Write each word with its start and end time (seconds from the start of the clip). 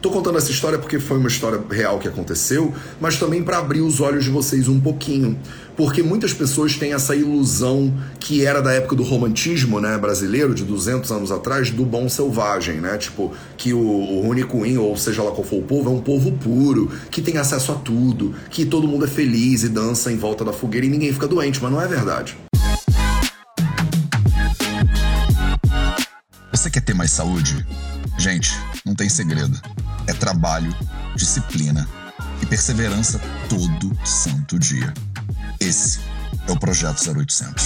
Tô 0.00 0.10
contando 0.10 0.38
essa 0.38 0.50
história 0.52 0.78
porque 0.78 1.00
foi 1.00 1.18
uma 1.18 1.26
história 1.26 1.60
real 1.68 1.98
que 1.98 2.06
aconteceu, 2.06 2.72
mas 3.00 3.16
também 3.16 3.42
para 3.42 3.58
abrir 3.58 3.80
os 3.80 4.00
olhos 4.00 4.24
de 4.24 4.30
vocês 4.30 4.68
um 4.68 4.78
pouquinho, 4.78 5.36
porque 5.76 6.04
muitas 6.04 6.32
pessoas 6.32 6.76
têm 6.76 6.92
essa 6.92 7.16
ilusão 7.16 7.92
que 8.20 8.44
era 8.46 8.62
da 8.62 8.72
época 8.72 8.94
do 8.94 9.02
romantismo, 9.02 9.80
né, 9.80 9.98
brasileiro, 9.98 10.54
de 10.54 10.64
200 10.64 11.10
anos 11.10 11.32
atrás, 11.32 11.70
do 11.70 11.84
bom 11.84 12.08
selvagem, 12.08 12.80
né? 12.80 12.96
Tipo, 12.96 13.32
que 13.56 13.72
o, 13.74 13.78
o 13.80 14.80
ou 14.80 14.96
seja 14.96 15.22
lá 15.22 15.32
qual 15.32 15.44
for 15.44 15.56
o 15.56 15.62
povo, 15.62 15.90
é 15.90 15.92
um 15.92 16.00
povo 16.00 16.30
puro, 16.30 16.90
que 17.10 17.20
tem 17.20 17.36
acesso 17.36 17.72
a 17.72 17.74
tudo, 17.74 18.34
que 18.50 18.64
todo 18.64 18.86
mundo 18.86 19.04
é 19.04 19.08
feliz 19.08 19.64
e 19.64 19.68
dança 19.68 20.12
em 20.12 20.16
volta 20.16 20.44
da 20.44 20.52
fogueira 20.52 20.86
e 20.86 20.88
ninguém 20.88 21.12
fica 21.12 21.26
doente, 21.26 21.60
mas 21.60 21.72
não 21.72 21.80
é 21.80 21.88
verdade. 21.88 22.36
Você 26.52 26.70
quer 26.70 26.82
ter 26.82 26.94
mais 26.94 27.10
saúde? 27.10 27.66
Gente, 28.18 28.50
não 28.84 28.96
tem 28.96 29.08
segredo 29.08 29.56
é 30.08 30.12
trabalho, 30.12 30.74
disciplina 31.14 31.88
e 32.42 32.46
perseverança 32.46 33.20
todo 33.48 33.96
santo 34.04 34.58
dia. 34.58 34.92
Esse 35.60 36.00
é 36.48 36.50
o 36.50 36.58
Projeto 36.58 36.98
0800. 37.16 37.64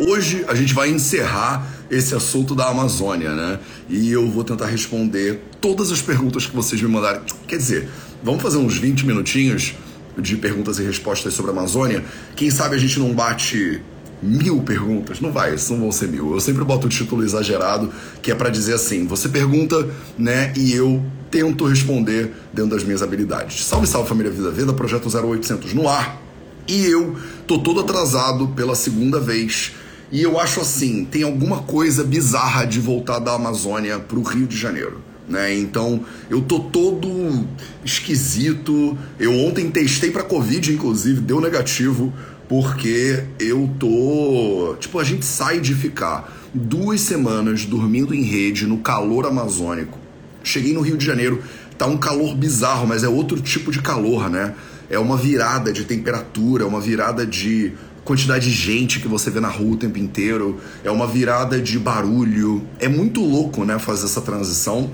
Hoje 0.00 0.44
a 0.48 0.54
gente 0.54 0.74
vai 0.74 0.90
encerrar 0.90 1.66
esse 1.90 2.14
assunto 2.14 2.54
da 2.54 2.68
Amazônia, 2.68 3.34
né? 3.34 3.58
E 3.88 4.10
eu 4.10 4.30
vou 4.30 4.44
tentar 4.44 4.66
responder 4.66 5.42
todas 5.58 5.90
as 5.90 6.02
perguntas 6.02 6.44
que 6.44 6.54
vocês 6.54 6.80
me 6.82 6.88
mandarem. 6.88 7.22
Quer 7.48 7.56
dizer, 7.56 7.88
vamos 8.22 8.42
fazer 8.42 8.58
uns 8.58 8.76
20 8.76 9.06
minutinhos 9.06 9.74
de 10.18 10.36
perguntas 10.36 10.78
e 10.78 10.82
respostas 10.82 11.32
sobre 11.32 11.52
a 11.52 11.54
Amazônia. 11.54 12.04
Quem 12.36 12.50
sabe 12.50 12.76
a 12.76 12.78
gente 12.78 12.98
não 12.98 13.14
bate 13.14 13.80
mil 14.22 14.62
perguntas. 14.62 15.20
Não 15.20 15.32
vai, 15.32 15.50
não 15.70 15.80
vão 15.80 15.92
ser 15.92 16.08
mil. 16.08 16.32
Eu 16.32 16.40
sempre 16.40 16.64
boto 16.64 16.86
o 16.86 16.90
título 16.90 17.24
exagerado, 17.24 17.90
que 18.22 18.30
é 18.30 18.34
para 18.34 18.50
dizer 18.50 18.74
assim: 18.74 19.06
você 19.06 19.28
pergunta, 19.28 19.88
né, 20.18 20.52
e 20.56 20.72
eu 20.72 21.02
tento 21.30 21.64
responder 21.64 22.32
dentro 22.52 22.70
das 22.70 22.84
minhas 22.84 23.02
habilidades. 23.02 23.64
Salve, 23.64 23.86
salve 23.86 24.08
família 24.08 24.30
Vida 24.30 24.50
Veda, 24.50 24.72
projeto 24.72 25.08
0800 25.08 25.74
no 25.74 25.88
ar. 25.88 26.20
E 26.66 26.84
eu 26.86 27.16
tô 27.46 27.58
todo 27.58 27.80
atrasado 27.80 28.48
pela 28.48 28.74
segunda 28.74 29.18
vez. 29.18 29.72
E 30.12 30.22
eu 30.22 30.40
acho 30.40 30.60
assim, 30.60 31.04
tem 31.04 31.22
alguma 31.22 31.62
coisa 31.62 32.02
bizarra 32.02 32.64
de 32.64 32.80
voltar 32.80 33.20
da 33.20 33.34
Amazônia 33.34 33.98
pro 33.98 34.22
Rio 34.22 34.46
de 34.46 34.56
Janeiro. 34.56 35.00
Né? 35.28 35.56
Então 35.56 36.04
eu 36.28 36.42
tô 36.42 36.58
todo 36.58 37.46
esquisito. 37.84 38.98
Eu 39.18 39.32
ontem 39.32 39.70
testei 39.70 40.10
para 40.10 40.24
Covid, 40.24 40.72
inclusive, 40.72 41.20
deu 41.20 41.40
negativo 41.40 42.12
porque 42.50 43.22
eu 43.38 43.70
tô. 43.78 44.74
Tipo, 44.80 44.98
a 44.98 45.04
gente 45.04 45.24
sai 45.24 45.60
de 45.60 45.72
ficar 45.72 46.36
duas 46.52 47.00
semanas 47.00 47.64
dormindo 47.64 48.12
em 48.12 48.22
rede 48.22 48.66
no 48.66 48.78
calor 48.78 49.24
amazônico. 49.24 49.96
Cheguei 50.42 50.72
no 50.72 50.80
Rio 50.80 50.96
de 50.96 51.06
Janeiro, 51.06 51.40
tá 51.78 51.86
um 51.86 51.96
calor 51.96 52.34
bizarro, 52.34 52.88
mas 52.88 53.04
é 53.04 53.08
outro 53.08 53.40
tipo 53.40 53.70
de 53.70 53.80
calor, 53.80 54.28
né? 54.28 54.52
É 54.90 54.98
uma 54.98 55.16
virada 55.16 55.72
de 55.72 55.84
temperatura, 55.84 56.64
é 56.64 56.66
uma 56.66 56.80
virada 56.80 57.24
de 57.24 57.72
quantidade 58.04 58.50
de 58.50 58.56
gente 58.56 58.98
que 58.98 59.06
você 59.06 59.30
vê 59.30 59.38
na 59.38 59.46
rua 59.46 59.74
o 59.74 59.76
tempo 59.76 60.00
inteiro, 60.00 60.58
é 60.82 60.90
uma 60.90 61.06
virada 61.06 61.60
de 61.60 61.78
barulho. 61.78 62.66
É 62.80 62.88
muito 62.88 63.20
louco, 63.20 63.64
né, 63.64 63.78
fazer 63.78 64.06
essa 64.06 64.20
transição. 64.20 64.90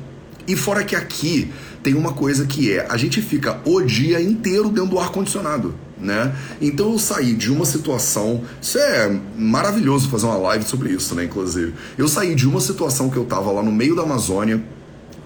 E 0.46 0.54
fora 0.54 0.84
que 0.84 0.94
aqui 0.94 1.50
tem 1.86 1.94
uma 1.94 2.12
coisa 2.12 2.44
que 2.44 2.72
é, 2.72 2.84
a 2.90 2.96
gente 2.96 3.22
fica 3.22 3.60
o 3.64 3.80
dia 3.80 4.20
inteiro 4.20 4.68
dentro 4.70 4.90
do 4.90 4.98
ar 4.98 5.10
condicionado 5.10 5.72
né? 5.98 6.34
Então 6.60 6.92
eu 6.92 6.98
saí 6.98 7.32
de 7.32 7.50
uma 7.50 7.64
situação, 7.64 8.42
isso 8.60 8.76
é 8.76 9.18
maravilhoso 9.38 10.10
fazer 10.10 10.26
uma 10.26 10.36
live 10.36 10.64
sobre 10.64 10.90
isso, 10.90 11.14
né, 11.14 11.24
inclusive. 11.24 11.72
Eu 11.96 12.06
saí 12.06 12.34
de 12.34 12.46
uma 12.46 12.60
situação 12.60 13.08
que 13.08 13.16
eu 13.16 13.24
tava 13.24 13.50
lá 13.50 13.62
no 13.62 13.72
meio 13.72 13.96
da 13.96 14.02
Amazônia, 14.02 14.62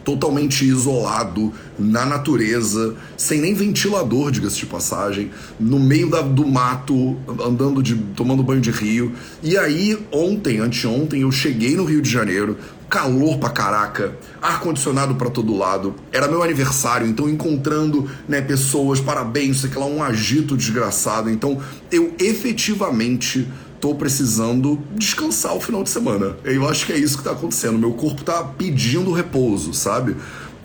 totalmente 0.04 0.64
isolado 0.64 1.52
na 1.76 2.06
natureza, 2.06 2.94
sem 3.16 3.40
nem 3.40 3.52
ventilador, 3.52 4.30
diga-se 4.30 4.58
de 4.58 4.66
passagem, 4.66 5.30
no 5.58 5.78
meio 5.78 6.08
da, 6.08 6.22
do 6.22 6.46
mato, 6.46 7.16
andando 7.44 7.82
de 7.82 7.96
tomando 8.16 8.42
banho 8.42 8.60
de 8.60 8.70
rio. 8.70 9.12
E 9.42 9.58
aí, 9.58 9.98
ontem, 10.12 10.58
anteontem, 10.58 11.22
eu 11.22 11.32
cheguei 11.32 11.76
no 11.76 11.84
Rio 11.84 12.00
de 12.00 12.08
Janeiro, 12.08 12.56
calor 12.90 13.38
pra 13.38 13.48
caraca, 13.50 14.18
ar 14.42 14.58
condicionado 14.58 15.14
para 15.14 15.30
todo 15.30 15.56
lado. 15.56 15.94
Era 16.12 16.26
meu 16.26 16.42
aniversário, 16.42 17.06
então 17.06 17.28
encontrando, 17.28 18.10
né, 18.28 18.40
pessoas, 18.40 19.00
parabéns, 19.00 19.60
sei 19.60 19.70
lá, 19.76 19.86
um 19.86 20.02
agito 20.02 20.56
desgraçado. 20.56 21.30
Então, 21.30 21.62
eu 21.92 22.12
efetivamente 22.18 23.48
tô 23.80 23.94
precisando 23.94 24.78
descansar 24.96 25.56
o 25.56 25.60
final 25.60 25.84
de 25.84 25.88
semana. 25.88 26.36
Eu 26.44 26.68
acho 26.68 26.84
que 26.84 26.92
é 26.92 26.98
isso 26.98 27.16
que 27.16 27.24
tá 27.24 27.30
acontecendo. 27.30 27.78
Meu 27.78 27.92
corpo 27.92 28.24
tá 28.24 28.42
pedindo 28.42 29.12
repouso, 29.12 29.72
sabe? 29.72 30.16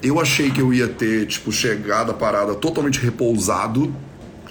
Eu 0.02 0.20
achei 0.20 0.50
que 0.50 0.60
eu 0.60 0.74
ia 0.74 0.88
ter, 0.88 1.26
tipo, 1.26 1.50
chegada, 1.52 2.12
parada 2.12 2.54
totalmente 2.54 2.98
repousado. 2.98 3.94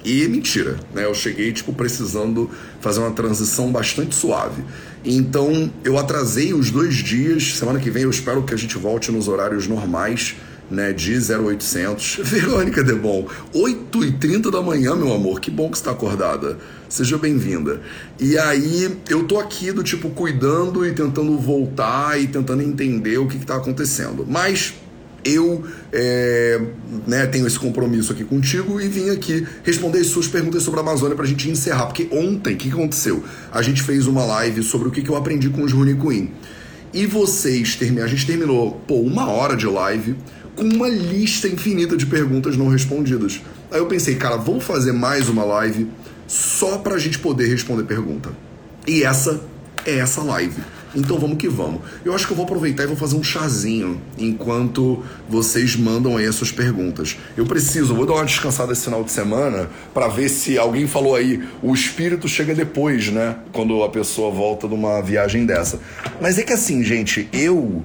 E 0.04 0.28
mentira, 0.28 0.78
né? 0.94 1.06
Eu 1.06 1.16
cheguei, 1.16 1.52
tipo, 1.52 1.74
precisando 1.74 2.50
fazer 2.80 3.00
uma 3.00 3.12
transição 3.12 3.72
bastante 3.72 4.14
suave. 4.14 4.64
Então, 5.06 5.72
eu 5.84 5.98
atrasei 6.00 6.54
os 6.54 6.72
dois 6.72 6.96
dias. 6.96 7.58
Semana 7.58 7.80
que 7.80 7.92
vem 7.92 8.04
eu 8.04 8.10
espero 8.10 8.44
que 8.44 8.54
a 8.54 8.58
gente 8.58 8.78
volte 8.78 9.12
nos 9.12 9.28
horários 9.28 9.68
normais 9.68 10.36
né, 10.70 10.92
de 10.92 11.16
0800. 11.16 12.22
Verônica 12.26 12.84
Debon, 12.84 13.28
8h30 13.54 14.50
da 14.50 14.62
manhã, 14.62 14.96
meu 14.96 15.14
amor, 15.14 15.40
que 15.40 15.52
bom 15.52 15.70
que 15.70 15.78
está 15.78 15.92
acordada. 15.92 16.58
Seja 16.90 17.18
bem-vinda. 17.18 17.82
E 18.20 18.38
aí, 18.38 18.98
eu 19.10 19.24
tô 19.26 19.40
aqui 19.40 19.72
do 19.72 19.84
tipo 19.84 20.10
cuidando 20.10 20.86
e 20.86 20.92
tentando 20.92 21.38
voltar 21.38 22.20
e 22.20 22.28
tentando 22.28 22.64
entender 22.64 23.18
o 23.18 23.28
que 23.28 23.38
está 23.38 23.56
acontecendo. 23.56 24.26
Mas 24.28 24.74
eu 25.26 25.64
é, 25.92 26.62
né, 27.08 27.26
tenho 27.26 27.48
esse 27.48 27.58
compromisso 27.58 28.14
aqui 28.14 28.24
contigo 28.24 28.80
e 28.80 28.88
vim 28.88 29.10
aqui 29.10 29.46
responder 29.64 30.00
as 30.00 30.08
suas 30.08 30.28
perguntas 30.28 30.62
sobre 30.62 30.80
a 30.80 30.84
Amazônia 30.84 31.16
para 31.16 31.26
a 31.26 31.28
gente 31.28 31.50
encerrar. 31.50 31.88
Porque 31.88 32.08
ontem, 32.12 32.54
o 32.54 32.58
que, 32.58 32.70
aconteceu? 32.70 33.24
A 33.52 33.64
gente 33.64 33.82
fez 33.82 34.06
uma 34.06 34.24
live 34.24 34.62
sobre 34.62 34.88
o 34.88 34.92
que, 34.92 35.08
eu 35.08 35.16
aprendi 35.16 35.50
com 35.50 35.64
os 35.64 35.74
Queen. 35.74 36.32
E 36.94 37.06
vocês 37.08 37.78
a 38.02 38.08
gente 38.08 38.26
terminou, 38.26 38.80
pô, 38.88 38.96
uma 39.00 39.28
hora 39.30 39.58
de 39.58 39.66
live 39.66 40.16
com 40.56 40.64
uma 40.64 40.88
lista 40.88 41.48
infinita 41.48 41.98
de 41.98 42.06
perguntas 42.06 42.56
não 42.56 42.70
respondidas. 42.70 43.42
Aí 43.72 43.80
eu 43.80 43.88
pensei, 43.88 44.16
cara, 44.16 44.38
vamos 44.38 44.64
fazer 44.64 44.94
mais 44.94 45.28
uma 45.28 45.44
live 45.44 45.90
só 46.28 46.78
pra 46.78 46.98
gente 46.98 47.20
poder 47.20 47.48
responder 47.48 47.84
pergunta. 47.84 48.30
E 48.88 49.04
essa 49.04 49.42
é 49.86 49.98
essa 49.98 50.22
live. 50.22 50.62
Então 50.96 51.20
vamos 51.20 51.38
que 51.38 51.48
vamos. 51.48 51.82
Eu 52.04 52.16
acho 52.16 52.26
que 52.26 52.34
eu 52.34 52.38
vou 52.38 52.46
aproveitar 52.46 52.84
e 52.84 52.88
vou 52.88 52.96
fazer 52.96 53.16
um 53.16 53.24
chazinho 53.24 54.02
enquanto 54.18 55.04
vocês 55.28 55.76
mandam 55.76 56.18
aí 56.18 56.26
as 56.26 56.36
suas 56.36 56.52
perguntas. 56.52 57.18
Eu 57.36 57.46
preciso, 57.46 57.94
vou 57.94 58.06
dar 58.06 58.14
uma 58.14 58.26
descansada 58.26 58.72
esse 58.72 58.86
final 58.86 59.04
de 59.04 59.12
semana 59.12 59.70
para 59.94 60.08
ver 60.08 60.30
se 60.30 60.58
alguém 60.58 60.88
falou 60.88 61.16
aí, 61.16 61.44
o 61.62 61.74
espírito 61.74 62.28
chega 62.28 62.56
depois, 62.56 63.10
né? 63.10 63.36
Quando 63.52 63.84
a 63.84 63.90
pessoa 63.90 64.32
volta 64.32 64.68
de 64.68 64.74
uma 64.74 65.02
viagem 65.02 65.46
dessa. 65.46 65.80
Mas 66.22 66.38
é 66.38 66.44
que 66.44 66.54
assim, 66.54 66.84
gente, 66.84 67.28
eu 67.34 67.84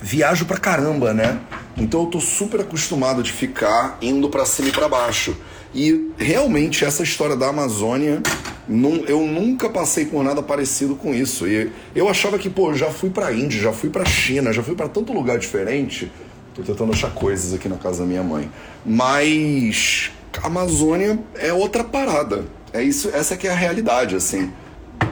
viajo 0.00 0.44
pra 0.44 0.58
caramba, 0.58 1.14
né? 1.14 1.38
Então 1.76 2.02
eu 2.02 2.06
tô 2.06 2.20
super 2.20 2.60
acostumado 2.60 3.22
de 3.22 3.32
ficar 3.32 3.96
indo 4.02 4.28
para 4.28 4.44
cima 4.44 4.68
e 4.68 4.72
para 4.72 4.88
baixo. 4.88 5.36
E 5.74 6.10
realmente 6.18 6.84
essa 6.84 7.02
história 7.02 7.36
da 7.36 7.48
Amazônia, 7.48 8.22
eu 8.68 9.26
nunca 9.26 9.68
passei 9.68 10.04
por 10.04 10.22
nada 10.22 10.42
parecido 10.42 10.94
com 10.94 11.14
isso. 11.14 11.46
E 11.46 11.70
eu 11.94 12.08
achava 12.08 12.38
que, 12.38 12.48
pô, 12.50 12.74
já 12.74 12.90
fui 12.90 13.10
pra 13.10 13.32
Índia, 13.32 13.60
já 13.60 13.72
fui 13.72 13.90
pra 13.90 14.04
China, 14.04 14.52
já 14.52 14.62
fui 14.62 14.74
para 14.74 14.88
tanto 14.88 15.12
lugar 15.12 15.38
diferente. 15.38 16.10
Tô 16.54 16.62
tentando 16.62 16.92
achar 16.92 17.10
coisas 17.12 17.54
aqui 17.54 17.68
na 17.68 17.76
casa 17.76 18.00
da 18.00 18.06
minha 18.06 18.22
mãe. 18.22 18.50
Mas 18.84 20.10
a 20.42 20.46
Amazônia 20.46 21.18
é 21.36 21.52
outra 21.52 21.84
parada. 21.84 22.44
É 22.72 22.82
isso, 22.82 23.08
essa 23.12 23.36
que 23.36 23.48
é 23.48 23.50
a 23.50 23.54
realidade, 23.54 24.14
assim. 24.14 24.52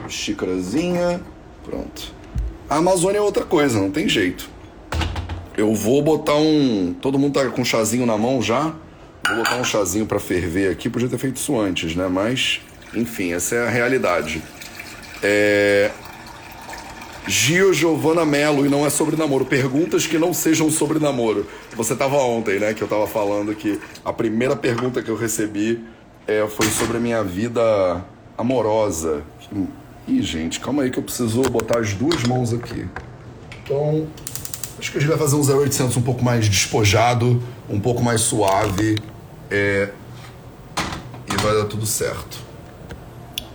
Xícarazinha, 0.07 1.21
pronto. 1.63 2.13
A 2.69 2.77
Amazônia 2.77 3.17
é 3.17 3.21
outra 3.21 3.43
coisa, 3.43 3.79
não 3.79 3.91
tem 3.91 4.07
jeito. 4.07 4.49
Eu 5.57 5.73
vou 5.73 6.01
botar 6.01 6.35
um. 6.35 6.95
Todo 7.01 7.19
mundo 7.19 7.33
tá 7.33 7.49
com 7.49 7.61
um 7.61 7.65
chazinho 7.65 8.05
na 8.05 8.17
mão 8.17 8.41
já. 8.41 8.73
Vou 9.27 9.37
botar 9.37 9.57
um 9.57 9.63
chazinho 9.63 10.05
para 10.05 10.19
ferver 10.19 10.71
aqui. 10.71 10.89
Podia 10.89 11.09
ter 11.09 11.17
feito 11.17 11.35
isso 11.35 11.59
antes, 11.59 11.95
né? 11.95 12.07
Mas, 12.07 12.61
enfim, 12.93 13.33
essa 13.33 13.55
é 13.55 13.67
a 13.67 13.69
realidade. 13.69 14.41
É. 15.21 15.91
Gio 17.27 17.73
Giovana 17.73 18.25
Mello, 18.25 18.65
e 18.65 18.69
não 18.69 18.85
é 18.85 18.89
sobre 18.89 19.15
namoro. 19.15 19.45
Perguntas 19.45 20.07
que 20.07 20.17
não 20.17 20.33
sejam 20.33 20.69
sobre 20.71 20.97
namoro. 20.97 21.45
Você 21.75 21.95
tava 21.95 22.17
ontem, 22.17 22.59
né? 22.59 22.73
Que 22.73 22.81
eu 22.81 22.87
tava 22.87 23.05
falando 23.05 23.53
que 23.53 23.79
a 24.03 24.11
primeira 24.11 24.55
pergunta 24.55 25.03
que 25.03 25.09
eu 25.09 25.15
recebi 25.15 25.83
é, 26.25 26.47
foi 26.47 26.67
sobre 26.67 26.97
a 26.97 26.99
minha 26.99 27.23
vida 27.23 28.03
amorosa. 28.35 29.21
Ih, 30.07 30.21
gente, 30.23 30.59
calma 30.59 30.83
aí 30.83 30.89
que 30.89 30.97
eu 30.97 31.03
preciso 31.03 31.43
botar 31.43 31.79
as 31.79 31.93
duas 31.93 32.23
mãos 32.23 32.51
aqui. 32.51 32.87
Então, 33.63 34.07
Acho 34.79 34.93
que 34.93 34.97
a 34.97 35.01
gente 35.01 35.09
vai 35.09 35.17
fazer 35.17 35.35
um 35.35 35.41
0800 35.41 35.97
um 35.97 36.01
pouco 36.01 36.23
mais 36.23 36.47
despojado, 36.47 37.43
um 37.69 37.81
pouco 37.81 38.01
mais 38.01 38.21
suave. 38.21 38.97
É... 39.51 39.89
E 41.27 41.41
vai 41.43 41.53
dar 41.53 41.65
tudo 41.65 41.85
certo. 41.85 42.48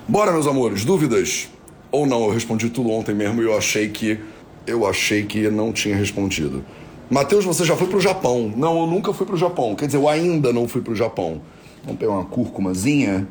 Bora, 0.06 0.32
meus 0.32 0.46
amores, 0.46 0.84
dúvidas? 0.84 1.48
Ou 1.90 2.06
não, 2.06 2.24
eu 2.24 2.30
respondi 2.30 2.68
tudo 2.68 2.90
ontem 2.90 3.14
mesmo 3.14 3.40
e 3.40 3.46
eu 3.46 3.56
achei 3.56 3.88
que. 3.88 4.20
Eu 4.66 4.86
achei 4.86 5.24
que 5.24 5.48
não 5.48 5.72
tinha 5.72 5.96
respondido. 5.96 6.62
Matheus, 7.08 7.42
você 7.42 7.64
já 7.64 7.74
foi 7.74 7.86
pro 7.86 7.98
Japão? 7.98 8.52
Não, 8.54 8.80
eu 8.80 8.86
nunca 8.86 9.14
fui 9.14 9.26
pro 9.26 9.36
Japão. 9.36 9.74
Quer 9.74 9.86
dizer, 9.86 9.96
eu 9.96 10.06
ainda 10.06 10.52
não 10.52 10.68
fui 10.68 10.82
pro 10.82 10.94
Japão. 10.94 11.40
Vamos 11.82 11.98
pegar 11.98 12.12
uma 12.12 12.24
cúrcumazinha. 12.26 13.26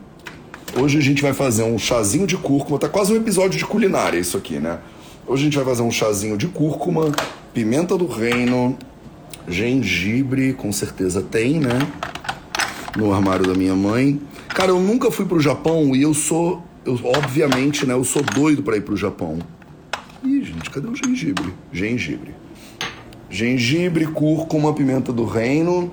Hoje 0.76 0.98
a 0.98 1.02
gente 1.02 1.22
vai 1.22 1.32
fazer 1.32 1.62
um 1.62 1.78
chazinho 1.78 2.26
de 2.26 2.38
cúrcuma. 2.38 2.80
Tá 2.80 2.90
quase 2.90 3.14
um 3.14 3.18
episódio 3.18 3.58
de 3.60 3.66
culinária 3.66 4.18
isso 4.18 4.36
aqui, 4.36 4.58
né? 4.58 4.80
Hoje 5.28 5.44
a 5.44 5.46
gente 5.46 5.56
vai 5.56 5.66
fazer 5.66 5.84
um 5.84 5.92
chazinho 5.92 6.36
de 6.38 6.48
cúrcuma, 6.48 7.12
pimenta 7.54 7.96
do 7.96 8.08
reino, 8.08 8.76
gengibre, 9.48 10.54
com 10.54 10.72
certeza 10.72 11.22
tem, 11.22 11.60
né? 11.60 11.88
No 12.98 13.14
armário 13.14 13.46
da 13.46 13.54
minha 13.54 13.76
mãe. 13.76 14.20
Cara, 14.54 14.70
eu 14.70 14.80
nunca 14.80 15.10
fui 15.10 15.26
pro 15.26 15.40
Japão 15.40 15.96
e 15.96 16.04
eu 16.04 16.14
sou, 16.14 16.64
eu, 16.86 17.00
obviamente, 17.04 17.88
né? 17.88 17.94
Eu 17.96 18.04
sou 18.04 18.22
doido 18.22 18.62
para 18.62 18.78
ir 18.78 18.82
pro 18.82 18.96
Japão. 18.96 19.40
Ih, 20.24 20.44
gente, 20.44 20.70
cadê 20.70 20.88
o 20.88 20.96
gengibre? 20.96 21.52
Gengibre. 21.72 22.36
Gengibre, 23.32 24.06
cúrcuma, 24.06 24.72
pimenta 24.72 25.12
do 25.12 25.26
reino. 25.26 25.92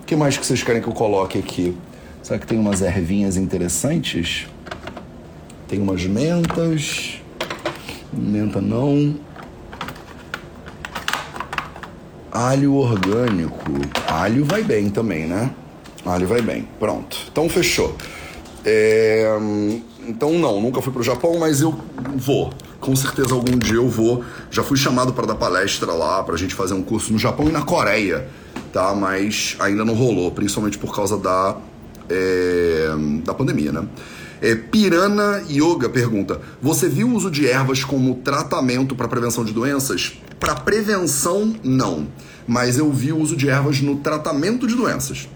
O 0.00 0.04
que 0.06 0.14
mais 0.14 0.38
que 0.38 0.46
vocês 0.46 0.62
querem 0.62 0.80
que 0.80 0.88
eu 0.88 0.92
coloque 0.92 1.38
aqui? 1.38 1.76
Será 2.22 2.38
que 2.38 2.46
tem 2.46 2.56
umas 2.56 2.82
ervinhas 2.82 3.36
interessantes? 3.36 4.46
Tem 5.66 5.80
umas 5.80 6.06
mentas. 6.06 7.20
Menta 8.12 8.60
não. 8.60 9.16
Alho 12.30 12.74
orgânico. 12.74 13.72
Alho 14.06 14.44
vai 14.44 14.62
bem 14.62 14.88
também, 14.88 15.26
né? 15.26 15.50
Alho 16.04 16.26
vai 16.26 16.42
bem. 16.42 16.68
Pronto. 16.78 17.16
Então 17.30 17.48
fechou. 17.48 17.96
É... 18.64 19.36
Então 20.06 20.32
não, 20.38 20.60
nunca 20.60 20.82
fui 20.82 20.92
pro 20.92 21.02
Japão, 21.02 21.38
mas 21.38 21.60
eu 21.60 21.78
vou. 22.16 22.52
Com 22.80 22.96
certeza 22.96 23.34
algum 23.34 23.56
dia 23.56 23.76
eu 23.76 23.88
vou. 23.88 24.24
Já 24.50 24.62
fui 24.62 24.76
chamado 24.76 25.12
para 25.12 25.26
dar 25.26 25.36
palestra 25.36 25.92
lá, 25.92 26.22
pra 26.22 26.36
gente 26.36 26.54
fazer 26.54 26.74
um 26.74 26.82
curso 26.82 27.12
no 27.12 27.18
Japão 27.18 27.48
e 27.48 27.52
na 27.52 27.62
Coreia, 27.62 28.28
tá? 28.72 28.92
Mas 28.94 29.56
ainda 29.60 29.84
não 29.84 29.94
rolou, 29.94 30.32
principalmente 30.32 30.76
por 30.78 30.94
causa 30.94 31.16
da, 31.16 31.56
é... 32.08 32.90
da 33.24 33.32
pandemia, 33.32 33.70
né? 33.70 33.86
É, 34.40 34.56
Pirana 34.56 35.44
Yoga 35.48 35.88
pergunta: 35.88 36.40
Você 36.60 36.88
viu 36.88 37.06
o 37.06 37.14
uso 37.14 37.30
de 37.30 37.48
ervas 37.48 37.84
como 37.84 38.16
tratamento 38.16 38.96
para 38.96 39.06
prevenção 39.06 39.44
de 39.44 39.52
doenças? 39.52 40.14
Para 40.40 40.56
prevenção, 40.56 41.54
não. 41.62 42.08
Mas 42.44 42.76
eu 42.76 42.90
vi 42.90 43.12
o 43.12 43.18
uso 43.18 43.36
de 43.36 43.48
ervas 43.48 43.80
no 43.80 43.98
tratamento 43.98 44.66
de 44.66 44.74
doenças. 44.74 45.28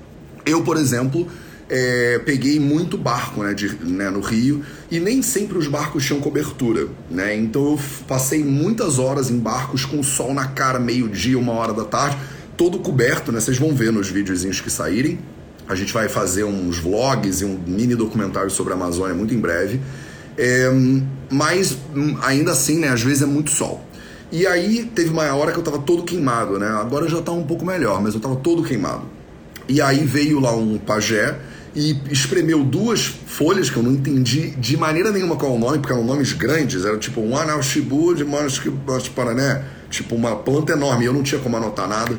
Eu, 0.46 0.62
por 0.62 0.76
exemplo, 0.76 1.26
é, 1.68 2.20
peguei 2.24 2.60
muito 2.60 2.96
barco 2.96 3.42
né, 3.42 3.52
de, 3.52 3.74
né, 3.84 4.08
no 4.10 4.20
Rio 4.20 4.62
e 4.90 5.00
nem 5.00 5.20
sempre 5.22 5.58
os 5.58 5.66
barcos 5.66 6.04
tinham 6.04 6.20
cobertura. 6.20 6.86
Né? 7.10 7.34
Então 7.36 7.72
eu 7.72 7.80
passei 8.06 8.44
muitas 8.44 8.98
horas 9.00 9.28
em 9.28 9.38
barcos 9.38 9.84
com 9.84 9.98
o 9.98 10.04
sol 10.04 10.32
na 10.32 10.46
cara, 10.46 10.78
meio-dia, 10.78 11.36
uma 11.38 11.52
hora 11.52 11.72
da 11.72 11.84
tarde, 11.84 12.16
todo 12.56 12.78
coberto. 12.78 13.32
Né? 13.32 13.40
Vocês 13.40 13.58
vão 13.58 13.74
ver 13.74 13.92
nos 13.92 14.08
videozinhos 14.08 14.60
que 14.60 14.70
saírem. 14.70 15.18
A 15.68 15.74
gente 15.74 15.92
vai 15.92 16.08
fazer 16.08 16.44
uns 16.44 16.78
vlogs 16.78 17.40
e 17.40 17.44
um 17.44 17.58
mini 17.66 17.96
documentário 17.96 18.50
sobre 18.50 18.72
a 18.72 18.76
Amazônia 18.76 19.14
muito 19.16 19.34
em 19.34 19.40
breve. 19.40 19.80
É, 20.38 20.70
mas 21.28 21.76
ainda 22.22 22.52
assim, 22.52 22.78
né, 22.78 22.88
às 22.88 23.02
vezes 23.02 23.22
é 23.22 23.26
muito 23.26 23.50
sol. 23.50 23.84
E 24.30 24.46
aí 24.46 24.84
teve 24.94 25.10
uma 25.10 25.24
hora 25.34 25.50
que 25.50 25.58
eu 25.58 25.62
tava 25.62 25.78
todo 25.78 26.02
queimado, 26.02 26.58
né? 26.58 26.68
Agora 26.68 27.08
já 27.08 27.22
tá 27.22 27.32
um 27.32 27.44
pouco 27.44 27.64
melhor, 27.64 28.02
mas 28.02 28.14
eu 28.14 28.20
tava 28.20 28.36
todo 28.36 28.62
queimado. 28.62 29.15
E 29.68 29.80
aí 29.80 30.04
veio 30.04 30.40
lá 30.40 30.54
um 30.54 30.78
pajé 30.78 31.36
e 31.74 31.94
espremeu 32.10 32.64
duas 32.64 33.04
folhas 33.04 33.68
que 33.68 33.76
eu 33.76 33.82
não 33.82 33.92
entendi 33.92 34.50
de 34.52 34.76
maneira 34.76 35.12
nenhuma 35.12 35.36
qual 35.36 35.52
é 35.52 35.54
o 35.56 35.58
nome, 35.58 35.78
porque 35.78 35.92
eram 35.92 36.04
nomes 36.04 36.32
grandes, 36.32 36.84
era 36.84 36.96
tipo 36.96 37.20
um 37.20 37.36
Anauxibu 37.36 38.14
de 38.14 38.24
Parané, 39.14 39.62
tipo 39.90 40.14
uma 40.14 40.36
planta 40.36 40.72
enorme, 40.72 41.04
eu 41.04 41.12
não 41.12 41.22
tinha 41.22 41.40
como 41.40 41.56
anotar 41.56 41.86
nada. 41.86 42.18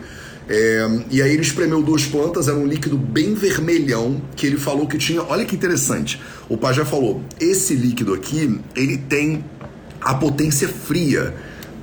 É, 0.49 0.88
e 1.11 1.21
aí 1.21 1.33
ele 1.33 1.41
espremeu 1.41 1.81
duas 1.81 2.05
plantas, 2.05 2.47
era 2.47 2.55
um 2.55 2.65
líquido 2.65 2.97
bem 2.97 3.33
vermelhão, 3.33 4.21
que 4.35 4.45
ele 4.45 4.57
falou 4.57 4.88
que 4.88 4.97
tinha. 4.97 5.21
Olha 5.23 5.44
que 5.44 5.55
interessante. 5.55 6.21
O 6.47 6.55
pajé 6.55 6.85
falou: 6.85 7.21
esse 7.39 7.73
líquido 7.73 8.13
aqui, 8.13 8.59
ele 8.75 8.97
tem 8.97 9.44
a 9.99 10.13
potência 10.13 10.67
fria. 10.67 11.33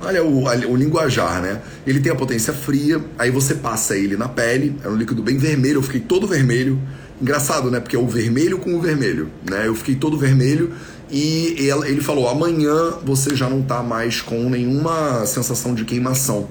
Olha 0.05 0.23
o, 0.23 0.43
o 0.43 0.75
linguajar, 0.75 1.41
né? 1.41 1.61
Ele 1.85 1.99
tem 1.99 2.11
a 2.11 2.15
potência 2.15 2.53
fria, 2.53 3.03
aí 3.17 3.31
você 3.31 3.55
passa 3.55 3.97
ele 3.97 4.15
na 4.15 4.29
pele, 4.29 4.75
era 4.81 4.91
um 4.91 4.95
líquido 4.95 5.23
bem 5.23 5.37
vermelho, 5.37 5.79
eu 5.79 5.83
fiquei 5.83 5.99
todo 5.99 6.27
vermelho. 6.27 6.79
Engraçado, 7.19 7.71
né? 7.71 7.79
Porque 7.79 7.95
é 7.95 7.99
o 7.99 8.07
vermelho 8.07 8.59
com 8.59 8.75
o 8.75 8.81
vermelho, 8.81 9.31
né? 9.49 9.67
Eu 9.67 9.73
fiquei 9.73 9.95
todo 9.95 10.17
vermelho 10.17 10.73
e 11.09 11.55
ele 11.85 12.01
falou: 12.01 12.27
amanhã 12.27 12.93
você 13.03 13.35
já 13.35 13.49
não 13.49 13.61
tá 13.61 13.81
mais 13.81 14.21
com 14.21 14.49
nenhuma 14.49 15.25
sensação 15.25 15.73
de 15.73 15.85
queimação. 15.85 16.47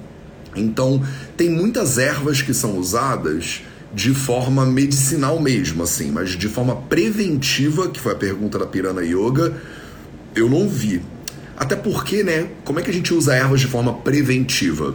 Então, 0.57 1.03
tem 1.37 1.50
muitas 1.50 1.99
ervas 1.99 2.41
que 2.41 2.55
são 2.55 2.79
usadas 2.79 3.62
de 3.93 4.12
forma 4.12 4.67
medicinal 4.67 5.41
mesmo, 5.41 5.83
assim, 5.83 6.11
mas 6.11 6.31
de 6.31 6.49
forma 6.49 6.77
preventiva, 6.77 7.89
que 7.89 8.00
foi 8.00 8.12
a 8.12 8.17
pergunta 8.17 8.59
da 8.59 8.67
Pirana 8.67 9.05
Yoga, 9.05 9.55
eu 10.35 10.49
não 10.49 10.69
vi. 10.69 11.00
Até 11.56 11.77
porque, 11.77 12.23
né, 12.23 12.49
como 12.65 12.81
é 12.81 12.83
que 12.83 12.91
a 12.91 12.95
gente 12.95 13.15
usa 13.15 13.35
ervas 13.35 13.61
de 13.61 13.67
forma 13.67 13.93
preventiva? 13.93 14.95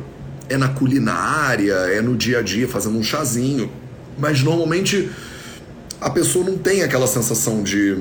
É 0.49 0.57
na 0.57 0.69
culinária, 0.69 1.73
é 1.73 2.01
no 2.01 2.15
dia 2.15 2.39
a 2.39 2.41
dia 2.41 2.67
fazendo 2.67 2.97
um 2.97 3.03
chazinho, 3.03 3.71
mas 4.17 4.43
normalmente 4.43 5.09
a 6.01 6.09
pessoa 6.09 6.45
não 6.45 6.57
tem 6.57 6.81
aquela 6.81 7.07
sensação 7.07 7.63
de 7.63 7.97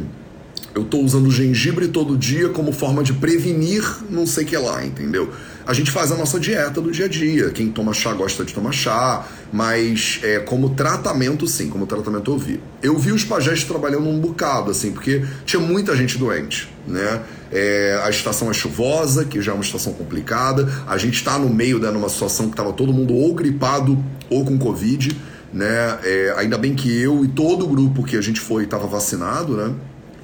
eu 0.78 0.82
estou 0.82 1.02
usando 1.02 1.30
gengibre 1.30 1.88
todo 1.88 2.16
dia 2.16 2.48
como 2.50 2.70
forma 2.72 3.02
de 3.02 3.12
prevenir 3.12 3.82
não 4.08 4.26
sei 4.26 4.44
que 4.44 4.56
lá, 4.56 4.84
entendeu? 4.84 5.30
A 5.66 5.75
gente 5.75 5.90
faz 5.90 6.10
a 6.10 6.16
nossa 6.16 6.40
dieta 6.40 6.80
do 6.80 6.90
dia 6.90 7.04
a 7.04 7.08
dia. 7.08 7.50
Quem 7.50 7.70
toma 7.70 7.92
chá 7.92 8.14
gosta 8.14 8.44
de 8.44 8.54
tomar 8.54 8.72
chá, 8.72 9.26
mas 9.52 10.20
é, 10.22 10.38
como 10.38 10.70
tratamento, 10.70 11.46
sim, 11.46 11.69
como 11.69 11.86
tratamento 11.86 12.30
eu 12.30 12.38
vi. 12.38 12.60
Eu 12.82 12.96
vi 12.96 13.12
os 13.12 13.25
pajés 13.25 13.64
trabalhando 13.64 14.08
um 14.08 14.19
bocado, 14.19 14.70
assim, 14.70 14.92
porque 14.92 15.22
tinha 15.44 15.60
muita 15.60 15.94
gente 15.94 16.16
doente, 16.16 16.72
né? 16.86 17.20
É, 17.52 18.00
a 18.02 18.08
estação 18.08 18.50
é 18.50 18.54
chuvosa, 18.54 19.25
que 19.25 19.42
já 19.42 19.52
é 19.52 19.54
uma 19.54 19.64
estação 19.64 19.92
complicada. 19.92 20.66
A 20.86 20.96
gente 20.96 21.16
está 21.16 21.38
no 21.38 21.50
meio, 21.50 21.78
né, 21.78 21.90
numa 21.90 22.08
situação 22.08 22.46
que 22.46 22.52
estava 22.52 22.72
todo 22.72 22.92
mundo 22.92 23.14
ou 23.14 23.34
gripado 23.34 24.02
ou 24.30 24.44
com 24.44 24.56
Covid, 24.58 25.14
né? 25.52 25.98
É, 26.02 26.34
ainda 26.38 26.56
bem 26.56 26.75
que 26.75 26.98
eu 26.98 27.25
e 27.25 27.28
todo 27.28 27.64
o 27.64 27.69
grupo 27.69 28.04
que 28.04 28.16
a 28.16 28.22
gente 28.22 28.40
foi 28.40 28.64
estava 28.64 28.86
vacinado, 28.86 29.54
né? 29.54 29.75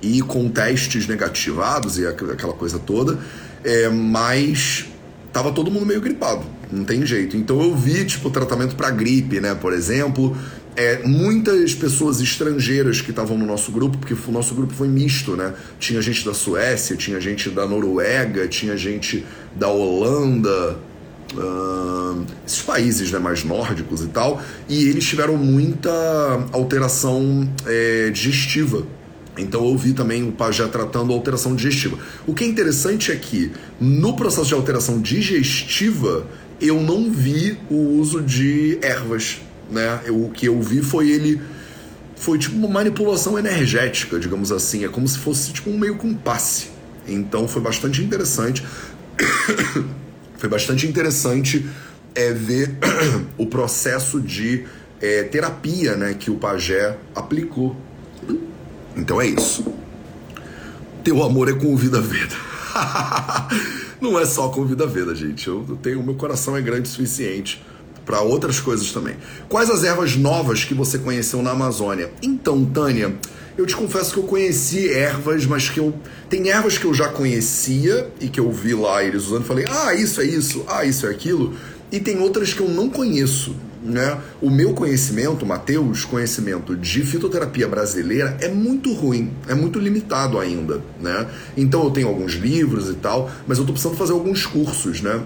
E 0.05 0.21
com 0.21 0.49
testes 0.49 1.07
negativados 1.07 1.99
e 1.99 2.07
aquela 2.07 2.53
coisa 2.53 2.79
toda. 2.79 3.19
É, 3.65 3.89
mas 3.89 4.87
tava 5.33 5.51
todo 5.51 5.71
mundo 5.71 5.87
meio 5.87 6.01
gripado, 6.01 6.45
não 6.71 6.85
tem 6.85 7.05
jeito. 7.07 7.37
Então 7.37 7.61
eu 7.63 7.75
vi, 7.75 8.05
tipo, 8.05 8.29
tratamento 8.31 8.77
para 8.77 8.91
gripe, 8.91 9.41
né, 9.41 9.55
por 9.55 9.73
exemplo. 9.73 10.37
É, 10.77 11.07
muitas 11.07 11.73
pessoas 11.73 12.21
estrangeiras 12.21 13.01
que 13.01 13.11
estavam 13.11 13.39
no 13.39 13.47
nosso 13.47 13.71
grupo, 13.71 13.97
porque 13.97 14.13
o 14.13 14.33
nosso 14.33 14.55
grupo 14.55 14.75
foi 14.75 14.89
misto, 14.89 15.37
né? 15.37 15.55
Tinha 15.79 16.03
gente 16.03 16.25
da 16.25 16.35
Suécia, 16.35 16.97
tinha 16.97 17.21
gente 17.21 17.49
da 17.49 17.65
Noruega, 17.65 18.49
tinha 18.49 18.77
gente 18.77 19.25
da 19.55 19.69
Holanda, 19.69 20.77
uh, 21.35 22.25
esses 22.45 22.61
países 22.63 23.13
né, 23.13 23.21
mais 23.21 23.45
nórdicos 23.45 24.03
e 24.03 24.09
tal, 24.09 24.43
e 24.69 24.89
eles 24.89 25.05
tiveram 25.05 25.37
muita 25.37 25.91
alteração 26.53 27.49
é, 27.67 28.11
digestiva 28.11 28.85
então 29.37 29.67
eu 29.69 29.95
também 29.95 30.27
o 30.27 30.33
pajé 30.33 30.67
tratando 30.67 31.13
alteração 31.13 31.55
digestiva. 31.55 31.99
O 32.27 32.35
que 32.35 32.45
é 32.45 32.47
interessante 32.47 33.11
é 33.11 33.17
que 33.17 33.51
no 33.81 34.15
processo 34.15 34.47
de 34.47 34.55
alteração 34.55 35.01
digestiva 35.01 36.27
eu 36.61 36.81
não 36.81 37.11
vi 37.11 37.59
o 37.69 37.99
uso 37.99 38.23
de 38.23 38.79
ervas, 38.81 39.41
né? 39.71 40.01
o 40.09 40.31
que 40.31 40.47
eu 40.47 40.61
vi 40.61 40.83
foi 40.83 41.11
ele 41.11 41.41
foi 42.17 42.39
tipo 42.39 42.57
uma 42.57 42.69
manipulação 42.69 43.39
energética, 43.39 44.19
digamos 44.19 44.53
assim, 44.53 44.85
é 44.85 44.89
como 44.89 45.07
se 45.07 45.19
fosse 45.19 45.53
tipo 45.53 45.69
um 45.69 45.79
meio 45.79 45.97
com 45.97 46.15
passe. 46.15 46.69
Então 47.07 47.47
foi 47.49 47.61
bastante 47.61 48.03
interessante. 48.03 48.65
foi 50.39 50.49
bastante 50.49 50.87
interessante 50.87 51.67
é, 52.15 52.33
ver 52.33 52.77
o 53.37 53.47
processo 53.47 54.21
de 54.21 54.65
é, 55.01 55.25
terapia 55.25 55.97
né, 55.97 56.15
que 56.15 56.31
o 56.31 56.37
pajé 56.37 56.97
aplicou 57.15 57.77
então 58.97 59.21
é 59.21 59.27
isso. 59.27 59.65
Teu 61.03 61.23
amor 61.23 61.49
é 61.49 61.53
com 61.53 61.77
Vida 61.77 62.01
Veda. 62.01 62.35
Não 64.01 64.19
é 64.19 64.27
só 64.27 64.49
com 64.49 64.65
Vida 64.65 64.87
Veda, 64.87 65.15
gente. 65.15 65.49
Eu 65.49 65.79
tenho, 65.83 66.03
meu 66.03 66.15
coração 66.15 66.57
é 66.57 66.61
grande 66.61 66.89
o 66.89 66.93
suficiente 66.93 67.63
para 68.05 68.21
outras 68.21 68.61
coisas 68.61 68.93
também. 68.93 69.17
Quais 69.49 69.71
as 69.71 69.85
ervas 69.85 70.17
novas 70.17 70.65
que 70.65 70.75
você 70.75 70.99
conheceu 70.99 71.43
na 71.43 71.51
Amazônia? 71.51 72.11
Então, 72.23 72.65
Tânia, 72.65 73.15
eu 73.57 73.67
te 73.67 73.77
confesso 73.77 74.13
que 74.13 74.19
eu 74.19 74.25
conheci 74.25 74.89
ervas, 74.89 75.47
mas 75.47 75.69
que 75.69 75.79
eu. 75.79 75.95
Tem 76.29 76.51
ervas 76.51 76.77
que 76.77 76.85
eu 76.85 76.93
já 76.93 77.09
conhecia 77.09 78.11
e 78.21 78.29
que 78.29 78.41
eu 78.41 78.51
vi 78.51 78.75
lá 78.75 79.05
eles 79.05 79.27
usando 79.27 79.45
falei, 79.45 79.65
ah, 79.69 79.95
isso 79.95 80.21
é 80.21 80.25
isso, 80.25 80.65
ah, 80.69 80.85
isso 80.85 81.07
é 81.07 81.11
aquilo. 81.11 81.55
E 81.91 82.01
tem 82.01 82.19
outras 82.19 82.53
que 82.53 82.61
eu 82.61 82.69
não 82.69 82.89
conheço. 82.89 83.55
Né? 83.85 84.19
O 84.41 84.49
meu 84.49 84.73
conhecimento, 84.73 85.45
Matheus, 85.45 86.07
conhecimento 86.07 86.75
de 86.75 87.03
fitoterapia 87.03 87.69
brasileira 87.69 88.35
é 88.41 88.49
muito 88.49 88.95
ruim, 88.95 89.31
é 89.47 89.55
muito 89.55 89.79
limitado 89.79 90.39
ainda, 90.39 90.81
né? 90.99 91.27
Então 91.55 91.85
eu 91.85 91.91
tenho 91.91 92.09
alguns 92.09 92.33
livros 92.33 92.89
e 92.89 92.95
tal, 92.95 93.31
mas 93.47 93.59
eu 93.59 93.67
tô 93.67 93.73
precisando 93.73 93.99
fazer 93.99 94.15
alguns 94.15 94.47
cursos, 94.47 95.03
né? 95.03 95.23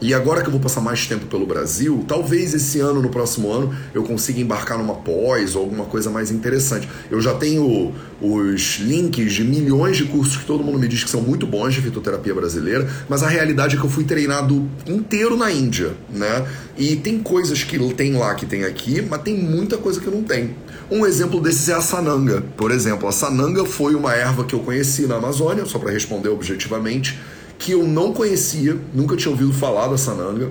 E 0.00 0.14
agora 0.14 0.40
que 0.40 0.46
eu 0.46 0.50
vou 0.52 0.60
passar 0.60 0.80
mais 0.80 1.06
tempo 1.06 1.26
pelo 1.26 1.44
Brasil, 1.44 2.02
talvez 2.08 2.54
esse 2.54 2.80
ano, 2.80 3.02
no 3.02 3.10
próximo 3.10 3.52
ano, 3.52 3.74
eu 3.92 4.02
consiga 4.02 4.40
embarcar 4.40 4.78
numa 4.78 4.94
pós 4.94 5.54
ou 5.54 5.62
alguma 5.62 5.84
coisa 5.84 6.08
mais 6.08 6.30
interessante. 6.30 6.88
Eu 7.10 7.20
já 7.20 7.34
tenho 7.34 7.92
os 8.18 8.78
links 8.78 9.34
de 9.34 9.44
milhões 9.44 9.98
de 9.98 10.06
cursos 10.06 10.38
que 10.38 10.46
todo 10.46 10.64
mundo 10.64 10.78
me 10.78 10.88
diz 10.88 11.04
que 11.04 11.10
são 11.10 11.20
muito 11.20 11.46
bons 11.46 11.74
de 11.74 11.82
fitoterapia 11.82 12.34
brasileira, 12.34 12.88
mas 13.10 13.22
a 13.22 13.28
realidade 13.28 13.76
é 13.76 13.78
que 13.78 13.84
eu 13.84 13.90
fui 13.90 14.04
treinado 14.04 14.66
inteiro 14.86 15.36
na 15.36 15.52
Índia, 15.52 15.92
né? 16.08 16.46
E 16.78 16.96
tem 16.96 17.18
coisas 17.18 17.62
que 17.62 17.78
tem 17.92 18.14
lá 18.14 18.34
que 18.34 18.46
tem 18.46 18.64
aqui, 18.64 19.02
mas 19.02 19.20
tem 19.20 19.36
muita 19.36 19.76
coisa 19.76 20.00
que 20.00 20.08
não 20.08 20.22
tem. 20.22 20.54
Um 20.90 21.04
exemplo 21.04 21.40
desses 21.40 21.68
é 21.68 21.74
a 21.74 21.80
sananga, 21.82 22.42
por 22.56 22.70
exemplo. 22.70 23.06
A 23.06 23.12
sananga 23.12 23.66
foi 23.66 23.94
uma 23.94 24.14
erva 24.14 24.44
que 24.44 24.54
eu 24.54 24.60
conheci 24.60 25.06
na 25.06 25.16
Amazônia, 25.16 25.66
só 25.66 25.78
para 25.78 25.90
responder 25.90 26.30
objetivamente 26.30 27.18
que 27.60 27.72
eu 27.72 27.86
não 27.86 28.14
conhecia, 28.14 28.76
nunca 28.94 29.14
tinha 29.16 29.30
ouvido 29.30 29.52
falar 29.52 29.86
da 29.88 29.98
sananga, 29.98 30.50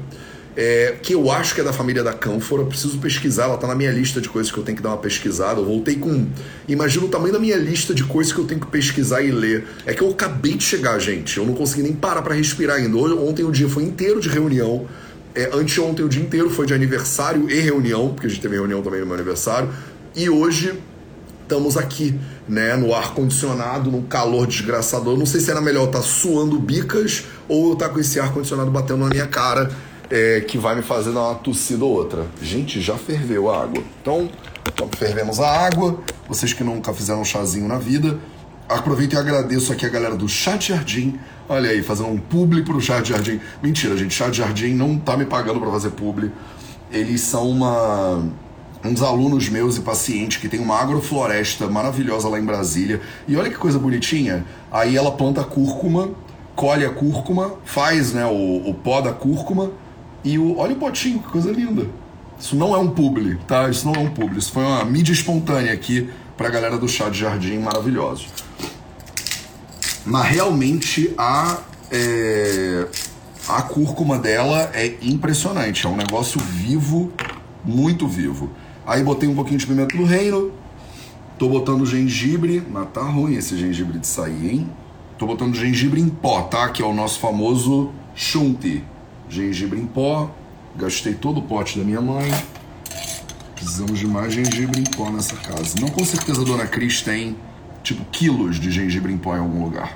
é, 0.55 0.95
que 1.01 1.15
eu 1.15 1.31
acho 1.31 1.55
que 1.55 1.61
é 1.61 1.63
da 1.63 1.73
família 1.73 2.03
da 2.03 2.13
cânfora, 2.13 2.63
preciso 2.63 2.99
pesquisar, 2.99 3.45
ela 3.45 3.57
tá 3.57 3.65
na 3.65 3.73
minha 3.73 3.91
lista 3.91 4.21
de 4.21 4.29
coisas 4.29 4.51
que 4.51 4.59
eu 4.59 4.63
tenho 4.63 4.77
que 4.77 4.83
dar 4.83 4.89
uma 4.89 4.97
pesquisada. 4.97 5.59
Eu 5.59 5.65
voltei 5.65 5.95
com. 5.95 6.27
Imagina 6.67 7.05
o 7.05 7.09
tamanho 7.09 7.33
da 7.33 7.39
minha 7.39 7.57
lista 7.57 7.95
de 7.95 8.03
coisas 8.03 8.31
que 8.31 8.39
eu 8.39 8.45
tenho 8.45 8.61
que 8.61 8.67
pesquisar 8.67 9.23
e 9.23 9.31
ler. 9.31 9.65
É 9.87 9.93
que 9.93 10.03
eu 10.03 10.11
acabei 10.11 10.53
de 10.53 10.63
chegar, 10.63 10.99
gente. 10.99 11.37
Eu 11.37 11.45
não 11.45 11.55
consegui 11.55 11.81
nem 11.81 11.93
parar 11.93 12.21
para 12.21 12.35
respirar 12.35 12.77
ainda. 12.77 12.95
Ontem 12.97 13.43
o 13.43 13.51
dia 13.51 13.67
foi 13.67 13.83
inteiro 13.83 14.19
de 14.19 14.29
reunião. 14.29 14.85
É, 15.33 15.49
anteontem 15.53 16.05
o 16.05 16.09
dia 16.09 16.21
inteiro 16.21 16.49
foi 16.49 16.67
de 16.67 16.73
aniversário 16.75 17.49
e 17.49 17.59
reunião, 17.59 18.09
porque 18.09 18.27
a 18.27 18.29
gente 18.29 18.41
teve 18.41 18.55
reunião 18.55 18.83
também 18.83 18.99
no 18.99 19.07
meu 19.07 19.15
aniversário. 19.15 19.69
E 20.15 20.29
hoje 20.29 20.73
estamos 21.49 21.77
aqui, 21.77 22.13
né, 22.47 22.75
no 22.75 22.93
ar 22.93 23.15
condicionado, 23.15 23.89
num 23.89 24.03
calor 24.03 24.45
desgraçador. 24.45 25.17
Não 25.17 25.25
sei 25.25 25.41
se 25.41 25.49
era 25.49 25.59
melhor 25.59 25.87
estar 25.87 25.97
tá 25.97 26.05
suando 26.05 26.59
bicas 26.59 27.25
ou 27.47 27.73
estar 27.73 27.87
tá 27.87 27.93
com 27.93 27.99
esse 27.99 28.19
ar 28.19 28.31
condicionado 28.31 28.69
batendo 28.69 28.99
na 28.99 29.09
minha 29.09 29.25
cara, 29.25 29.71
é, 30.11 30.41
que 30.41 30.59
vai 30.59 30.75
me 30.75 30.83
fazer 30.83 31.11
dar 31.11 31.21
uma 31.21 31.35
tossida 31.35 31.83
ou 31.83 31.91
outra. 31.91 32.27
Gente, 32.39 32.79
já 32.79 32.95
ferveu 32.95 33.49
a 33.49 33.63
água. 33.63 33.83
Então, 33.99 34.29
então, 34.71 34.87
fervemos 34.95 35.39
a 35.39 35.49
água. 35.49 35.99
Vocês 36.27 36.53
que 36.53 36.63
nunca 36.63 36.93
fizeram 36.93 37.21
um 37.21 37.25
chazinho 37.25 37.67
na 37.67 37.79
vida, 37.79 38.19
aproveito 38.67 39.13
e 39.13 39.17
agradeço 39.17 39.73
aqui 39.73 39.87
a 39.87 39.89
galera 39.89 40.15
do 40.15 40.29
Chá 40.29 40.55
de 40.55 40.67
Jardim. 40.67 41.19
Olha 41.47 41.71
aí, 41.71 41.81
fazendo 41.81 42.09
um 42.09 42.19
publi 42.19 42.61
pro 42.61 42.79
Chá 42.79 42.99
de 42.99 43.09
Jardim. 43.09 43.41
Mentira, 43.63 43.97
gente, 43.97 44.13
Chá 44.13 44.29
de 44.29 44.37
Jardim 44.37 44.75
não 44.75 44.99
tá 44.99 45.17
me 45.17 45.25
pagando 45.25 45.59
para 45.59 45.71
fazer 45.71 45.89
publi. 45.89 46.31
Eles 46.91 47.21
são 47.21 47.49
uma 47.49 48.23
uns 48.83 49.01
alunos 49.01 49.49
meus 49.49 49.77
e 49.77 49.81
pacientes 49.81 50.37
que 50.37 50.47
tem 50.47 50.59
uma 50.59 50.79
agrofloresta 50.79 51.67
maravilhosa 51.67 52.29
lá 52.29 52.39
em 52.39 52.45
Brasília. 52.45 53.01
E 53.27 53.35
olha 53.35 53.49
que 53.49 53.57
coisa 53.57 53.77
bonitinha. 53.77 54.45
Aí 54.71 54.95
ela 54.95 55.11
planta 55.11 55.43
cúrcuma, 55.43 56.11
colhe 56.55 56.85
a 56.85 56.89
cúrcuma, 56.89 57.55
faz 57.65 58.13
né, 58.13 58.25
o, 58.25 58.69
o 58.69 58.73
pó 58.73 59.01
da 59.01 59.11
cúrcuma 59.11 59.71
e 60.23 60.37
o, 60.37 60.57
olha 60.57 60.73
o 60.73 60.77
potinho, 60.77 61.19
que 61.19 61.29
coisa 61.29 61.51
linda. 61.51 61.87
Isso 62.39 62.55
não 62.55 62.73
é 62.73 62.77
um 62.77 62.89
publi, 62.89 63.37
tá? 63.47 63.69
Isso 63.69 63.85
não 63.85 63.93
é 63.93 63.99
um 63.99 64.09
publi. 64.09 64.39
Isso 64.39 64.51
foi 64.51 64.63
uma 64.63 64.85
mídia 64.85 65.11
espontânea 65.11 65.73
aqui 65.73 66.09
pra 66.37 66.49
galera 66.49 66.77
do 66.77 66.87
chá 66.87 67.09
de 67.09 67.19
jardim 67.19 67.59
maravilhoso. 67.59 68.27
Mas 70.05 70.27
realmente 70.27 71.13
a, 71.17 71.59
é, 71.91 72.87
a 73.47 73.61
cúrcuma 73.61 74.17
dela 74.17 74.71
é 74.73 74.95
impressionante. 75.01 75.85
É 75.85 75.89
um 75.89 75.97
negócio 75.97 76.39
vivo, 76.39 77.11
muito 77.65 78.07
vivo. 78.07 78.49
Aí 78.89 79.03
botei 79.03 79.29
um 79.29 79.35
pouquinho 79.35 79.59
de 79.59 79.67
pimenta 79.67 79.95
do 79.95 80.03
reino. 80.03 80.51
Tô 81.37 81.47
botando 81.47 81.85
gengibre, 81.85 82.63
mas 82.67 82.89
tá 82.89 83.03
ruim 83.03 83.35
esse 83.35 83.55
gengibre 83.55 83.99
de 83.99 84.07
sair, 84.07 84.51
hein? 84.51 84.69
Tô 85.15 85.27
botando 85.27 85.53
gengibre 85.53 86.01
em 86.01 86.09
pó, 86.09 86.41
tá? 86.41 86.69
Que 86.69 86.81
é 86.81 86.85
o 86.85 86.91
nosso 86.91 87.19
famoso 87.19 87.91
chunti. 88.15 88.83
Gengibre 89.29 89.79
em 89.79 89.85
pó. 89.85 90.31
Gastei 90.75 91.13
todo 91.13 91.37
o 91.37 91.43
pote 91.43 91.77
da 91.77 91.85
minha 91.85 92.01
mãe. 92.01 92.31
Precisamos 93.53 93.99
de 93.99 94.07
mais 94.07 94.33
gengibre 94.33 94.79
em 94.81 94.83
pó 94.85 95.11
nessa 95.11 95.35
casa. 95.35 95.75
Não 95.79 95.89
com 95.89 96.03
certeza 96.03 96.41
a 96.41 96.45
dona 96.45 96.65
Cris 96.65 97.03
tem, 97.03 97.35
tipo, 97.83 98.03
quilos 98.05 98.59
de 98.59 98.71
gengibre 98.71 99.13
em 99.13 99.19
pó 99.19 99.35
em 99.35 99.39
algum 99.39 99.65
lugar. 99.65 99.95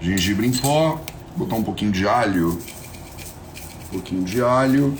Gengibre 0.00 0.46
em 0.46 0.52
pó. 0.52 0.98
Botar 1.36 1.56
um 1.56 1.62
pouquinho 1.62 1.92
de 1.92 2.08
alho. 2.08 2.58
Um 3.84 3.88
pouquinho 3.92 4.24
de 4.24 4.40
alho. 4.40 4.96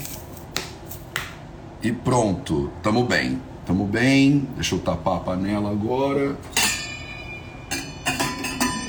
E 1.86 1.92
pronto, 1.92 2.68
tamo 2.82 3.04
bem. 3.04 3.40
Tamo 3.64 3.86
bem. 3.86 4.48
Deixa 4.56 4.74
eu 4.74 4.80
tapar 4.80 5.18
a 5.18 5.20
panela 5.20 5.70
agora. 5.70 6.36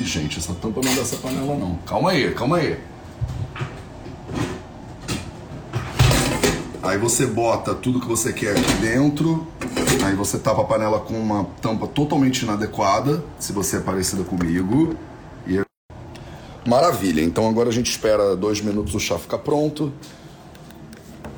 Gente, 0.02 0.40
essa 0.40 0.56
tampa 0.56 0.82
não 0.84 0.92
é 0.92 0.96
dessa 0.96 1.16
panela 1.18 1.56
não. 1.56 1.76
Calma 1.86 2.10
aí, 2.10 2.34
calma 2.34 2.58
aí. 2.58 2.80
Aí 6.82 6.98
você 6.98 7.28
bota 7.28 7.76
tudo 7.76 8.00
que 8.02 8.08
você 8.08 8.34
quer 8.34 8.58
aqui 8.58 8.74
dentro. 8.82 9.46
Aí 10.04 10.16
você 10.16 10.40
tapa 10.40 10.64
a 10.64 10.66
panela 10.66 11.00
com 11.00 11.14
uma 11.14 11.44
tampa 11.62 11.86
totalmente 11.86 12.42
inadequada, 12.42 13.24
se 13.38 13.54
você 13.54 13.78
é 13.78 13.80
parecida 13.80 14.24
comigo. 14.24 14.96
E... 15.46 15.60
É 15.60 15.64
Maravilha, 16.68 17.22
então 17.22 17.48
agora 17.48 17.70
a 17.70 17.72
gente 17.72 17.92
espera 17.92 18.36
dois 18.36 18.60
minutos 18.60 18.96
o 18.96 19.00
chá 19.00 19.20
ficar 19.20 19.38
pronto. 19.38 19.94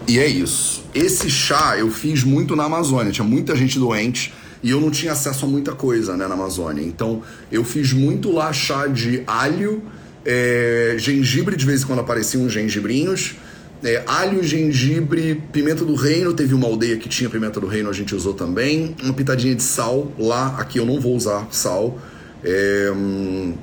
E 0.10 0.18
é 0.18 0.26
isso. 0.26 0.84
Esse 0.92 1.30
chá 1.30 1.78
eu 1.78 1.92
fiz 1.92 2.24
muito 2.24 2.56
na 2.56 2.64
Amazônia, 2.64 3.12
tinha 3.12 3.24
muita 3.24 3.56
gente 3.56 3.78
doente 3.78 4.34
e 4.64 4.72
eu 4.72 4.82
não 4.82 4.90
tinha 4.90 5.12
acesso 5.12 5.46
a 5.46 5.48
muita 5.48 5.74
coisa 5.74 6.18
né, 6.18 6.26
na 6.26 6.34
Amazônia. 6.34 6.82
Então 6.82 7.22
eu 7.52 7.64
fiz 7.64 7.94
muito 7.94 8.32
lá 8.32 8.52
chá 8.52 8.88
de 8.88 9.22
alho, 9.28 9.84
é, 10.26 10.96
gengibre, 10.98 11.56
de 11.56 11.64
vez 11.64 11.84
em 11.84 11.86
quando 11.86 12.00
apareciam 12.00 12.44
uns 12.44 12.52
gengibrinhos. 12.52 13.36
É, 13.84 14.04
alho, 14.08 14.42
gengibre, 14.44 15.44
pimenta 15.54 15.86
do 15.86 15.94
reino. 15.94 16.34
Teve 16.34 16.56
uma 16.56 16.66
aldeia 16.66 16.98
que 16.98 17.08
tinha 17.08 17.30
pimenta 17.30 17.60
do 17.60 17.68
reino, 17.68 17.88
a 17.88 17.94
gente 17.94 18.16
usou 18.16 18.34
também. 18.34 18.96
Uma 19.04 19.14
pitadinha 19.14 19.54
de 19.54 19.62
sal 19.62 20.12
lá. 20.18 20.56
Aqui 20.58 20.80
eu 20.80 20.88
não 20.88 21.00
vou 21.00 21.16
usar 21.16 21.48
sal. 21.52 22.00
É, 22.44 22.92
hum, 22.96 23.54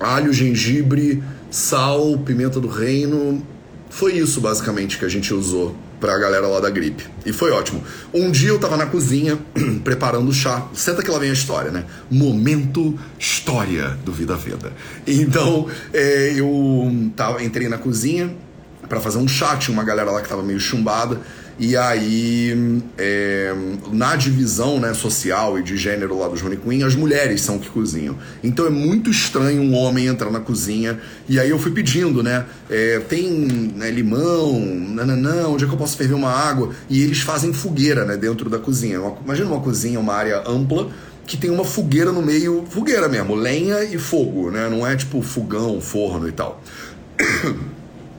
alho, 0.00 0.32
gengibre, 0.32 1.22
sal, 1.50 2.16
pimenta 2.24 2.58
do 2.58 2.68
reino. 2.68 3.46
Foi 3.94 4.12
isso 4.14 4.40
basicamente 4.40 4.98
que 4.98 5.04
a 5.04 5.08
gente 5.08 5.32
usou 5.32 5.72
pra 6.00 6.18
galera 6.18 6.48
lá 6.48 6.58
da 6.58 6.68
gripe. 6.68 7.04
E 7.24 7.32
foi 7.32 7.52
ótimo. 7.52 7.80
Um 8.12 8.28
dia 8.28 8.48
eu 8.48 8.58
tava 8.58 8.76
na 8.76 8.86
cozinha 8.86 9.38
preparando 9.84 10.28
o 10.28 10.32
chá. 10.32 10.66
Senta 10.74 11.00
que 11.00 11.08
lá 11.08 11.16
vem 11.16 11.30
a 11.30 11.32
história, 11.32 11.70
né? 11.70 11.84
Momento 12.10 12.98
história 13.16 13.90
do 14.04 14.12
Vida 14.12 14.34
Veda. 14.34 14.72
Então 15.06 15.68
é, 15.94 16.32
eu 16.34 17.12
tava, 17.14 17.40
entrei 17.44 17.68
na 17.68 17.78
cozinha 17.78 18.34
para 18.88 19.00
fazer 19.00 19.18
um 19.18 19.28
chá. 19.28 19.56
Tinha 19.56 19.72
uma 19.72 19.84
galera 19.84 20.10
lá 20.10 20.20
que 20.20 20.28
tava 20.28 20.42
meio 20.42 20.58
chumbada. 20.58 21.20
E 21.58 21.76
aí, 21.76 22.82
é, 22.98 23.54
na 23.92 24.16
divisão 24.16 24.80
né, 24.80 24.92
social 24.92 25.56
e 25.58 25.62
de 25.62 25.76
gênero 25.76 26.18
lá 26.18 26.26
dos 26.26 26.42
Honey 26.42 26.56
Queen, 26.58 26.82
as 26.82 26.96
mulheres 26.96 27.42
são 27.42 27.58
que 27.58 27.68
cozinham. 27.68 28.18
Então 28.42 28.66
é 28.66 28.70
muito 28.70 29.08
estranho 29.08 29.62
um 29.62 29.74
homem 29.74 30.06
entrar 30.06 30.30
na 30.30 30.40
cozinha. 30.40 30.98
E 31.28 31.38
aí 31.38 31.50
eu 31.50 31.58
fui 31.58 31.70
pedindo, 31.70 32.22
né? 32.22 32.44
É, 32.68 32.98
tem 33.08 33.30
né, 33.30 33.88
limão, 33.90 34.58
nananã, 34.60 35.46
onde 35.46 35.64
é 35.64 35.68
que 35.68 35.72
eu 35.72 35.78
posso 35.78 35.96
ferver 35.96 36.14
uma 36.14 36.30
água? 36.30 36.70
E 36.90 37.02
eles 37.02 37.20
fazem 37.20 37.52
fogueira 37.52 38.04
né, 38.04 38.16
dentro 38.16 38.50
da 38.50 38.58
cozinha. 38.58 39.00
Imagina 39.24 39.48
uma 39.48 39.60
cozinha, 39.60 40.00
uma 40.00 40.14
área 40.14 40.42
ampla 40.48 40.90
que 41.24 41.36
tem 41.36 41.50
uma 41.50 41.64
fogueira 41.64 42.12
no 42.12 42.20
meio, 42.20 42.64
fogueira 42.68 43.08
mesmo, 43.08 43.34
lenha 43.34 43.82
e 43.84 43.96
fogo, 43.96 44.50
né? 44.50 44.68
Não 44.68 44.86
é 44.86 44.94
tipo 44.96 45.22
fogão, 45.22 45.80
forno 45.80 46.28
e 46.28 46.32
tal. 46.32 46.60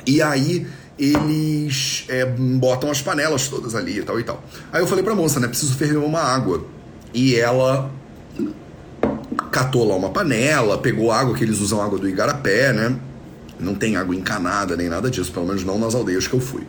E 0.08 0.22
aí 0.22 0.68
eles 0.98 2.06
é, 2.08 2.26
botam 2.26 2.90
as 2.90 3.02
panelas 3.02 3.48
todas 3.48 3.76
ali 3.76 4.00
e 4.00 4.04
tal 4.04 4.20
e 4.20 4.24
tal. 4.24 4.44
Aí 4.72 4.82
eu 4.82 4.88
falei 4.88 5.04
pra 5.04 5.14
moça, 5.14 5.40
né? 5.40 5.48
Preciso 5.48 5.76
ferver 5.76 5.98
uma 5.98 6.22
água. 6.22 6.66
E 7.14 7.36
ela 7.36 7.92
catou 9.52 9.88
lá 9.88 9.96
uma 9.96 10.10
panela, 10.10 10.78
pegou 10.78 11.12
água, 11.12 11.36
que 11.36 11.44
eles 11.44 11.60
usam 11.60 11.82
água 11.82 11.98
do 11.98 12.08
igarapé, 12.08 12.74
né? 12.74 12.96
Não 13.60 13.74
tem 13.74 13.96
água 13.96 14.16
encanada 14.16 14.76
nem 14.76 14.90
nada 14.90 15.10
disso, 15.10 15.32
pelo 15.32 15.46
menos 15.46 15.64
não 15.64 15.80
nas 15.80 15.96
aldeias 15.96 16.28
que 16.28 16.34
eu 16.34 16.42
fui. 16.42 16.64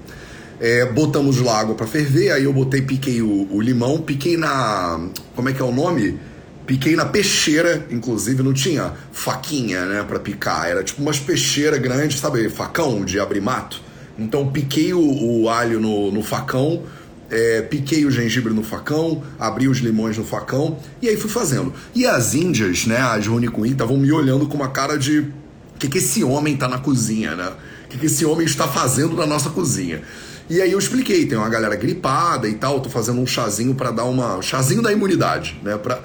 É, 0.59 0.87
botamos 0.87 1.40
lá 1.40 1.61
água 1.61 1.75
para 1.75 1.87
ferver, 1.87 2.30
aí 2.30 2.45
eu 2.45 2.52
botei, 2.52 2.80
piquei 2.80 3.21
o, 3.21 3.49
o, 3.50 3.61
limão, 3.61 4.00
piquei 4.00 4.37
na. 4.37 5.00
Como 5.35 5.49
é 5.49 5.52
que 5.52 5.61
é 5.61 5.64
o 5.64 5.73
nome? 5.73 6.18
Piquei 6.66 6.97
na 6.97 7.04
peixeira, 7.04 7.87
inclusive 7.90 8.42
não 8.42 8.52
tinha 8.52 8.92
faquinha, 9.12 9.85
né, 9.85 10.04
para 10.06 10.18
picar, 10.18 10.66
era 10.68 10.83
tipo 10.83 11.00
umas 11.00 11.21
peixeiras 11.21 11.78
grandes, 11.78 12.18
sabe, 12.18 12.49
facão 12.49 13.04
de 13.04 13.21
abrir 13.21 13.40
mato. 13.40 13.80
Então 14.18 14.49
piquei 14.49 14.92
o, 14.92 15.42
o 15.42 15.49
alho 15.49 15.80
no, 15.80 16.11
no 16.11 16.23
facão, 16.23 16.82
é, 17.30 17.62
piquei 17.62 18.04
o 18.04 18.11
gengibre 18.11 18.52
no 18.52 18.62
facão, 18.62 19.23
abri 19.38 19.68
os 19.68 19.78
limões 19.78 20.16
no 20.16 20.25
facão 20.25 20.78
e 21.02 21.08
aí 21.08 21.16
fui 21.16 21.30
fazendo. 21.30 21.73
E 21.94 22.06
as 22.06 22.35
índias, 22.35 22.87
né, 22.87 22.99
as 22.99 23.26
Runicui, 23.26 23.70
estavam 23.70 23.96
me 23.96 24.11
olhando 24.12 24.46
com 24.46 24.56
uma 24.56 24.68
cara 24.68 24.96
de 24.96 25.20
o 25.20 25.78
que, 25.78 25.88
que 25.88 25.99
esse 25.99 26.25
homem 26.25 26.56
tá 26.56 26.66
na 26.66 26.78
cozinha, 26.78 27.37
né? 27.37 27.52
O 27.85 27.88
que, 27.88 27.99
que 27.99 28.06
esse 28.06 28.25
homem 28.25 28.46
está 28.46 28.66
fazendo 28.66 29.14
na 29.14 29.26
nossa 29.26 29.50
cozinha? 29.50 30.02
E 30.49 30.62
aí 30.62 30.73
eu 30.73 30.78
expliquei, 30.78 31.26
tem 31.26 31.37
uma 31.37 31.49
galera 31.49 31.76
gripada 31.76 32.49
e 32.49 32.54
tal, 32.54 32.80
tô 32.80 32.88
fazendo 32.88 33.20
um 33.20 33.26
chazinho 33.26 33.75
para 33.75 33.90
dar 33.90 34.04
uma. 34.04 34.40
chazinho 34.40 34.80
da 34.80 34.92
imunidade, 34.92 35.61
né? 35.62 35.76
Pra... 35.76 36.00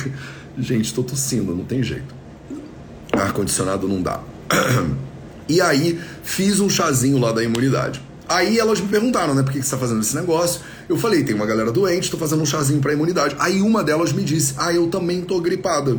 Gente, 0.58 0.92
tô 0.92 1.02
tossindo, 1.02 1.54
não 1.54 1.64
tem 1.64 1.82
jeito. 1.82 2.14
Ar-condicionado 3.12 3.86
não 3.86 4.02
dá. 4.02 4.20
E 5.48 5.60
aí 5.60 6.00
fiz 6.22 6.60
um 6.60 6.68
chazinho 6.68 7.18
lá 7.18 7.32
da 7.32 7.42
imunidade. 7.42 8.02
Aí 8.28 8.58
elas 8.58 8.80
me 8.80 8.88
perguntaram, 8.88 9.34
né, 9.34 9.42
por 9.42 9.52
que 9.52 9.62
você 9.62 9.70
tá 9.70 9.76
fazendo 9.76 10.00
esse 10.00 10.14
negócio? 10.14 10.60
Eu 10.88 10.96
falei, 10.96 11.22
tem 11.22 11.34
uma 11.34 11.44
galera 11.44 11.70
doente, 11.70 12.10
tô 12.10 12.16
fazendo 12.16 12.42
um 12.42 12.46
chazinho 12.46 12.80
pra 12.80 12.92
imunidade. 12.92 13.36
Aí 13.38 13.60
uma 13.60 13.82
delas 13.82 14.12
me 14.12 14.24
disse, 14.24 14.54
ah, 14.56 14.72
eu 14.72 14.86
também 14.86 15.22
tô 15.22 15.40
gripada. 15.40 15.98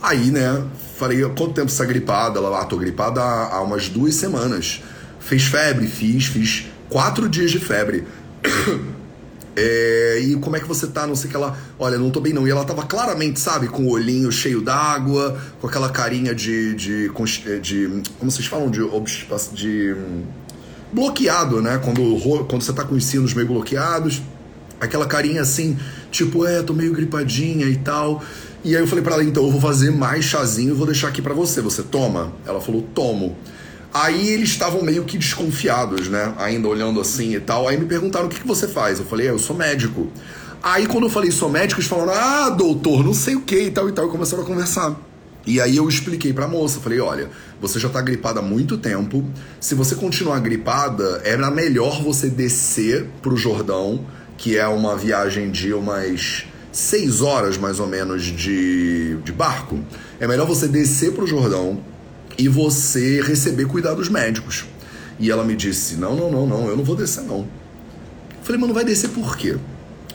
Aí, 0.00 0.30
né, 0.30 0.62
falei, 0.96 1.22
quanto 1.22 1.54
tempo 1.54 1.70
você 1.70 1.78
tá 1.78 1.84
gripada? 1.84 2.38
Ela, 2.38 2.60
ah, 2.60 2.64
tô 2.64 2.76
gripada 2.76 3.20
há, 3.20 3.56
há 3.56 3.62
umas 3.62 3.88
duas 3.88 4.14
semanas. 4.14 4.82
Fez 5.18 5.44
febre? 5.44 5.86
Fiz, 5.86 6.26
fiz 6.26 6.66
quatro 6.88 7.28
dias 7.28 7.50
de 7.50 7.58
febre. 7.58 8.06
É, 9.54 10.18
e 10.22 10.36
como 10.36 10.56
é 10.56 10.60
que 10.60 10.66
você 10.66 10.86
tá? 10.86 11.06
Não 11.06 11.14
sei 11.14 11.30
que 11.30 11.36
ela. 11.36 11.56
Olha, 11.78 11.98
não 11.98 12.10
tô 12.10 12.20
bem 12.20 12.32
não. 12.32 12.46
E 12.46 12.50
ela 12.50 12.64
tava 12.64 12.84
claramente, 12.84 13.38
sabe, 13.38 13.68
com 13.68 13.84
o 13.84 13.90
olhinho 13.90 14.32
cheio 14.32 14.62
d'água, 14.62 15.38
com 15.60 15.66
aquela 15.66 15.90
carinha 15.90 16.34
de. 16.34 16.74
de, 16.74 17.08
de, 17.08 17.60
de 17.60 18.02
como 18.18 18.30
vocês 18.30 18.46
falam? 18.46 18.70
De. 18.70 18.80
de 19.54 19.96
bloqueado, 20.92 21.62
né? 21.62 21.80
Quando, 21.82 22.44
quando 22.46 22.62
você 22.62 22.72
tá 22.72 22.84
com 22.84 22.94
os 22.94 23.04
sinos 23.04 23.34
meio 23.34 23.48
bloqueados. 23.48 24.22
Aquela 24.80 25.06
carinha 25.06 25.42
assim, 25.42 25.78
tipo, 26.10 26.44
é, 26.44 26.60
tô 26.60 26.72
meio 26.72 26.92
gripadinha 26.92 27.66
e 27.66 27.76
tal. 27.76 28.22
E 28.64 28.74
aí 28.74 28.82
eu 28.82 28.86
falei 28.86 29.02
para 29.02 29.14
ela, 29.14 29.24
então 29.24 29.44
eu 29.44 29.50
vou 29.50 29.60
fazer 29.60 29.90
mais 29.90 30.24
chazinho 30.24 30.70
e 30.70 30.76
vou 30.76 30.86
deixar 30.86 31.08
aqui 31.08 31.22
para 31.22 31.34
você. 31.34 31.60
Você 31.60 31.82
toma? 31.82 32.32
Ela 32.44 32.60
falou, 32.60 32.82
tomo. 32.94 33.36
Aí 33.94 34.28
eles 34.28 34.48
estavam 34.50 34.82
meio 34.82 35.04
que 35.04 35.18
desconfiados, 35.18 36.08
né? 36.08 36.32
Ainda 36.38 36.66
olhando 36.66 37.00
assim 37.00 37.34
e 37.34 37.40
tal. 37.40 37.68
Aí 37.68 37.76
me 37.76 37.84
perguntaram 37.84 38.26
o 38.26 38.28
que, 38.28 38.40
que 38.40 38.46
você 38.46 38.66
faz. 38.66 38.98
Eu 38.98 39.04
falei, 39.04 39.28
é, 39.28 39.30
eu 39.30 39.38
sou 39.38 39.54
médico. 39.54 40.10
Aí 40.62 40.86
quando 40.86 41.04
eu 41.04 41.10
falei 41.10 41.30
sou 41.30 41.50
médico, 41.50 41.80
eles 41.80 41.90
falaram, 41.90 42.12
ah, 42.14 42.50
doutor, 42.50 43.04
não 43.04 43.12
sei 43.12 43.34
o 43.34 43.42
que 43.42 43.64
e 43.64 43.70
tal 43.70 43.88
e 43.88 43.92
tal. 43.92 44.06
E 44.06 44.10
começaram 44.10 44.42
a 44.42 44.46
conversar. 44.46 44.96
E 45.46 45.60
aí 45.60 45.76
eu 45.76 45.88
expliquei 45.88 46.32
pra 46.32 46.46
moça, 46.46 46.80
falei, 46.80 47.00
olha, 47.00 47.28
você 47.60 47.78
já 47.78 47.88
tá 47.88 48.00
gripada 48.00 48.40
há 48.40 48.42
muito 48.42 48.78
tempo. 48.78 49.24
Se 49.60 49.74
você 49.74 49.94
continuar 49.94 50.38
gripada, 50.38 51.20
era 51.24 51.50
melhor 51.50 52.00
você 52.00 52.30
descer 52.30 53.06
pro 53.20 53.36
Jordão, 53.36 54.06
que 54.38 54.56
é 54.56 54.66
uma 54.66 54.96
viagem 54.96 55.50
de 55.50 55.74
umas 55.74 56.44
seis 56.70 57.20
horas 57.20 57.58
mais 57.58 57.78
ou 57.80 57.86
menos 57.86 58.22
de, 58.24 59.16
de 59.16 59.32
barco. 59.32 59.80
É 60.18 60.26
melhor 60.26 60.46
você 60.46 60.66
descer 60.68 61.12
pro 61.12 61.26
Jordão 61.26 61.91
e 62.38 62.48
você 62.48 63.20
receber 63.22 63.66
cuidados 63.66 64.08
médicos. 64.08 64.64
E 65.18 65.30
ela 65.30 65.44
me 65.44 65.54
disse: 65.54 65.96
Não, 65.96 66.16
não, 66.16 66.30
não, 66.30 66.46
não, 66.46 66.68
eu 66.68 66.76
não 66.76 66.84
vou 66.84 66.96
descer, 66.96 67.22
não. 67.22 67.40
Eu 68.42 68.46
falei, 68.46 68.60
mas 68.60 68.68
não 68.68 68.74
vai 68.74 68.84
descer 68.84 69.10
por 69.10 69.36
quê? 69.36 69.56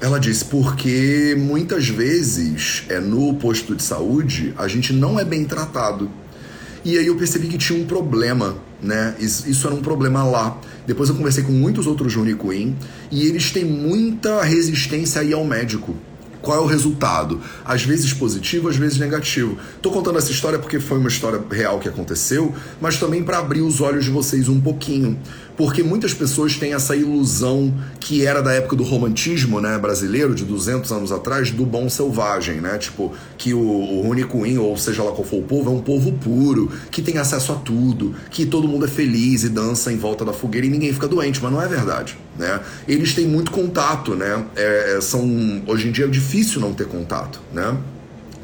Ela 0.02 0.20
disse, 0.20 0.46
porque 0.46 1.34
muitas 1.40 1.88
vezes 1.88 2.84
é 2.88 3.00
no 3.00 3.34
posto 3.36 3.74
de 3.74 3.82
saúde 3.82 4.54
a 4.58 4.68
gente 4.68 4.94
não 4.94 5.20
é 5.20 5.24
bem 5.24 5.46
tratado. 5.46 6.12
E 6.86 6.98
aí 6.98 7.08
eu 7.08 7.16
percebi 7.16 7.48
que 7.48 7.58
tinha 7.58 7.80
um 7.82 7.86
problema, 7.86 8.58
né? 8.82 9.16
Isso 9.20 9.66
era 9.66 9.76
um 9.76 9.82
problema 9.82 10.24
lá. 10.24 10.60
Depois 10.86 11.10
eu 11.10 11.16
conversei 11.16 11.44
com 11.44 11.52
muitos 11.52 11.88
outros 11.88 12.14
Juni 12.14 12.36
Queen 12.36 12.76
e 13.10 13.26
eles 13.28 13.52
têm 13.52 13.66
muita 13.66 14.44
resistência 14.44 15.22
aí 15.22 15.34
ao 15.34 15.44
médico. 15.44 15.96
Qual 16.42 16.58
é 16.58 16.62
o 16.62 16.66
resultado? 16.66 17.42
Às 17.66 17.84
vezes 17.84 18.14
positivo, 18.14 18.70
às 18.70 18.76
vezes 18.76 18.98
negativo. 18.98 19.58
Tô 19.82 19.92
contando 19.92 20.18
essa 20.18 20.32
história 20.32 20.60
porque 20.60 20.80
foi 20.80 20.98
uma 20.98 21.10
história 21.10 21.42
real 21.52 21.80
que 21.80 21.90
aconteceu, 21.90 22.54
mas 22.80 22.98
também 22.98 23.24
para 23.24 23.40
abrir 23.40 23.62
os 23.62 23.82
olhos 23.82 24.06
de 24.06 24.12
vocês 24.12 24.48
um 24.48 24.60
pouquinho. 24.60 25.18
Porque 25.58 25.82
muitas 25.82 26.14
pessoas 26.14 26.56
têm 26.56 26.74
essa 26.74 26.96
ilusão 26.96 27.74
que 28.00 28.24
era 28.26 28.42
da 28.42 28.54
época 28.54 28.76
do 28.76 28.84
romantismo, 28.84 29.60
né, 29.60 29.76
brasileiro, 29.80 30.36
de 30.36 30.46
200 30.46 30.92
anos 30.92 31.12
atrás, 31.12 31.50
do 31.50 31.66
bom 31.66 31.90
selvagem, 31.90 32.62
né? 32.62 32.78
Tipo, 32.78 33.12
que 33.38 33.56
o, 33.56 33.60
o 33.60 34.02
Runicuim, 34.04 34.60
ou 34.60 34.78
seja 34.78 35.02
lá 35.04 35.12
qual 35.12 35.26
for 35.26 35.40
o 35.40 35.44
povo, 35.44 35.72
é 35.72 35.74
um 35.74 35.82
povo 35.82 36.12
puro, 36.14 36.72
que 36.92 37.02
tem 37.02 37.18
acesso 37.18 37.52
a 37.52 37.56
tudo, 37.56 38.14
que 38.30 38.46
todo 38.46 38.68
mundo 38.68 38.86
é 38.86 38.88
feliz 38.88 39.44
e 39.44 39.50
dança 39.50 39.92
em 39.92 39.98
volta 39.98 40.24
da 40.24 40.32
fogueira 40.32 40.68
e 40.68 40.70
ninguém 40.70 40.94
fica 40.94 41.08
doente, 41.08 41.42
mas 41.42 41.52
não 41.52 41.62
é 41.62 41.68
verdade, 41.68 42.16
né? 42.38 42.60
Eles 42.88 43.16
têm 43.16 43.26
muito 43.26 43.52
contato, 43.52 44.14
né? 44.14 44.46
É, 44.56 45.00
são, 45.02 45.64
hoje 45.66 45.88
em 45.88 45.92
dia 45.92 46.06
é 46.06 46.08
difícil 46.08 46.62
não 46.62 46.74
ter 46.74 46.88
contato, 46.88 47.42
né? 47.52 47.76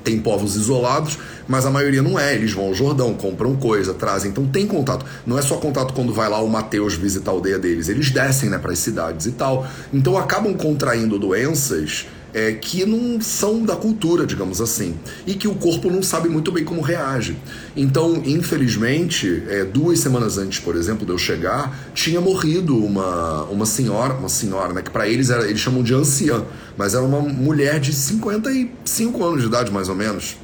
Tem 0.03 0.19
povos 0.19 0.55
isolados, 0.55 1.17
mas 1.47 1.65
a 1.65 1.71
maioria 1.71 2.01
não 2.01 2.19
é. 2.19 2.35
Eles 2.35 2.51
vão 2.51 2.65
ao 2.65 2.73
Jordão, 2.73 3.13
compram 3.13 3.55
coisa, 3.55 3.93
trazem. 3.93 4.31
Então 4.31 4.45
tem 4.45 4.67
contato. 4.67 5.05
Não 5.25 5.37
é 5.37 5.41
só 5.41 5.55
contato 5.57 5.93
quando 5.93 6.13
vai 6.13 6.29
lá 6.29 6.41
o 6.41 6.49
Mateus 6.49 6.95
visitar 6.95 7.31
a 7.31 7.33
aldeia 7.33 7.57
deles. 7.59 7.89
Eles 7.89 8.11
descem 8.11 8.49
né, 8.49 8.57
para 8.57 8.71
as 8.71 8.79
cidades 8.79 9.25
e 9.25 9.31
tal. 9.31 9.65
Então 9.93 10.17
acabam 10.17 10.53
contraindo 10.53 11.17
doenças 11.17 12.05
é, 12.33 12.53
que 12.53 12.85
não 12.85 13.21
são 13.21 13.63
da 13.63 13.75
cultura, 13.75 14.25
digamos 14.25 14.59
assim, 14.59 14.95
e 15.27 15.35
que 15.35 15.47
o 15.47 15.53
corpo 15.53 15.89
não 15.89 16.01
sabe 16.01 16.27
muito 16.29 16.51
bem 16.51 16.63
como 16.63 16.81
reage. 16.81 17.37
Então, 17.75 18.21
infelizmente, 18.25 19.43
é, 19.47 19.63
duas 19.63 19.99
semanas 19.99 20.37
antes, 20.37 20.59
por 20.59 20.75
exemplo, 20.75 21.05
de 21.05 21.11
eu 21.11 21.17
chegar, 21.17 21.91
tinha 21.93 22.19
morrido 22.19 22.75
uma, 22.77 23.43
uma 23.43 23.65
senhora, 23.65 24.15
uma 24.15 24.29
senhora, 24.29 24.73
né, 24.73 24.81
que 24.81 24.89
para 24.89 25.07
eles 25.07 25.29
era, 25.29 25.47
eles 25.47 25.59
chamam 25.59 25.83
de 25.83 25.93
anciã, 25.93 26.43
mas 26.75 26.95
era 26.95 27.03
uma 27.03 27.19
mulher 27.19 27.79
de 27.79 27.93
55 27.93 29.23
anos 29.23 29.41
de 29.41 29.47
idade, 29.47 29.71
mais 29.71 29.87
ou 29.87 29.95
menos. 29.95 30.37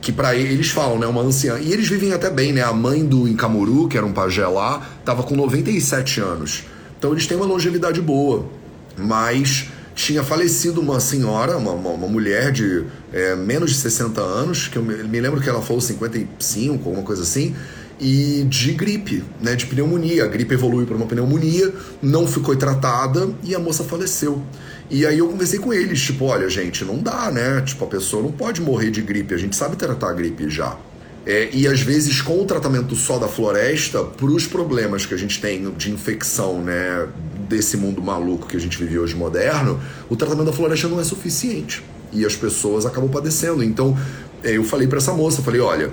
Que 0.00 0.12
para 0.12 0.34
eles 0.34 0.70
falam, 0.70 0.98
né, 0.98 1.06
uma 1.06 1.22
anciã. 1.22 1.58
E 1.58 1.72
eles 1.72 1.88
vivem 1.88 2.12
até 2.12 2.30
bem, 2.30 2.52
né? 2.52 2.62
A 2.62 2.72
mãe 2.72 3.04
do 3.04 3.28
Incamuru, 3.28 3.88
que 3.88 3.96
era 3.96 4.06
um 4.06 4.12
pajé 4.12 4.46
lá, 4.46 4.88
tava 5.04 5.24
com 5.24 5.34
97 5.34 6.20
anos. 6.20 6.64
Então 6.96 7.12
eles 7.12 7.26
têm 7.26 7.36
uma 7.36 7.46
longevidade 7.46 8.00
boa. 8.00 8.46
Mas 8.96 9.68
tinha 9.98 10.22
falecido 10.22 10.80
uma 10.80 11.00
senhora, 11.00 11.56
uma, 11.56 11.72
uma, 11.72 11.90
uma 11.90 12.06
mulher 12.06 12.52
de 12.52 12.84
é, 13.12 13.34
menos 13.34 13.72
de 13.72 13.78
60 13.78 14.20
anos, 14.20 14.68
que 14.68 14.76
eu 14.78 14.82
me, 14.82 14.94
me 15.02 15.20
lembro 15.20 15.40
que 15.40 15.48
ela 15.48 15.60
falou 15.60 15.80
55, 15.80 16.88
alguma 16.88 17.04
coisa 17.04 17.24
assim, 17.24 17.52
e 18.00 18.46
de 18.48 18.74
gripe, 18.74 19.24
né, 19.42 19.56
de 19.56 19.66
pneumonia. 19.66 20.24
A 20.24 20.28
gripe 20.28 20.54
evoluiu 20.54 20.86
para 20.86 20.96
uma 20.96 21.06
pneumonia, 21.06 21.74
não 22.00 22.28
ficou 22.28 22.54
tratada 22.54 23.28
e 23.42 23.56
a 23.56 23.58
moça 23.58 23.82
faleceu. 23.82 24.40
E 24.88 25.04
aí 25.04 25.18
eu 25.18 25.26
conversei 25.26 25.58
com 25.58 25.74
eles, 25.74 26.00
tipo, 26.00 26.26
olha, 26.26 26.48
gente, 26.48 26.84
não 26.84 26.98
dá, 26.98 27.28
né? 27.32 27.60
Tipo, 27.62 27.84
a 27.84 27.88
pessoa 27.88 28.22
não 28.22 28.30
pode 28.30 28.60
morrer 28.60 28.92
de 28.92 29.02
gripe, 29.02 29.34
a 29.34 29.36
gente 29.36 29.56
sabe 29.56 29.74
tratar 29.74 30.10
a 30.10 30.12
gripe 30.12 30.48
já. 30.48 30.76
É, 31.26 31.50
e 31.52 31.66
às 31.66 31.80
vezes 31.80 32.22
com 32.22 32.40
o 32.40 32.44
tratamento 32.44 32.94
só 32.94 33.18
da 33.18 33.26
floresta, 33.26 34.04
para 34.04 34.26
os 34.26 34.46
problemas 34.46 35.04
que 35.04 35.12
a 35.12 35.16
gente 35.16 35.40
tem 35.40 35.70
de 35.72 35.90
infecção, 35.90 36.62
né, 36.62 37.06
desse 37.48 37.76
mundo 37.76 38.02
maluco 38.02 38.46
que 38.46 38.56
a 38.56 38.60
gente 38.60 38.78
vive 38.78 38.98
hoje 38.98 39.14
moderno, 39.14 39.80
o 40.08 40.16
tratamento 40.16 40.46
da 40.46 40.52
floresta 40.52 40.88
não 40.88 41.00
é 41.00 41.04
suficiente. 41.04 41.82
E 42.12 42.24
as 42.24 42.36
pessoas 42.36 42.86
acabam 42.86 43.10
padecendo. 43.10 43.62
Então, 43.62 43.96
é, 44.42 44.56
eu 44.56 44.64
falei 44.64 44.86
para 44.86 44.98
essa 44.98 45.12
moça, 45.12 45.42
falei, 45.42 45.60
olha, 45.60 45.92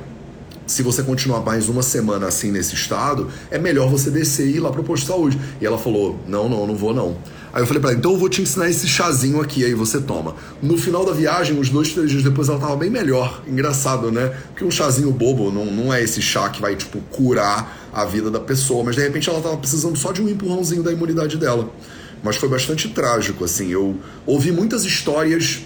se 0.67 0.81
você 0.81 1.03
continuar 1.03 1.41
mais 1.41 1.69
uma 1.69 1.83
semana 1.83 2.27
assim 2.27 2.51
nesse 2.51 2.73
estado, 2.73 3.29
é 3.51 3.57
melhor 3.59 3.89
você 3.89 4.09
descer 4.09 4.47
e 4.47 4.55
ir 4.55 4.59
lá 4.59 4.71
pro 4.71 4.83
posto 4.83 5.03
de 5.03 5.07
saúde. 5.07 5.39
E 5.61 5.65
ela 5.65 5.77
falou: 5.77 6.19
Não, 6.27 6.49
não, 6.49 6.65
não 6.65 6.75
vou 6.75 6.93
não. 6.93 7.17
Aí 7.53 7.61
eu 7.61 7.67
falei 7.67 7.81
pra 7.81 7.91
ela: 7.91 7.99
Então 7.99 8.11
eu 8.11 8.17
vou 8.17 8.29
te 8.29 8.41
ensinar 8.41 8.69
esse 8.69 8.87
chazinho 8.87 9.39
aqui, 9.41 9.63
aí 9.63 9.73
você 9.73 10.01
toma. 10.01 10.35
No 10.61 10.77
final 10.77 11.05
da 11.05 11.13
viagem, 11.13 11.57
uns 11.57 11.69
dois, 11.69 11.93
três 11.93 12.09
dias 12.09 12.23
depois, 12.23 12.49
ela 12.49 12.59
tava 12.59 12.75
bem 12.75 12.89
melhor. 12.89 13.43
Engraçado, 13.47 14.11
né? 14.11 14.35
Porque 14.49 14.65
um 14.65 14.71
chazinho 14.71 15.11
bobo 15.11 15.51
não, 15.51 15.65
não 15.65 15.93
é 15.93 16.03
esse 16.03 16.21
chá 16.21 16.49
que 16.49 16.59
vai, 16.59 16.75
tipo, 16.75 16.99
curar 17.11 17.89
a 17.93 18.03
vida 18.03 18.29
da 18.29 18.39
pessoa, 18.39 18.83
mas 18.83 18.95
de 18.95 19.01
repente 19.01 19.29
ela 19.29 19.39
tava 19.39 19.57
precisando 19.57 19.97
só 19.97 20.11
de 20.11 20.21
um 20.21 20.27
empurrãozinho 20.27 20.83
da 20.83 20.91
imunidade 20.91 21.37
dela. 21.37 21.69
Mas 22.23 22.37
foi 22.37 22.49
bastante 22.49 22.89
trágico, 22.89 23.45
assim. 23.45 23.69
Eu 23.69 23.95
ouvi 24.25 24.51
muitas 24.51 24.83
histórias 24.83 25.61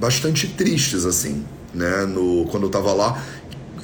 bastante 0.00 0.48
tristes, 0.48 1.04
assim, 1.04 1.44
né? 1.74 2.06
No, 2.06 2.46
quando 2.50 2.64
eu 2.64 2.70
tava 2.70 2.92
lá 2.92 3.22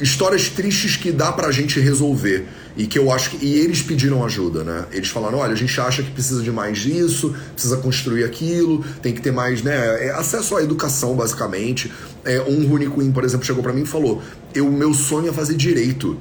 histórias 0.00 0.48
tristes 0.48 0.96
que 0.96 1.11
dá 1.11 1.32
pra 1.32 1.50
gente 1.50 1.80
resolver 1.80 2.46
e 2.76 2.87
que 2.87 2.98
eu 2.98 3.11
acho 3.11 3.30
que 3.30 3.44
e 3.44 3.54
eles 3.54 3.82
pediram 3.82 4.24
ajuda, 4.24 4.62
né? 4.62 4.85
Eles 4.92 5.09
falaram, 5.09 5.38
olha, 5.38 5.52
a 5.52 5.56
gente 5.56 5.80
acha 5.80 6.02
que 6.02 6.11
precisa 6.11 6.42
de 6.42 6.50
mais 6.50 6.78
disso, 6.78 7.35
precisa 7.52 7.78
construir 7.78 8.24
aquilo, 8.24 8.85
tem 9.00 9.14
que 9.14 9.20
ter 9.20 9.32
mais, 9.32 9.62
né, 9.62 10.06
é, 10.06 10.11
acesso 10.11 10.56
à 10.56 10.62
educação 10.62 11.14
basicamente. 11.14 11.90
É, 12.24 12.40
um 12.42 12.66
Rune 12.66 12.90
Queen, 12.90 13.11
por 13.12 13.24
exemplo, 13.24 13.46
chegou 13.46 13.62
para 13.62 13.72
mim 13.72 13.82
e 13.82 13.87
falou: 13.87 14.22
"Eu 14.54 14.70
meu 14.70 14.92
sonho 14.92 15.28
é 15.28 15.32
fazer 15.32 15.54
direito". 15.54 16.18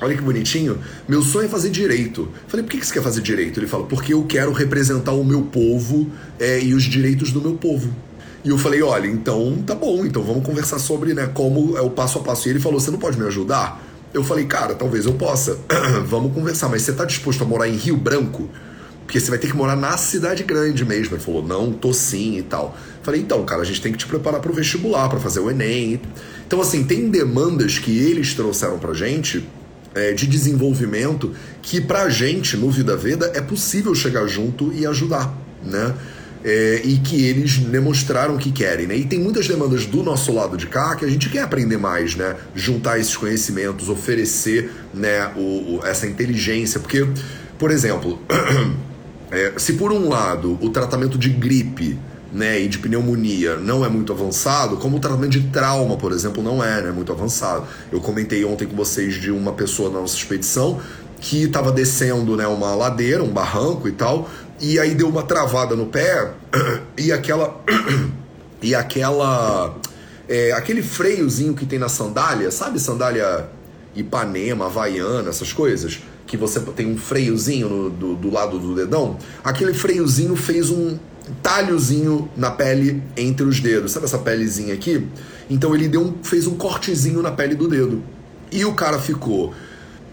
Olha 0.00 0.16
que 0.16 0.22
bonitinho. 0.22 0.78
Meu 1.06 1.20
sonho 1.20 1.44
é 1.44 1.48
fazer 1.48 1.68
direito. 1.68 2.28
Falei, 2.48 2.64
por 2.64 2.72
que 2.72 2.86
você 2.86 2.94
quer 2.94 3.02
fazer 3.02 3.20
direito? 3.20 3.60
Ele 3.60 3.66
falou, 3.66 3.86
porque 3.86 4.14
eu 4.14 4.24
quero 4.24 4.50
representar 4.50 5.12
o 5.12 5.22
meu 5.22 5.42
povo 5.42 6.10
é, 6.38 6.58
e 6.58 6.72
os 6.72 6.84
direitos 6.84 7.32
do 7.32 7.40
meu 7.42 7.54
povo. 7.54 7.94
E 8.42 8.48
eu 8.48 8.56
falei, 8.56 8.82
olha, 8.82 9.06
então 9.06 9.62
tá 9.66 9.74
bom, 9.74 10.04
então 10.04 10.22
vamos 10.22 10.44
conversar 10.44 10.78
sobre 10.78 11.12
né, 11.12 11.30
como 11.34 11.76
é 11.76 11.80
o 11.80 11.90
passo 11.90 12.18
a 12.18 12.22
passo. 12.22 12.48
E 12.48 12.50
ele 12.50 12.60
falou, 12.60 12.80
você 12.80 12.90
não 12.90 12.98
pode 12.98 13.18
me 13.18 13.26
ajudar? 13.26 13.82
Eu 14.12 14.24
falei, 14.24 14.46
cara, 14.46 14.74
talvez 14.74 15.06
eu 15.06 15.12
possa. 15.14 15.58
vamos 16.06 16.32
conversar, 16.32 16.68
mas 16.68 16.82
você 16.82 16.92
tá 16.92 17.04
disposto 17.04 17.42
a 17.42 17.46
morar 17.46 17.68
em 17.68 17.76
Rio 17.76 17.96
Branco? 17.96 18.48
Porque 19.04 19.20
você 19.20 19.28
vai 19.28 19.38
ter 19.38 19.48
que 19.48 19.56
morar 19.56 19.76
na 19.76 19.96
cidade 19.96 20.42
grande 20.42 20.84
mesmo. 20.84 21.16
Ele 21.16 21.22
falou, 21.22 21.42
não, 21.42 21.72
tô 21.72 21.92
sim 21.92 22.38
e 22.38 22.42
tal. 22.42 22.76
Falei, 23.02 23.20
então, 23.20 23.44
cara, 23.44 23.62
a 23.62 23.64
gente 23.64 23.80
tem 23.80 23.92
que 23.92 23.98
te 23.98 24.06
preparar 24.06 24.40
para 24.40 24.50
o 24.50 24.54
vestibular, 24.54 25.08
para 25.08 25.18
fazer 25.18 25.40
o 25.40 25.50
Enem. 25.50 26.00
Então, 26.46 26.60
assim, 26.60 26.84
tem 26.84 27.08
demandas 27.08 27.78
que 27.78 27.98
eles 27.98 28.34
trouxeram 28.34 28.78
pra 28.78 28.94
gente 28.94 29.46
é, 29.94 30.12
de 30.12 30.26
desenvolvimento 30.26 31.34
que 31.60 31.80
pra 31.80 32.08
gente, 32.08 32.56
no 32.56 32.70
Vida 32.70 32.96
Veda, 32.96 33.32
é 33.34 33.40
possível 33.40 33.94
chegar 33.94 34.26
junto 34.26 34.72
e 34.72 34.86
ajudar, 34.86 35.34
né? 35.64 35.94
É, 36.44 36.80
e 36.84 36.98
que 36.98 37.24
eles 37.24 37.58
demonstraram 37.58 38.36
que 38.36 38.50
querem, 38.50 38.86
né? 38.86 38.96
E 38.96 39.04
tem 39.04 39.18
muitas 39.18 39.46
demandas 39.46 39.86
do 39.86 40.02
nosso 40.02 40.32
lado 40.32 40.56
de 40.56 40.66
cá 40.66 40.96
que 40.96 41.04
a 41.04 41.08
gente 41.08 41.28
quer 41.28 41.42
aprender 41.42 41.76
mais, 41.76 42.16
né? 42.16 42.36
Juntar 42.54 42.98
esses 42.98 43.16
conhecimentos, 43.16 43.88
oferecer, 43.88 44.70
né, 44.94 45.30
o, 45.36 45.76
o 45.76 45.80
essa 45.84 46.06
inteligência, 46.06 46.80
porque, 46.80 47.06
por 47.58 47.70
exemplo, 47.70 48.18
é, 49.30 49.52
se 49.56 49.74
por 49.74 49.92
um 49.92 50.08
lado 50.08 50.58
o 50.60 50.70
tratamento 50.70 51.18
de 51.18 51.28
gripe 51.28 51.98
né, 52.32 52.60
e 52.60 52.68
de 52.68 52.78
pneumonia 52.78 53.56
não 53.56 53.84
é 53.84 53.88
muito 53.88 54.12
avançado, 54.12 54.76
como 54.76 54.96
o 54.96 55.00
tratamento 55.00 55.32
de 55.32 55.48
trauma, 55.48 55.96
por 55.96 56.12
exemplo, 56.12 56.42
não 56.42 56.62
é 56.62 56.80
né, 56.80 56.90
muito 56.90 57.12
avançado. 57.12 57.66
Eu 57.90 58.00
comentei 58.00 58.44
ontem 58.44 58.66
com 58.66 58.76
vocês 58.76 59.14
de 59.14 59.30
uma 59.30 59.52
pessoa 59.52 59.90
na 59.90 60.00
nossa 60.00 60.16
expedição 60.16 60.80
que 61.20 61.42
estava 61.42 61.70
descendo 61.70 62.36
né, 62.36 62.46
uma 62.46 62.74
ladeira, 62.74 63.22
um 63.22 63.30
barranco 63.30 63.86
e 63.86 63.92
tal, 63.92 64.28
e 64.60 64.78
aí 64.78 64.94
deu 64.94 65.08
uma 65.08 65.22
travada 65.22 65.74
no 65.74 65.86
pé 65.86 66.32
e 66.96 67.10
aquela 67.10 67.60
e 68.62 68.74
aquela 68.74 69.76
é, 70.28 70.52
aquele 70.52 70.82
freiozinho 70.82 71.54
que 71.54 71.66
tem 71.66 71.78
na 71.78 71.88
sandália, 71.88 72.50
sabe 72.50 72.78
sandália 72.78 73.48
Ipanema, 73.96 74.66
Havaiana, 74.66 75.30
essas 75.30 75.52
coisas, 75.52 76.00
que 76.26 76.36
você 76.36 76.60
tem 76.60 76.86
um 76.86 76.96
freiozinho 76.96 77.68
no, 77.68 77.90
do, 77.90 78.14
do 78.14 78.30
lado 78.30 78.58
do 78.58 78.74
dedão, 78.74 79.16
aquele 79.42 79.74
freiozinho 79.74 80.36
fez 80.36 80.70
um 80.70 80.96
talhozinho 81.42 82.28
na 82.36 82.50
pele 82.50 83.02
entre 83.16 83.44
os 83.44 83.60
dedos, 83.60 83.92
sabe 83.92 84.06
essa 84.06 84.18
pelezinha 84.18 84.74
aqui? 84.74 85.06
Então 85.48 85.74
ele 85.74 85.88
deu 85.88 86.02
um, 86.02 86.14
fez 86.22 86.46
um 86.46 86.54
cortezinho 86.54 87.22
na 87.22 87.32
pele 87.32 87.54
do 87.54 87.66
dedo. 87.66 88.02
E 88.52 88.64
o 88.64 88.74
cara 88.74 88.98
ficou, 88.98 89.52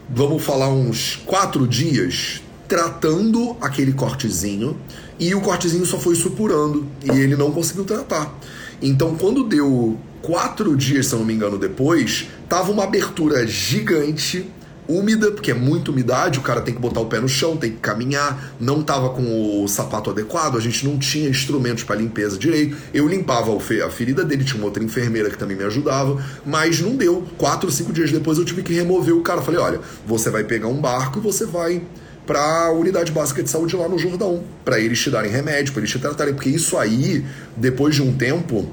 vamos 0.10 0.44
falar, 0.44 0.70
uns 0.70 1.16
quatro 1.26 1.68
dias 1.68 2.42
tratando 2.68 3.56
aquele 3.62 3.94
cortezinho 3.94 4.78
e 5.20 5.34
o 5.34 5.42
cortezinho 5.42 5.86
só 5.86 6.00
foi 6.00 6.16
supurando 6.16 6.86
e 7.04 7.10
ele 7.18 7.36
não 7.36 7.52
conseguiu 7.52 7.86
tratar. 7.86 8.34
Então, 8.82 9.16
quando 9.16 9.44
deu 9.44 9.98
quatro 10.22 10.76
dias, 10.76 11.08
se 11.08 11.14
eu 11.14 11.20
não 11.20 11.26
me 11.26 11.34
engano, 11.34 11.58
depois, 11.58 12.28
tava 12.48 12.72
uma 12.72 12.84
abertura 12.84 13.48
gigante 13.48 14.52
úmida, 14.88 15.32
porque 15.32 15.52
é 15.52 15.54
muita 15.54 15.92
umidade, 15.92 16.40
o 16.40 16.42
cara 16.42 16.62
tem 16.62 16.74
que 16.74 16.80
botar 16.80 17.02
o 17.02 17.08
pé 17.08 17.20
no 17.20 17.28
chão, 17.28 17.58
tem 17.58 17.72
que 17.72 17.78
caminhar, 17.78 18.56
não 18.60 18.82
tava 18.82 19.10
com 19.10 19.64
o 19.64 19.68
sapato 19.68 20.10
adequado, 20.10 20.56
a 20.56 20.62
gente 20.62 20.88
não 20.88 20.98
tinha 20.98 21.30
instrumentos 21.30 21.84
para 21.84 21.98
limpeza 21.98 22.38
direito. 22.38 22.78
Eu 22.94 23.08
limpava 23.08 23.52
a 23.56 23.90
ferida 23.90 24.24
dele, 24.24 24.44
tinha 24.44 24.58
uma 24.58 24.66
outra 24.66 24.84
enfermeira 24.84 25.30
que 25.30 25.38
também 25.38 25.58
me 25.58 25.64
ajudava, 25.64 26.24
mas 26.46 26.80
não 26.80 26.96
deu. 26.96 27.26
Quatro, 27.38 27.70
cinco 27.72 27.92
dias 27.92 28.12
depois 28.12 28.38
eu 28.38 28.46
tive 28.46 28.64
que 28.64 28.74
remover 28.74 29.14
o 29.14 29.22
cara. 29.22 29.42
Falei, 29.42 29.60
olha, 29.60 29.82
você 30.06 30.30
vai 30.30 30.44
pegar 30.44 30.68
um 30.68 30.80
barco 30.80 31.20
e 31.20 31.22
você 31.22 31.46
vai 31.46 31.82
para 32.28 32.66
a 32.66 32.72
unidade 32.72 33.12
básica 33.12 33.42
de 33.42 33.50
saúde 33.50 33.76
lá 33.76 33.88
no 33.88 33.98
Jordão, 33.98 34.44
para 34.64 34.80
eles 34.80 35.00
te 35.00 35.10
darem 35.10 35.32
remédio, 35.32 35.72
para 35.72 35.80
eles 35.80 35.90
te 35.90 35.98
tratarem, 35.98 36.34
porque 36.34 36.50
isso 36.50 36.78
aí, 36.78 37.26
depois 37.56 37.96
de 37.96 38.04
um 38.04 38.16
tempo, 38.16 38.70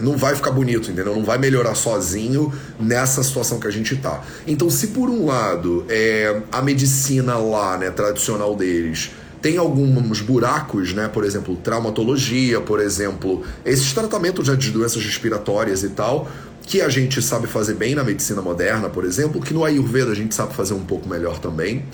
não 0.00 0.16
vai 0.16 0.34
ficar 0.34 0.50
bonito, 0.50 0.90
entendeu? 0.90 1.14
Não 1.14 1.24
vai 1.24 1.38
melhorar 1.38 1.74
sozinho 1.76 2.52
nessa 2.78 3.22
situação 3.22 3.60
que 3.60 3.68
a 3.68 3.70
gente 3.70 3.96
tá. 3.96 4.22
Então, 4.46 4.68
se 4.68 4.88
por 4.88 5.08
um 5.08 5.26
lado 5.26 5.84
é, 5.88 6.42
a 6.50 6.60
medicina 6.60 7.36
lá, 7.38 7.78
né, 7.78 7.90
tradicional 7.90 8.54
deles, 8.56 9.12
tem 9.40 9.56
alguns 9.56 10.20
buracos, 10.20 10.92
né? 10.92 11.08
Por 11.08 11.24
exemplo, 11.24 11.56
traumatologia, 11.56 12.60
por 12.60 12.80
exemplo, 12.80 13.44
esses 13.64 13.92
tratamentos 13.92 14.46
já 14.46 14.56
de 14.56 14.70
doenças 14.72 15.04
respiratórias 15.04 15.84
e 15.84 15.90
tal, 15.90 16.28
que 16.62 16.80
a 16.80 16.88
gente 16.88 17.22
sabe 17.22 17.46
fazer 17.46 17.74
bem 17.74 17.94
na 17.94 18.02
medicina 18.02 18.42
moderna, 18.42 18.88
por 18.88 19.04
exemplo, 19.04 19.40
que 19.40 19.54
no 19.54 19.64
Ayurveda 19.64 20.10
a 20.10 20.14
gente 20.14 20.34
sabe 20.34 20.54
fazer 20.54 20.74
um 20.74 20.84
pouco 20.84 21.08
melhor 21.08 21.38
também. 21.38 21.84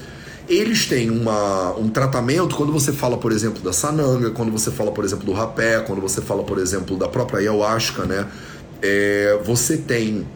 Eles 0.48 0.86
têm 0.86 1.10
uma, 1.10 1.74
um 1.78 1.88
tratamento 1.88 2.54
quando 2.54 2.72
você 2.72 2.92
fala, 2.92 3.16
por 3.16 3.32
exemplo, 3.32 3.62
da 3.62 3.72
sananga, 3.72 4.30
quando 4.30 4.52
você 4.52 4.70
fala, 4.70 4.92
por 4.92 5.04
exemplo, 5.04 5.24
do 5.24 5.32
rapé, 5.32 5.80
quando 5.80 6.02
você 6.02 6.20
fala, 6.20 6.42
por 6.42 6.58
exemplo, 6.58 6.96
da 6.96 7.08
própria 7.08 7.38
ayahuasca, 7.38 8.04
né? 8.04 8.26
É, 8.82 9.38
você 9.42 9.78
tem 9.78 10.26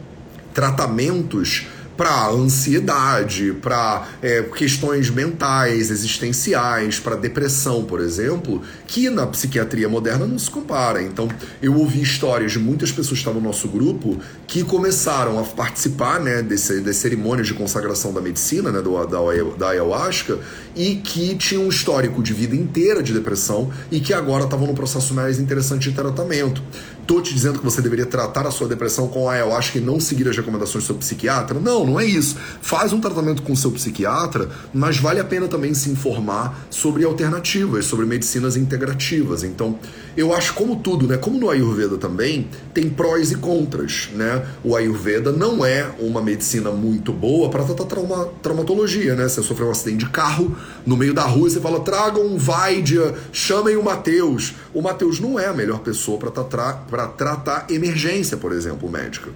tratamentos 0.53 1.67
para 1.99 2.29
ansiedade, 2.29 3.51
para 3.61 4.07
é, 4.21 4.41
questões 4.43 5.09
mentais, 5.09 5.91
existenciais, 5.91 6.97
para 6.97 7.17
depressão, 7.17 7.83
por 7.83 7.99
exemplo, 7.99 8.61
que 8.87 9.09
na 9.09 9.27
psiquiatria 9.27 9.89
moderna 9.89 10.25
não 10.25 10.39
se 10.39 10.49
compara. 10.49 11.03
Então, 11.03 11.27
eu 11.61 11.75
ouvi 11.75 12.01
histórias 12.01 12.53
de 12.53 12.59
muitas 12.59 12.89
pessoas 12.89 13.09
que 13.09 13.17
estavam 13.17 13.41
no 13.41 13.47
nosso 13.47 13.67
grupo 13.67 14.17
que 14.47 14.63
começaram 14.63 15.37
a 15.37 15.43
participar 15.43 16.21
né, 16.21 16.41
desse, 16.41 16.79
das 16.79 16.95
cerimônias 16.95 17.47
de 17.47 17.53
consagração 17.53 18.13
da 18.13 18.21
medicina, 18.21 18.71
né, 18.71 18.81
do, 18.81 19.05
da, 19.05 19.19
da 19.57 19.69
ayahuasca, 19.71 20.39
e 20.77 20.95
que 20.95 21.35
tinham 21.35 21.65
um 21.65 21.69
histórico 21.69 22.23
de 22.23 22.31
vida 22.33 22.55
inteira 22.55 23.03
de 23.03 23.11
depressão 23.11 23.73
e 23.91 23.99
que 23.99 24.13
agora 24.13 24.45
estavam 24.45 24.67
no 24.67 24.73
processo 24.73 25.13
mais 25.13 25.37
interessante 25.37 25.89
de 25.89 25.95
tratamento 25.97 26.63
tô 27.09 27.19
te 27.19 27.33
dizendo 27.33 27.57
que 27.57 27.65
você 27.65 27.81
deveria 27.81 28.05
tratar 28.05 28.45
a 28.45 28.51
sua 28.51 28.67
depressão 28.67 29.07
com 29.07 29.27
a 29.27 29.33
ayahuasca 29.33 29.79
e 29.79 29.81
não 29.81 29.99
seguir 29.99 30.29
as 30.29 30.37
recomendações 30.37 30.83
do 30.83 30.87
seu 30.89 30.95
psiquiatra. 30.95 31.59
Não, 31.59 31.83
não 31.83 31.99
é 31.99 32.05
isso. 32.05 32.37
Faz 32.61 32.93
um 32.93 33.01
tratamento 33.01 33.41
com 33.41 33.53
o 33.53 33.57
seu 33.57 33.71
psiquiatra, 33.71 34.47
mas 34.71 34.99
vale 34.99 35.19
a 35.19 35.23
pena 35.23 35.47
também 35.47 35.73
se 35.73 35.89
informar 35.89 36.67
sobre 36.69 37.03
alternativas, 37.03 37.85
sobre 37.85 38.05
medicinas 38.05 38.55
integrativas. 38.55 39.43
Então, 39.43 39.79
eu 40.15 40.35
acho 40.35 40.53
como 40.53 40.75
tudo, 40.75 41.07
né? 41.07 41.17
Como 41.17 41.39
no 41.39 41.49
Ayurveda 41.49 41.97
também, 41.97 42.47
tem 42.75 42.87
prós 42.87 43.31
e 43.31 43.37
contras, 43.37 44.09
né? 44.13 44.45
O 44.63 44.75
Ayurveda 44.75 45.31
não 45.31 45.65
é 45.65 45.89
uma 45.97 46.21
medicina 46.21 46.69
muito 46.69 47.11
boa 47.11 47.49
para 47.49 47.63
tratar 47.63 47.85
trauma, 47.85 48.29
traumatologia, 48.43 49.15
né? 49.15 49.27
Você 49.27 49.41
sofreu 49.41 49.69
um 49.69 49.71
acidente 49.71 50.05
de 50.05 50.11
carro 50.11 50.55
no 50.85 50.95
meio 50.95 51.13
da 51.13 51.23
rua 51.23 51.49
você 51.49 51.59
fala, 51.59 51.79
tragam 51.79 52.23
um 52.23 52.37
Vaidya, 52.37 53.15
chamem 53.31 53.75
o 53.77 53.83
Mateus. 53.83 54.53
O 54.73 54.81
Mateus 54.81 55.19
não 55.19 55.39
é 55.39 55.47
a 55.47 55.53
melhor 55.53 55.79
pessoa 55.79 56.19
para 56.19 56.29
tratar 56.29 56.85
para 56.99 57.07
tratar 57.07 57.65
emergência, 57.69 58.35
por 58.35 58.51
exemplo, 58.51 58.89
médica. 58.89 59.29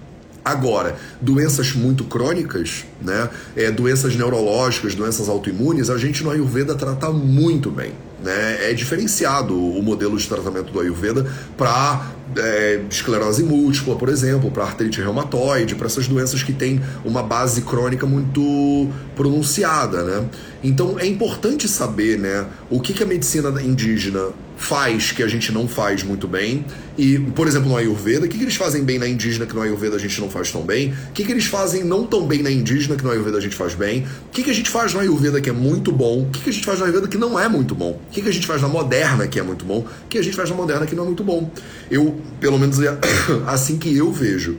Agora, 0.44 0.96
doenças 1.20 1.72
muito 1.72 2.04
crônicas, 2.04 2.84
né, 3.00 3.30
é, 3.56 3.70
doenças 3.70 4.14
neurológicas, 4.14 4.94
doenças 4.94 5.28
autoimunes, 5.28 5.88
a 5.88 5.96
gente 5.96 6.22
no 6.22 6.30
Ayurveda 6.30 6.74
trata 6.74 7.10
muito 7.10 7.70
bem. 7.70 7.92
Né? 8.24 8.70
É 8.70 8.72
diferenciado 8.72 9.54
o 9.54 9.82
modelo 9.82 10.16
de 10.16 10.26
tratamento 10.26 10.72
do 10.72 10.80
Ayurveda 10.80 11.30
para 11.58 12.10
é, 12.36 12.80
esclerose 12.90 13.42
múltipla, 13.42 13.96
por 13.96 14.08
exemplo, 14.08 14.50
para 14.50 14.64
artrite 14.64 15.00
reumatoide, 15.00 15.74
para 15.74 15.86
essas 15.86 16.08
doenças 16.08 16.42
que 16.42 16.52
têm 16.52 16.80
uma 17.04 17.22
base 17.22 17.60
crônica 17.60 18.06
muito 18.06 18.88
pronunciada. 19.14 20.02
Né? 20.02 20.26
Então 20.62 20.98
é 20.98 21.06
importante 21.06 21.68
saber 21.68 22.18
né, 22.18 22.46
o 22.70 22.80
que, 22.80 22.94
que 22.94 23.02
a 23.02 23.06
medicina 23.06 23.50
indígena 23.60 24.30
faz 24.56 25.12
que 25.12 25.22
a 25.22 25.28
gente 25.28 25.52
não 25.52 25.66
faz 25.66 26.02
muito 26.02 26.26
bem. 26.26 26.64
E, 26.96 27.18
por 27.18 27.46
exemplo, 27.46 27.68
no 27.68 27.76
Ayurveda, 27.76 28.26
o 28.26 28.28
que, 28.28 28.38
que 28.38 28.44
eles 28.44 28.54
fazem 28.54 28.84
bem 28.84 28.98
na 28.98 29.08
indígena 29.08 29.46
que 29.46 29.54
no 29.54 29.60
Ayurveda 29.60 29.96
a 29.96 29.98
gente 29.98 30.20
não 30.20 30.30
faz 30.30 30.50
tão 30.52 30.62
bem? 30.62 30.94
O 31.10 31.12
que, 31.12 31.24
que 31.24 31.32
eles 31.32 31.44
fazem 31.44 31.82
não 31.82 32.06
tão 32.06 32.26
bem 32.26 32.42
na 32.42 32.50
indígena 32.50 32.96
que 32.96 33.02
no 33.02 33.10
Ayurveda 33.10 33.38
a 33.38 33.40
gente 33.40 33.56
faz 33.56 33.74
bem? 33.74 34.06
O 34.26 34.30
que, 34.30 34.42
que 34.42 34.50
a 34.50 34.54
gente 34.54 34.70
faz 34.70 34.94
no 34.94 35.00
Ayurveda 35.00 35.40
que 35.40 35.50
é 35.50 35.52
muito 35.52 35.90
bom? 35.90 36.22
O 36.22 36.30
que, 36.30 36.40
que 36.40 36.50
a 36.50 36.52
gente 36.52 36.64
faz 36.64 36.78
no 36.78 36.84
Ayurveda 36.84 37.08
que 37.08 37.18
não 37.18 37.38
é 37.38 37.48
muito 37.48 37.74
bom? 37.74 38.00
Que, 38.14 38.22
que 38.22 38.28
a 38.28 38.32
gente 38.32 38.46
faz 38.46 38.62
na 38.62 38.68
moderna 38.68 39.26
que 39.26 39.40
é 39.40 39.42
muito 39.42 39.64
bom? 39.64 39.80
O 39.80 40.08
que 40.08 40.16
a 40.16 40.22
gente 40.22 40.36
faz 40.36 40.48
na 40.48 40.54
moderna 40.54 40.86
que 40.86 40.94
não 40.94 41.02
é 41.02 41.06
muito 41.06 41.24
bom? 41.24 41.50
Eu, 41.90 42.16
pelo 42.38 42.56
menos 42.60 42.80
é 42.80 42.96
assim 43.44 43.76
que 43.76 43.94
eu 43.94 44.12
vejo. 44.12 44.56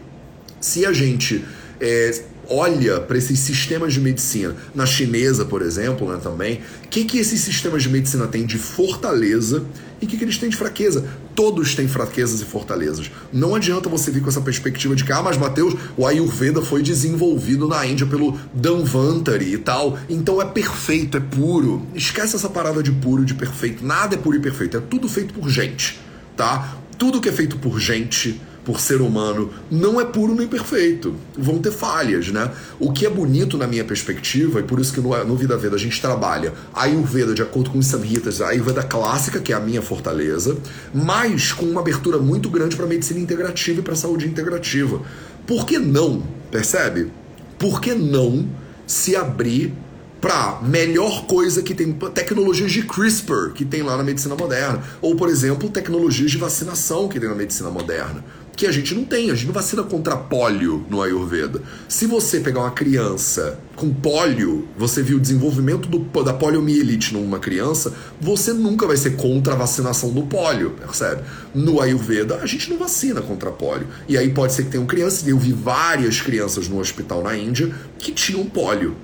Se 0.59 0.85
a 0.85 0.91
gente 0.91 1.45
é, 1.79 2.21
olha 2.49 2.99
para 2.99 3.17
esses 3.17 3.39
sistemas 3.39 3.93
de 3.93 4.01
medicina, 4.01 4.53
na 4.73 4.85
chinesa, 4.85 5.45
por 5.45 5.61
exemplo, 5.61 6.11
né, 6.11 6.19
também, 6.21 6.59
o 6.83 6.89
que, 6.89 7.05
que 7.05 7.17
esses 7.17 7.39
sistemas 7.39 7.83
de 7.83 7.89
medicina 7.89 8.27
têm 8.27 8.45
de 8.45 8.57
fortaleza 8.57 9.63
e 10.01 10.05
o 10.05 10.07
que, 10.07 10.17
que 10.17 10.23
eles 10.23 10.37
têm 10.37 10.49
de 10.49 10.57
fraqueza? 10.57 11.05
Todos 11.33 11.75
têm 11.75 11.87
fraquezas 11.87 12.41
e 12.41 12.45
fortalezas. 12.45 13.09
Não 13.31 13.55
adianta 13.55 13.89
você 13.89 14.11
vir 14.11 14.21
com 14.21 14.29
essa 14.29 14.41
perspectiva 14.41 14.95
de 14.95 15.03
que, 15.03 15.11
ah, 15.11 15.21
mas 15.21 15.37
Mateus, 15.37 15.75
o 15.97 16.05
Ayurveda 16.05 16.61
foi 16.61 16.81
desenvolvido 16.81 17.67
na 17.67 17.85
Índia 17.85 18.05
pelo 18.05 18.37
Danvantari 18.53 19.53
e 19.53 19.57
tal, 19.57 19.97
então 20.09 20.41
é 20.41 20.45
perfeito, 20.45 21.17
é 21.17 21.19
puro. 21.19 21.85
Esquece 21.93 22.35
essa 22.35 22.49
parada 22.49 22.83
de 22.83 22.91
puro, 22.91 23.25
de 23.25 23.33
perfeito. 23.33 23.85
Nada 23.85 24.15
é 24.15 24.17
puro 24.17 24.37
e 24.37 24.39
perfeito, 24.39 24.77
é 24.77 24.81
tudo 24.81 25.07
feito 25.07 25.33
por 25.33 25.49
gente, 25.49 25.99
tá? 26.35 26.77
Tudo 26.97 27.19
que 27.19 27.29
é 27.29 27.31
feito 27.31 27.57
por 27.57 27.79
gente 27.79 28.39
por 28.65 28.79
ser 28.79 28.99
humano, 28.99 29.51
não 29.69 30.01
é 30.01 30.05
puro 30.05 30.33
nem 30.33 30.47
perfeito. 30.47 31.15
Vão 31.37 31.59
ter 31.59 31.71
falhas, 31.71 32.29
né? 32.29 32.51
O 32.79 32.91
que 32.91 33.05
é 33.05 33.09
bonito 33.09 33.57
na 33.57 33.67
minha 33.67 33.85
perspectiva, 33.85 34.59
e 34.59 34.63
por 34.63 34.79
isso 34.79 34.91
que 34.91 34.99
no, 34.99 35.23
no 35.23 35.35
Vida 35.35 35.55
Veda 35.55 35.75
a 35.75 35.79
gente 35.79 36.01
trabalha 36.01 36.51
a 36.73 36.83
Ayurveda 36.83 37.35
de 37.35 37.43
acordo 37.43 37.69
com 37.69 37.77
os 37.77 37.85
Samhitas, 37.85 38.41
a 38.41 38.49
Ayurveda 38.49 38.81
clássica, 38.81 39.39
que 39.39 39.53
é 39.53 39.55
a 39.55 39.59
minha 39.59 39.83
fortaleza, 39.83 40.57
mas 40.91 41.53
com 41.53 41.65
uma 41.65 41.81
abertura 41.81 42.17
muito 42.17 42.49
grande 42.49 42.75
para 42.75 42.87
medicina 42.87 43.19
integrativa 43.19 43.79
e 43.79 43.83
para 43.83 43.95
saúde 43.95 44.27
integrativa. 44.27 44.99
Por 45.45 45.65
que 45.65 45.77
não? 45.77 46.23
Percebe? 46.49 47.11
Por 47.59 47.79
que 47.79 47.93
não 47.93 48.47
se 48.87 49.15
abrir 49.15 49.73
para 50.19 50.59
melhor 50.63 51.27
coisa 51.27 51.61
que 51.61 51.75
tem 51.75 51.93
tecnologias 51.93 52.71
de 52.71 52.81
CRISPR 52.81 53.51
que 53.53 53.63
tem 53.63 53.83
lá 53.83 53.95
na 53.95 54.03
medicina 54.03 54.35
moderna, 54.35 54.81
ou 54.99 55.15
por 55.15 55.29
exemplo, 55.29 55.69
tecnologias 55.69 56.31
de 56.31 56.37
vacinação 56.39 57.07
que 57.07 57.19
tem 57.19 57.29
na 57.29 57.35
medicina 57.35 57.69
moderna 57.69 58.23
que 58.55 58.65
a 58.65 58.71
gente 58.71 58.95
não 58.95 59.03
tem. 59.03 59.29
A 59.29 59.35
gente 59.35 59.47
não 59.47 59.53
vacina 59.53 59.83
contra 59.83 60.15
pólio 60.15 60.85
no 60.89 61.01
Ayurveda. 61.01 61.61
Se 61.87 62.05
você 62.05 62.39
pegar 62.39 62.61
uma 62.61 62.71
criança 62.71 63.59
com 63.75 63.93
pólio, 63.93 64.67
você 64.77 65.03
viu 65.03 65.17
o 65.17 65.19
desenvolvimento 65.19 65.89
do, 65.89 65.99
da 66.23 66.33
poliomielite 66.33 67.13
numa 67.13 67.39
criança, 67.39 67.93
você 68.19 68.53
nunca 68.53 68.87
vai 68.87 68.95
ser 68.95 69.17
contra 69.17 69.53
a 69.53 69.57
vacinação 69.57 70.11
do 70.11 70.23
pólio, 70.23 70.71
percebe? 70.71 71.23
No 71.53 71.81
Ayurveda, 71.81 72.39
a 72.41 72.45
gente 72.45 72.69
não 72.69 72.77
vacina 72.77 73.21
contra 73.21 73.51
pólio. 73.51 73.87
E 74.07 74.17
aí 74.17 74.29
pode 74.29 74.53
ser 74.53 74.63
que 74.63 74.71
tenham 74.71 74.85
crianças, 74.85 75.27
e 75.27 75.31
eu 75.31 75.37
vi 75.37 75.51
várias 75.51 76.21
crianças 76.21 76.69
no 76.69 76.79
hospital 76.79 77.21
na 77.21 77.35
Índia 77.35 77.73
que 77.99 78.11
tinham 78.11 78.45
pólio. 78.45 78.95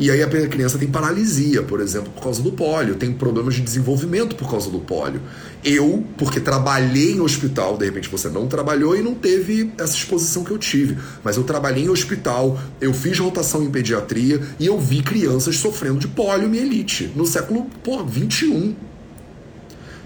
E 0.00 0.10
aí 0.10 0.22
a 0.22 0.48
criança 0.48 0.78
tem 0.78 0.88
paralisia, 0.88 1.62
por 1.62 1.78
exemplo, 1.78 2.10
por 2.10 2.22
causa 2.22 2.40
do 2.40 2.50
pólio, 2.50 2.94
tem 2.94 3.12
problemas 3.12 3.56
de 3.56 3.60
desenvolvimento 3.60 4.34
por 4.34 4.50
causa 4.50 4.70
do 4.70 4.78
pólio. 4.78 5.20
Eu, 5.62 6.02
porque 6.16 6.40
trabalhei 6.40 7.12
em 7.12 7.20
hospital, 7.20 7.76
de 7.76 7.84
repente 7.84 8.08
você 8.08 8.30
não 8.30 8.46
trabalhou 8.46 8.96
e 8.96 9.02
não 9.02 9.14
teve 9.14 9.70
essa 9.76 9.94
exposição 9.94 10.42
que 10.42 10.52
eu 10.52 10.56
tive, 10.56 10.96
mas 11.22 11.36
eu 11.36 11.44
trabalhei 11.44 11.84
em 11.84 11.90
hospital, 11.90 12.58
eu 12.80 12.94
fiz 12.94 13.18
rotação 13.18 13.62
em 13.62 13.70
pediatria 13.70 14.40
e 14.58 14.64
eu 14.64 14.80
vi 14.80 15.02
crianças 15.02 15.58
sofrendo 15.58 15.98
de 15.98 16.08
poliomielite 16.08 17.12
no 17.14 17.26
século 17.26 17.66
pô, 17.84 18.02
21. 18.02 18.74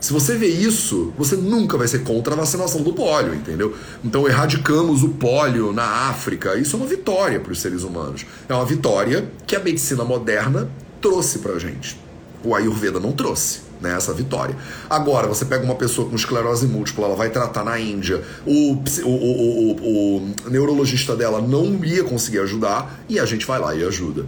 Se 0.05 0.13
você 0.13 0.37
vê 0.37 0.49
isso, 0.49 1.15
você 1.17 1.35
nunca 1.35 1.79
vai 1.79 1.89
ser 1.89 2.01
contra 2.01 2.35
a 2.35 2.37
vacinação 2.37 2.83
do 2.83 2.93
pólio, 2.93 3.35
entendeu? 3.35 3.75
Então 4.05 4.29
erradicamos 4.29 5.03
o 5.03 5.09
pólio 5.09 5.73
na 5.73 6.11
África. 6.11 6.59
Isso 6.59 6.77
é 6.77 6.79
uma 6.79 6.87
vitória 6.87 7.41
para 7.41 7.51
os 7.51 7.59
seres 7.59 7.85
humanos. 7.85 8.27
É 8.47 8.53
uma 8.53 8.67
vitória 8.67 9.27
que 9.47 9.57
a 9.57 9.61
medicina 9.61 10.05
moderna 10.05 10.69
trouxe 11.01 11.39
para 11.39 11.55
a 11.55 11.59
gente. 11.59 11.99
O 12.45 12.55
Ayurveda 12.55 13.01
não 13.01 13.13
trouxe. 13.13 13.63
Né, 13.81 13.95
essa 13.97 14.15
vitória. 14.15 14.57
Agora, 14.89 15.27
você 15.27 15.45
pega 15.45 15.65
uma 15.65 15.75
pessoa 15.75 16.09
com 16.09 16.17
esclerose 16.17 16.67
múltipla, 16.67 17.07
ela 17.07 17.17
vai 17.17 17.29
tratar 17.29 17.65
na 17.65 17.79
Índia, 17.79 18.23
o, 18.47 18.73
o, 19.05 19.11
o, 19.11 19.73
o, 20.17 20.35
neurologista 20.49 21.15
dela 21.15 21.43
não 21.43 21.85
ia 21.85 22.03
conseguir 22.03 22.39
ajudar 22.39 23.05
e 23.09 23.19
a 23.19 23.27
gente 23.27 23.45
vai 23.45 23.59
lá 23.59 23.75
e 23.75 23.85
ajuda. 23.85 24.25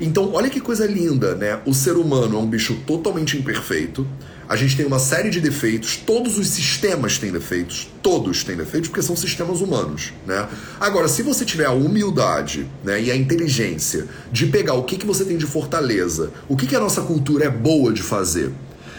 Então, 0.00 0.32
olha 0.32 0.50
que 0.50 0.60
coisa 0.60 0.86
linda, 0.86 1.34
né? 1.34 1.60
O 1.64 1.72
ser 1.72 1.96
humano 1.96 2.36
é 2.36 2.40
um 2.40 2.46
bicho 2.46 2.76
totalmente 2.86 3.36
imperfeito. 3.38 4.06
A 4.48 4.54
gente 4.54 4.76
tem 4.76 4.86
uma 4.86 4.98
série 5.00 5.28
de 5.28 5.40
defeitos, 5.40 5.96
todos 5.96 6.38
os 6.38 6.46
sistemas 6.48 7.18
têm 7.18 7.32
defeitos, 7.32 7.88
todos 8.00 8.44
têm 8.44 8.56
defeitos 8.56 8.88
porque 8.88 9.02
são 9.02 9.16
sistemas 9.16 9.60
humanos, 9.60 10.12
né? 10.24 10.48
Agora, 10.78 11.08
se 11.08 11.22
você 11.22 11.44
tiver 11.44 11.66
a 11.66 11.72
humildade 11.72 12.66
né, 12.84 13.02
e 13.02 13.10
a 13.10 13.16
inteligência 13.16 14.06
de 14.30 14.46
pegar 14.46 14.74
o 14.74 14.84
que, 14.84 14.96
que 14.96 15.06
você 15.06 15.24
tem 15.24 15.36
de 15.36 15.46
fortaleza, 15.46 16.30
o 16.48 16.56
que, 16.56 16.66
que 16.66 16.76
a 16.76 16.80
nossa 16.80 17.02
cultura 17.02 17.46
é 17.46 17.50
boa 17.50 17.92
de 17.92 18.02
fazer 18.02 18.52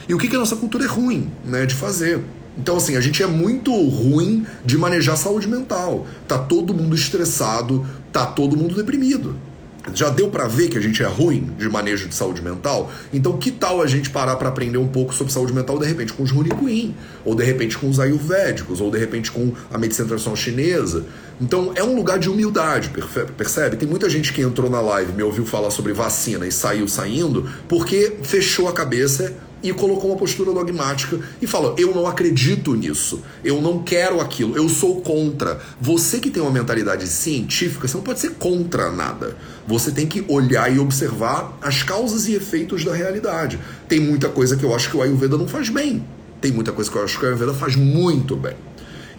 e 0.10 0.14
o 0.14 0.18
que, 0.18 0.28
que 0.28 0.36
a 0.36 0.40
nossa 0.40 0.56
cultura 0.56 0.86
é 0.86 0.88
ruim 0.88 1.32
né, 1.46 1.66
de 1.66 1.76
fazer. 1.76 2.22
Então, 2.58 2.78
assim, 2.78 2.96
a 2.96 3.02
gente 3.02 3.22
é 3.22 3.28
muito 3.28 3.72
ruim 3.72 4.46
de 4.66 4.78
manejar 4.78 5.16
saúde 5.16 5.48
mental. 5.48 6.08
Tá 6.28 6.38
todo 6.38 6.74
mundo 6.74 6.96
estressado, 6.96 7.86
tá 8.12 8.26
todo 8.26 8.58
mundo 8.58 8.76
deprimido. 8.76 9.36
Já 9.94 10.10
deu 10.10 10.30
para 10.30 10.48
ver 10.48 10.70
que 10.70 10.78
a 10.78 10.82
gente 10.82 11.02
é 11.02 11.06
ruim 11.06 11.52
de 11.58 11.70
manejo 11.70 12.08
de 12.08 12.16
saúde 12.16 12.42
mental? 12.42 12.92
Então, 13.14 13.38
que 13.38 13.52
tal 13.52 13.82
a 13.82 13.88
gente 13.88 14.10
parar 14.10 14.36
para 14.36 14.50
aprender 14.50 14.78
um 14.78 14.88
pouco 14.88 15.14
sobre 15.14 15.32
saúde 15.34 15.54
mental, 15.54 15.80
de 15.80 15.86
repente, 15.86 16.14
com 16.14 16.24
os 16.24 16.32
Runicuin, 16.32 16.96
ou 17.24 17.34
de 17.36 17.44
repente 17.44 17.78
com 17.78 17.90
os 17.90 18.00
ayurvédicos, 18.00 18.82
ou 18.82 18.92
de 18.92 18.98
repente 18.98 19.32
com 19.32 19.54
a 19.72 19.78
medicina 19.78 20.08
tradicional 20.08 20.36
chinesa? 20.36 21.06
Então, 21.40 21.72
é 21.76 21.84
um 21.84 21.96
lugar 21.96 22.18
de 22.18 22.30
humildade, 22.30 22.92
percebe? 23.38 23.78
Tem 23.78 23.88
muita 23.88 24.10
gente 24.10 24.34
que 24.34 24.42
entrou 24.42 24.70
na 24.70 24.82
live, 24.82 25.14
me 25.14 25.24
ouviu 25.24 25.46
falar 25.46 25.70
sobre 25.70 25.94
vacina 25.94 26.48
e 26.48 26.52
saiu 26.52 26.88
saindo, 26.88 27.48
porque 27.68 28.18
fechou 28.24 28.68
a 28.68 28.74
cabeça 28.74 29.36
e 29.62 29.74
colocou 29.74 30.10
uma 30.10 30.20
postura 30.20 30.52
dogmática 30.52 31.20
e 31.42 31.48
falou: 31.48 31.76
Eu 31.78 31.94
não 31.94 32.08
acredito 32.08 32.76
nisso, 32.76 33.22
eu 33.44 33.62
não 33.62 33.84
quero 33.84 34.22
aquilo, 34.22 34.56
eu 34.56 34.70
sou 34.70 35.02
contra. 35.02 35.60
Você 35.80 36.20
que 36.20 36.30
tem 36.30 36.42
uma 36.42 36.52
mentalidade 36.52 37.08
científica, 37.08 37.88
você 37.88 37.98
não 37.98 38.04
pode 38.04 38.20
ser 38.20 38.32
contra 38.32 38.92
nada. 38.92 39.36
Você 39.68 39.92
tem 39.92 40.08
que 40.08 40.24
olhar 40.28 40.74
e 40.74 40.80
observar 40.80 41.58
as 41.62 41.84
causas 41.84 42.28
e 42.28 42.36
efeitos 42.36 42.84
da 42.86 42.94
realidade. 42.94 43.60
Tem 43.88 44.00
muita 44.00 44.30
coisa 44.30 44.56
que 44.56 44.64
eu 44.64 44.74
acho 44.74 44.90
que 44.90 44.98
o 44.98 45.02
Ayurveda 45.02 45.38
não 45.38 45.48
faz 45.48 45.70
bem, 45.70 46.06
tem 46.40 46.52
muita 46.52 46.72
coisa 46.72 46.90
que 46.90 46.98
eu 46.98 47.04
acho 47.04 47.20
que 47.20 47.26
o 47.26 47.28
Ayurveda 47.28 47.54
faz 47.54 47.76
muito 47.76 48.36
bem. 48.36 48.56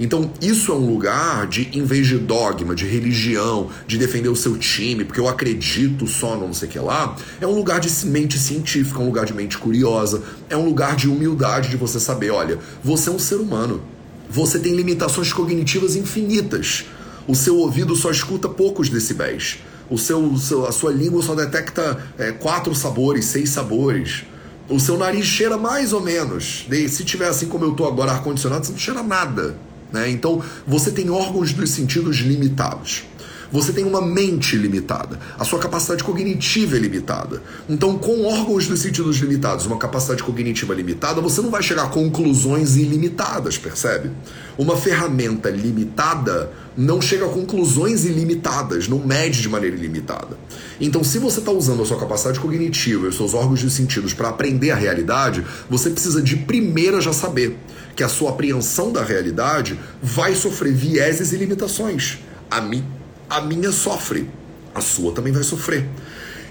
Então, 0.00 0.30
isso 0.40 0.70
é 0.70 0.74
um 0.74 0.86
lugar 0.86 1.46
de, 1.46 1.68
em 1.72 1.84
vez 1.84 2.06
de 2.06 2.18
dogma, 2.18 2.74
de 2.74 2.86
religião, 2.86 3.68
de 3.86 3.98
defender 3.98 4.28
o 4.28 4.36
seu 4.36 4.56
time, 4.56 5.04
porque 5.04 5.18
eu 5.20 5.28
acredito 5.28 6.06
só 6.06 6.36
no 6.36 6.46
não 6.46 6.54
sei 6.54 6.68
o 6.68 6.70
que 6.70 6.78
lá, 6.78 7.16
é 7.40 7.46
um 7.46 7.54
lugar 7.54 7.80
de 7.80 8.06
mente 8.06 8.38
científica, 8.38 9.00
um 9.00 9.06
lugar 9.06 9.26
de 9.26 9.34
mente 9.34 9.58
curiosa, 9.58 10.22
é 10.48 10.56
um 10.56 10.64
lugar 10.64 10.94
de 10.94 11.08
humildade 11.08 11.68
de 11.68 11.76
você 11.76 11.98
saber, 11.98 12.30
olha, 12.30 12.58
você 12.82 13.10
é 13.10 13.12
um 13.12 13.18
ser 13.18 13.36
humano. 13.36 13.82
Você 14.30 14.58
tem 14.58 14.74
limitações 14.74 15.32
cognitivas 15.32 15.96
infinitas. 15.96 16.84
O 17.26 17.34
seu 17.34 17.56
ouvido 17.56 17.96
só 17.96 18.10
escuta 18.10 18.48
poucos 18.48 18.88
decibéis. 18.88 19.58
O 19.90 19.96
seu 19.98 20.34
a 20.66 20.72
sua 20.72 20.92
língua 20.92 21.22
só 21.22 21.34
detecta 21.34 21.98
é, 22.18 22.30
quatro 22.30 22.74
sabores, 22.74 23.24
seis 23.24 23.50
sabores. 23.50 24.24
O 24.68 24.78
seu 24.78 24.98
nariz 24.98 25.24
cheira 25.24 25.56
mais 25.56 25.94
ou 25.94 26.02
menos. 26.02 26.66
Se 26.90 27.04
tiver 27.04 27.26
assim 27.26 27.46
como 27.46 27.64
eu 27.64 27.72
tô 27.72 27.86
agora, 27.86 28.12
ar-condicionado, 28.12 28.66
você 28.66 28.72
não 28.72 28.78
cheira 28.78 29.02
nada. 29.02 29.56
Né? 29.92 30.10
Então, 30.10 30.42
você 30.66 30.90
tem 30.90 31.10
órgãos 31.10 31.52
dos 31.52 31.70
sentidos 31.70 32.16
limitados. 32.18 33.04
Você 33.50 33.72
tem 33.72 33.84
uma 33.84 34.02
mente 34.02 34.56
limitada. 34.56 35.18
A 35.38 35.44
sua 35.44 35.58
capacidade 35.58 36.04
cognitiva 36.04 36.76
é 36.76 36.78
limitada. 36.78 37.42
Então, 37.66 37.96
com 37.96 38.26
órgãos 38.26 38.66
dos 38.66 38.80
sentidos 38.80 39.16
limitados, 39.16 39.64
uma 39.64 39.78
capacidade 39.78 40.22
cognitiva 40.22 40.74
limitada, 40.74 41.20
você 41.22 41.40
não 41.40 41.50
vai 41.50 41.62
chegar 41.62 41.84
a 41.84 41.88
conclusões 41.88 42.76
ilimitadas, 42.76 43.56
percebe? 43.56 44.10
Uma 44.58 44.76
ferramenta 44.76 45.48
limitada 45.48 46.52
não 46.78 47.00
chega 47.00 47.26
a 47.26 47.28
conclusões 47.28 48.04
ilimitadas, 48.04 48.86
não 48.86 49.00
mede 49.00 49.42
de 49.42 49.48
maneira 49.48 49.74
ilimitada. 49.74 50.38
Então, 50.80 51.02
se 51.02 51.18
você 51.18 51.40
está 51.40 51.50
usando 51.50 51.82
a 51.82 51.84
sua 51.84 51.98
capacidade 51.98 52.38
cognitiva 52.38 53.06
e 53.06 53.08
os 53.08 53.16
seus 53.16 53.34
órgãos 53.34 53.60
dos 53.64 53.72
sentidos 53.72 54.14
para 54.14 54.28
aprender 54.28 54.70
a 54.70 54.76
realidade, 54.76 55.44
você 55.68 55.90
precisa 55.90 56.22
de 56.22 56.36
primeira 56.36 57.00
já 57.00 57.12
saber 57.12 57.58
que 57.96 58.04
a 58.04 58.08
sua 58.08 58.30
apreensão 58.30 58.92
da 58.92 59.02
realidade 59.02 59.76
vai 60.00 60.36
sofrer 60.36 60.72
vieses 60.72 61.32
e 61.32 61.36
limitações. 61.36 62.20
A, 62.48 62.60
mi, 62.60 62.84
a 63.28 63.40
minha 63.40 63.72
sofre, 63.72 64.30
a 64.72 64.80
sua 64.80 65.12
também 65.12 65.32
vai 65.32 65.42
sofrer. 65.42 65.84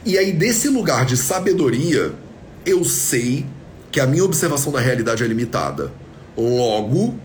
E 0.05 0.17
aí, 0.17 0.33
desse 0.33 0.67
lugar 0.67 1.05
de 1.05 1.15
sabedoria, 1.15 2.13
eu 2.65 2.83
sei 2.83 3.45
que 3.89 4.01
a 4.01 4.05
minha 4.05 4.25
observação 4.25 4.73
da 4.73 4.81
realidade 4.81 5.23
é 5.23 5.27
limitada. 5.27 5.93
Logo, 6.37 7.17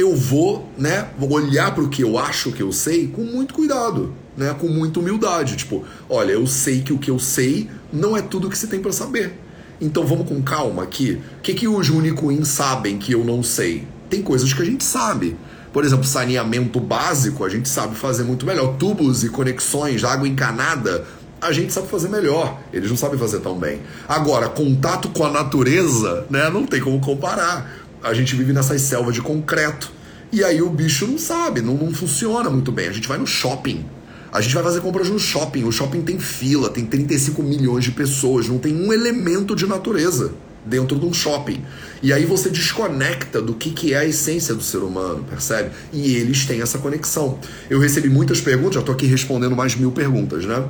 eu 0.00 0.16
vou, 0.16 0.66
né, 0.78 1.08
olhar 1.20 1.74
para 1.74 1.84
o 1.84 1.88
que 1.88 2.02
eu 2.02 2.18
acho 2.18 2.52
que 2.52 2.62
eu 2.62 2.72
sei 2.72 3.06
com 3.06 3.22
muito 3.22 3.52
cuidado, 3.52 4.14
né, 4.36 4.54
com 4.58 4.66
muita 4.66 4.98
humildade. 4.98 5.56
Tipo, 5.56 5.84
olha, 6.08 6.32
eu 6.32 6.46
sei 6.46 6.80
que 6.80 6.92
o 6.92 6.98
que 6.98 7.10
eu 7.10 7.18
sei 7.18 7.68
não 7.92 8.16
é 8.16 8.22
tudo 8.22 8.48
que 8.48 8.56
você 8.56 8.66
tem 8.66 8.80
para 8.80 8.92
saber. 8.92 9.34
Então 9.80 10.06
vamos 10.06 10.26
com 10.28 10.42
calma 10.42 10.82
aqui. 10.82 11.20
O 11.38 11.40
que, 11.42 11.54
que 11.54 11.68
os 11.68 11.88
Unicuin 11.90 12.44
sabem 12.44 12.98
que 12.98 13.12
eu 13.12 13.24
não 13.24 13.42
sei? 13.42 13.86
Tem 14.08 14.22
coisas 14.22 14.52
que 14.52 14.62
a 14.62 14.64
gente 14.64 14.84
sabe. 14.84 15.36
Por 15.72 15.84
exemplo, 15.84 16.04
saneamento 16.04 16.80
básico 16.80 17.44
a 17.44 17.48
gente 17.48 17.68
sabe 17.68 17.94
fazer 17.94 18.24
muito 18.24 18.44
melhor. 18.44 18.76
Tubos 18.76 19.22
e 19.22 19.28
conexões, 19.28 20.02
água 20.02 20.26
encanada, 20.26 21.06
a 21.40 21.52
gente 21.52 21.72
sabe 21.72 21.88
fazer 21.88 22.08
melhor. 22.08 22.58
Eles 22.72 22.90
não 22.90 22.96
sabem 22.96 23.18
fazer 23.18 23.40
tão 23.40 23.58
bem. 23.58 23.80
Agora, 24.08 24.48
contato 24.48 25.08
com 25.08 25.24
a 25.24 25.30
natureza, 25.30 26.26
né? 26.28 26.50
Não 26.50 26.66
tem 26.66 26.80
como 26.80 27.00
comparar. 27.00 27.79
A 28.02 28.14
gente 28.14 28.34
vive 28.34 28.52
nessas 28.52 28.80
selvas 28.82 29.14
de 29.14 29.22
concreto. 29.22 29.90
E 30.32 30.44
aí 30.44 30.62
o 30.62 30.70
bicho 30.70 31.06
não 31.06 31.18
sabe, 31.18 31.60
não, 31.60 31.74
não 31.74 31.92
funciona 31.92 32.48
muito 32.48 32.70
bem. 32.70 32.88
A 32.88 32.92
gente 32.92 33.08
vai 33.08 33.18
no 33.18 33.26
shopping 33.26 33.84
a 34.32 34.40
gente 34.40 34.54
vai 34.54 34.62
fazer 34.62 34.80
compras 34.80 35.08
no 35.08 35.18
shopping. 35.18 35.64
O 35.64 35.72
shopping 35.72 36.02
tem 36.02 36.18
fila, 36.18 36.70
tem 36.70 36.86
35 36.86 37.42
milhões 37.42 37.84
de 37.84 37.90
pessoas, 37.90 38.48
não 38.48 38.58
tem 38.58 38.74
um 38.74 38.92
elemento 38.92 39.56
de 39.56 39.66
natureza 39.66 40.32
dentro 40.64 40.98
de 40.98 41.04
um 41.04 41.12
shopping. 41.12 41.64
E 42.02 42.12
aí 42.12 42.24
você 42.24 42.48
desconecta 42.48 43.42
do 43.42 43.54
que, 43.54 43.70
que 43.70 43.92
é 43.92 43.98
a 43.98 44.04
essência 44.04 44.54
do 44.54 44.62
ser 44.62 44.78
humano, 44.78 45.24
percebe? 45.28 45.70
E 45.92 46.14
eles 46.16 46.44
têm 46.46 46.60
essa 46.60 46.78
conexão. 46.78 47.38
Eu 47.68 47.80
recebi 47.80 48.08
muitas 48.08 48.40
perguntas, 48.40 48.74
já 48.74 48.80
estou 48.80 48.94
aqui 48.94 49.06
respondendo 49.06 49.56
mais 49.56 49.74
mil 49.74 49.90
perguntas, 49.90 50.44
né? 50.44 50.64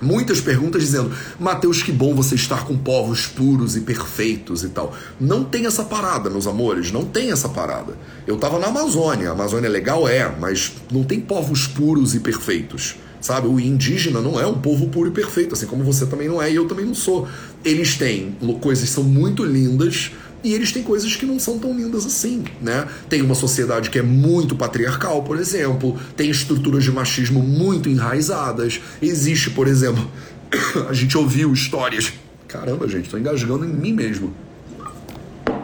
Muitas 0.00 0.40
perguntas 0.40 0.82
dizendo, 0.82 1.10
Mateus, 1.40 1.82
que 1.82 1.90
bom 1.90 2.14
você 2.14 2.34
estar 2.34 2.64
com 2.64 2.76
povos 2.76 3.26
puros 3.26 3.76
e 3.76 3.80
perfeitos 3.80 4.62
e 4.62 4.68
tal. 4.68 4.94
Não 5.20 5.42
tem 5.42 5.66
essa 5.66 5.84
parada, 5.84 6.30
meus 6.30 6.46
amores, 6.46 6.92
não 6.92 7.04
tem 7.04 7.32
essa 7.32 7.48
parada. 7.48 7.96
Eu 8.26 8.36
tava 8.36 8.58
na 8.58 8.68
Amazônia, 8.68 9.30
a 9.30 9.32
Amazônia 9.32 9.66
é 9.66 9.70
legal, 9.70 10.08
é, 10.08 10.32
mas 10.38 10.72
não 10.90 11.02
tem 11.02 11.20
povos 11.20 11.66
puros 11.66 12.14
e 12.14 12.20
perfeitos. 12.20 12.96
Sabe, 13.20 13.48
o 13.48 13.58
indígena 13.58 14.20
não 14.20 14.40
é 14.40 14.46
um 14.46 14.54
povo 14.54 14.88
puro 14.88 15.08
e 15.08 15.12
perfeito, 15.12 15.52
assim 15.52 15.66
como 15.66 15.82
você 15.82 16.06
também 16.06 16.28
não 16.28 16.40
é 16.40 16.52
e 16.52 16.54
eu 16.54 16.68
também 16.68 16.84
não 16.84 16.94
sou. 16.94 17.26
Eles 17.64 17.96
têm 17.96 18.36
coisas 18.60 18.84
que 18.84 18.90
são 18.90 19.02
muito 19.02 19.44
lindas, 19.44 20.12
e 20.42 20.54
eles 20.54 20.72
têm 20.72 20.82
coisas 20.82 21.16
que 21.16 21.26
não 21.26 21.38
são 21.38 21.58
tão 21.58 21.76
lindas 21.76 22.06
assim, 22.06 22.44
né? 22.62 22.86
Tem 23.08 23.22
uma 23.22 23.34
sociedade 23.34 23.90
que 23.90 23.98
é 23.98 24.02
muito 24.02 24.54
patriarcal, 24.54 25.22
por 25.22 25.38
exemplo, 25.38 25.98
tem 26.16 26.30
estruturas 26.30 26.84
de 26.84 26.92
machismo 26.92 27.42
muito 27.42 27.88
enraizadas. 27.88 28.80
Existe, 29.02 29.50
por 29.50 29.66
exemplo, 29.66 30.08
a 30.88 30.92
gente 30.92 31.18
ouviu 31.18 31.52
histórias 31.52 32.12
Caramba, 32.48 32.88
gente, 32.88 33.10
tô 33.10 33.18
engasgando 33.18 33.66
em 33.66 33.68
mim 33.68 33.92
mesmo. 33.92 34.32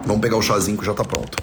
Vamos 0.05 0.21
pegar 0.21 0.37
o 0.37 0.43
chazinho 0.43 0.77
que 0.77 0.85
já 0.85 0.93
tá 0.93 1.03
pronto. 1.03 1.39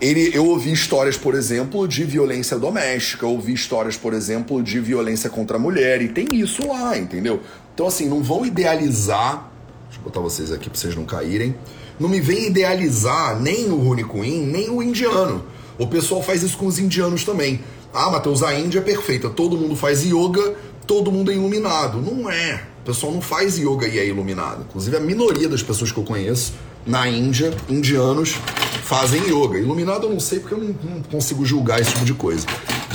Ele, 0.00 0.30
eu 0.32 0.46
ouvi 0.46 0.70
histórias, 0.72 1.16
por 1.16 1.34
exemplo, 1.34 1.88
de 1.88 2.04
violência 2.04 2.56
doméstica, 2.56 3.26
ouvi 3.26 3.52
histórias, 3.52 3.96
por 3.96 4.14
exemplo, 4.14 4.62
de 4.62 4.78
violência 4.78 5.28
contra 5.28 5.56
a 5.56 5.58
mulher, 5.58 6.02
e 6.02 6.08
tem 6.08 6.28
isso 6.34 6.68
lá, 6.68 6.96
entendeu? 6.96 7.40
Então, 7.74 7.88
assim, 7.88 8.08
não 8.08 8.22
vão 8.22 8.46
idealizar. 8.46 9.50
Deixa 9.86 9.98
eu 9.98 10.04
botar 10.04 10.20
vocês 10.20 10.52
aqui 10.52 10.70
pra 10.70 10.78
vocês 10.78 10.94
não 10.94 11.04
caírem. 11.04 11.56
Não 11.98 12.08
me 12.08 12.20
vem 12.20 12.46
idealizar 12.46 13.40
nem 13.40 13.70
o 13.70 13.76
Rune 13.76 14.04
Queen, 14.04 14.46
nem 14.46 14.70
o 14.70 14.82
indiano. 14.82 15.44
O 15.78 15.86
pessoal 15.86 16.22
faz 16.22 16.42
isso 16.42 16.56
com 16.56 16.66
os 16.66 16.78
indianos 16.78 17.24
também. 17.24 17.60
Ah, 17.92 18.10
Matheus, 18.10 18.42
a 18.42 18.58
Índia 18.58 18.80
é 18.80 18.82
perfeita, 18.82 19.30
todo 19.30 19.56
mundo 19.56 19.74
faz 19.74 20.04
yoga, 20.04 20.54
todo 20.86 21.10
mundo 21.10 21.30
é 21.30 21.34
iluminado. 21.34 22.00
Não 22.00 22.30
é. 22.30 22.62
O 22.82 22.86
pessoal 22.86 23.12
não 23.12 23.20
faz 23.20 23.58
yoga 23.58 23.88
e 23.88 23.98
é 23.98 24.06
iluminado. 24.06 24.64
Inclusive, 24.68 24.96
a 24.96 25.00
minoria 25.00 25.48
das 25.48 25.62
pessoas 25.62 25.90
que 25.90 25.98
eu 25.98 26.04
conheço 26.04 26.52
na 26.86 27.08
Índia, 27.08 27.52
indianos, 27.68 28.36
fazem 28.84 29.22
yoga. 29.22 29.58
Iluminado 29.58 30.06
eu 30.06 30.10
não 30.10 30.20
sei 30.20 30.38
porque 30.38 30.54
eu 30.54 30.58
não, 30.58 30.74
não 30.84 31.02
consigo 31.02 31.44
julgar 31.44 31.80
esse 31.80 31.92
tipo 31.92 32.04
de 32.04 32.14
coisa. 32.14 32.46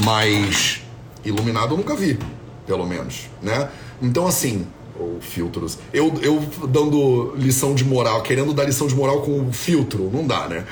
Mas 0.04 0.82
iluminado 1.26 1.74
eu 1.74 1.78
nunca 1.78 1.96
vi, 1.96 2.18
pelo 2.66 2.86
menos, 2.86 3.30
né? 3.42 3.70
Então, 4.02 4.26
assim, 4.26 4.66
ou 5.02 5.20
filtros. 5.20 5.78
Eu, 5.94 6.14
eu 6.22 6.42
dando 6.68 7.36
lição 7.36 7.74
de 7.74 7.84
moral, 7.84 8.22
querendo 8.22 8.54
dar 8.54 8.66
lição 8.66 8.88
de 8.88 8.96
moral 8.96 9.22
com 9.22 9.52
filtro, 9.52 10.10
não 10.12 10.26
dá, 10.26 10.48
né? 10.48 10.66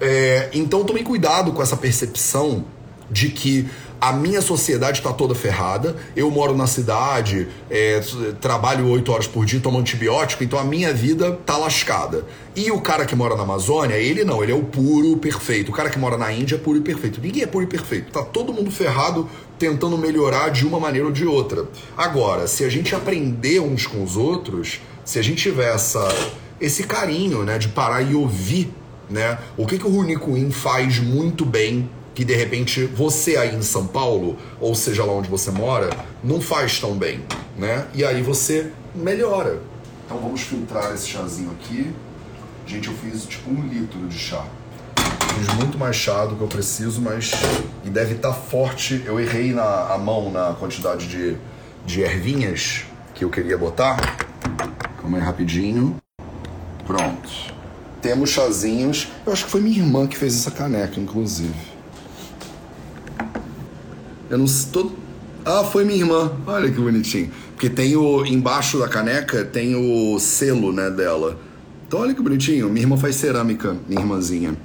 É, 0.00 0.50
então 0.52 0.84
tomem 0.84 1.04
cuidado 1.04 1.52
com 1.52 1.62
essa 1.62 1.76
percepção 1.76 2.64
de 3.10 3.28
que 3.28 3.68
a 4.00 4.12
minha 4.12 4.42
sociedade 4.42 4.98
está 4.98 5.12
toda 5.12 5.34
ferrada, 5.34 5.96
eu 6.14 6.30
moro 6.30 6.54
na 6.56 6.66
cidade, 6.66 7.48
é, 7.70 8.00
trabalho 8.40 8.88
oito 8.88 9.10
horas 9.12 9.26
por 9.26 9.46
dia, 9.46 9.60
tomo 9.60 9.78
antibiótico, 9.78 10.44
então 10.44 10.58
a 10.58 10.64
minha 10.64 10.92
vida 10.92 11.32
tá 11.46 11.56
lascada. 11.56 12.24
E 12.54 12.70
o 12.70 12.80
cara 12.80 13.04
que 13.04 13.16
mora 13.16 13.34
na 13.34 13.42
Amazônia, 13.42 13.96
ele 13.96 14.22
não, 14.22 14.42
ele 14.42 14.52
é 14.52 14.54
o 14.54 14.62
puro 14.62 15.16
perfeito. 15.16 15.70
O 15.70 15.74
cara 15.74 15.90
que 15.90 15.98
mora 15.98 16.16
na 16.16 16.32
Índia 16.32 16.54
é 16.54 16.58
puro 16.58 16.78
e 16.78 16.80
perfeito. 16.80 17.20
Ninguém 17.20 17.42
é 17.42 17.46
puro 17.46 17.64
e 17.64 17.66
perfeito. 17.66 18.12
Tá 18.12 18.22
todo 18.22 18.52
mundo 18.52 18.70
ferrado 18.70 19.28
tentando 19.58 19.98
melhorar 19.98 20.50
de 20.50 20.66
uma 20.66 20.78
maneira 20.78 21.06
ou 21.06 21.12
de 21.12 21.26
outra. 21.26 21.66
Agora, 21.96 22.46
se 22.46 22.64
a 22.64 22.68
gente 22.68 22.94
aprender 22.94 23.60
uns 23.60 23.86
com 23.86 24.04
os 24.04 24.16
outros, 24.16 24.80
se 25.04 25.18
a 25.18 25.22
gente 25.22 25.42
tiver 25.42 25.74
essa, 25.74 26.06
esse 26.60 26.84
carinho, 26.84 27.42
né, 27.42 27.58
de 27.58 27.68
parar 27.68 28.02
e 28.02 28.14
ouvir, 28.14 28.72
né, 29.10 29.38
o 29.56 29.66
que, 29.66 29.78
que 29.78 29.86
o 29.86 29.90
Runi 29.90 30.18
Queen 30.18 30.50
faz 30.50 30.98
muito 30.98 31.44
bem 31.44 31.88
que 32.14 32.24
de 32.24 32.34
repente 32.34 32.84
você 32.84 33.36
aí 33.36 33.54
em 33.54 33.62
São 33.62 33.86
Paulo, 33.86 34.38
ou 34.60 34.74
seja 34.74 35.04
lá 35.04 35.12
onde 35.12 35.28
você 35.28 35.50
mora, 35.50 35.90
não 36.22 36.40
faz 36.40 36.78
tão 36.78 36.96
bem, 36.96 37.20
né? 37.58 37.86
E 37.92 38.04
aí 38.04 38.22
você 38.22 38.70
melhora. 38.94 39.60
Então 40.06 40.18
vamos 40.18 40.42
filtrar 40.42 40.94
esse 40.94 41.08
chazinho 41.08 41.50
aqui. 41.50 41.92
Gente, 42.66 42.88
eu 42.88 42.94
fiz 42.94 43.26
tipo 43.26 43.50
um 43.50 43.66
litro 43.66 44.06
de 44.06 44.18
chá. 44.18 44.46
Fiz 45.36 45.54
muito 45.56 45.76
mais 45.76 45.96
chá 45.96 46.24
do 46.24 46.36
que 46.36 46.42
eu 46.42 46.48
preciso, 46.48 47.00
mas. 47.00 47.32
E 47.84 47.90
deve 47.90 48.14
estar 48.14 48.28
tá 48.28 48.34
forte. 48.34 49.02
Eu 49.04 49.18
errei 49.18 49.52
na 49.52 49.92
a 49.92 49.98
mão 49.98 50.30
na 50.30 50.54
quantidade 50.54 51.08
de, 51.08 51.36
de 51.84 52.02
ervinhas 52.02 52.84
que 53.14 53.24
eu 53.24 53.30
queria 53.30 53.58
botar. 53.58 53.96
Calma 55.00 55.18
aí 55.18 55.22
rapidinho. 55.22 55.96
Pronto. 56.86 57.28
Temos 58.00 58.30
chazinhos. 58.30 59.08
Eu 59.26 59.32
acho 59.32 59.46
que 59.46 59.50
foi 59.50 59.60
minha 59.60 59.78
irmã 59.78 60.06
que 60.06 60.16
fez 60.16 60.36
essa 60.36 60.50
caneca, 60.50 61.00
inclusive. 61.00 61.73
Eu 64.30 64.38
não 64.38 64.46
tô... 64.72 64.92
Ah, 65.44 65.62
foi 65.62 65.84
minha 65.84 65.98
irmã. 65.98 66.32
Olha 66.46 66.70
que 66.70 66.80
bonitinho. 66.80 67.30
Porque 67.52 67.68
tem 67.68 67.94
o. 67.96 68.24
Embaixo 68.24 68.78
da 68.78 68.88
caneca 68.88 69.44
tem 69.44 69.74
o 69.76 70.18
selo, 70.18 70.72
né, 70.72 70.90
dela. 70.90 71.38
Então 71.86 72.00
olha 72.00 72.14
que 72.14 72.22
bonitinho. 72.22 72.68
Minha 72.70 72.84
irmã 72.84 72.96
faz 72.96 73.16
cerâmica, 73.16 73.76
minha 73.86 74.00
irmãzinha. 74.00 74.56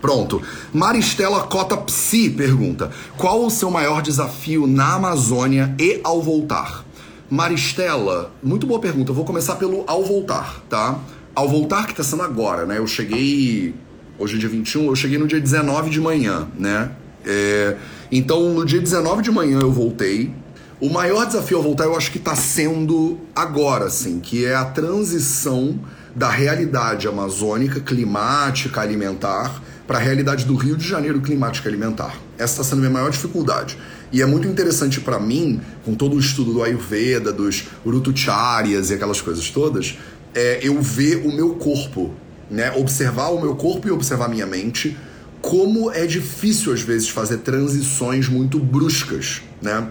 Pronto. 0.00 0.42
Maristela 0.72 1.44
Cota 1.44 1.76
Psi 1.76 2.30
pergunta: 2.30 2.90
Qual 3.16 3.44
o 3.44 3.50
seu 3.50 3.70
maior 3.70 4.02
desafio 4.02 4.66
na 4.66 4.94
Amazônia 4.94 5.74
e 5.78 6.00
ao 6.02 6.20
voltar? 6.20 6.84
Maristela, 7.30 8.32
muito 8.42 8.66
boa 8.66 8.80
pergunta. 8.80 9.12
Eu 9.12 9.14
vou 9.14 9.24
começar 9.24 9.54
pelo 9.54 9.84
ao 9.86 10.04
voltar, 10.04 10.64
tá? 10.68 10.98
Ao 11.32 11.48
voltar, 11.48 11.86
que 11.86 11.94
tá 11.94 12.02
sendo 12.02 12.22
agora, 12.22 12.66
né? 12.66 12.78
Eu 12.78 12.86
cheguei. 12.88 13.72
Hoje 14.18 14.36
é 14.36 14.38
dia 14.38 14.48
21, 14.48 14.86
eu 14.86 14.96
cheguei 14.96 15.16
no 15.16 15.26
dia 15.26 15.40
19 15.40 15.88
de 15.90 16.00
manhã, 16.00 16.48
né? 16.58 16.90
É, 17.24 17.76
então, 18.10 18.52
no 18.52 18.64
dia 18.64 18.80
19 18.80 19.22
de 19.22 19.30
manhã 19.30 19.60
eu 19.60 19.70
voltei. 19.70 20.34
O 20.80 20.88
maior 20.88 21.26
desafio 21.26 21.58
ao 21.58 21.62
voltar 21.62 21.84
eu 21.84 21.96
acho 21.96 22.10
que 22.10 22.18
está 22.18 22.34
sendo 22.34 23.18
agora, 23.36 23.84
assim, 23.84 24.18
que 24.18 24.44
é 24.44 24.54
a 24.54 24.64
transição 24.64 25.78
da 26.16 26.28
realidade 26.28 27.06
amazônica, 27.06 27.80
climática, 27.80 28.80
alimentar, 28.80 29.62
para 29.86 29.98
a 29.98 30.00
realidade 30.00 30.44
do 30.44 30.54
Rio 30.54 30.76
de 30.76 30.86
Janeiro, 30.88 31.20
climática 31.20 31.68
alimentar. 31.68 32.16
Essa 32.38 32.54
está 32.54 32.64
sendo 32.64 32.78
a 32.78 32.80
minha 32.80 32.90
maior 32.90 33.10
dificuldade. 33.10 33.76
E 34.12 34.22
é 34.22 34.26
muito 34.26 34.48
interessante 34.48 35.00
para 35.00 35.20
mim, 35.20 35.60
com 35.84 35.94
todo 35.94 36.16
o 36.16 36.18
estudo 36.18 36.52
do 36.52 36.62
Ayurveda, 36.62 37.32
dos 37.32 37.64
Urutucharyas 37.84 38.90
e 38.90 38.94
aquelas 38.94 39.20
coisas 39.20 39.50
todas, 39.50 39.98
é 40.34 40.60
eu 40.62 40.80
ver 40.80 41.26
o 41.26 41.32
meu 41.32 41.54
corpo, 41.54 42.12
né? 42.50 42.72
Observar 42.76 43.28
o 43.28 43.40
meu 43.40 43.54
corpo 43.54 43.86
e 43.86 43.90
observar 43.90 44.26
a 44.26 44.28
minha 44.28 44.46
mente 44.46 44.96
como 45.40 45.90
é 45.90 46.06
difícil 46.06 46.72
às 46.72 46.82
vezes 46.82 47.08
fazer 47.08 47.38
transições 47.38 48.28
muito 48.28 48.58
bruscas, 48.58 49.42
né? 49.60 49.88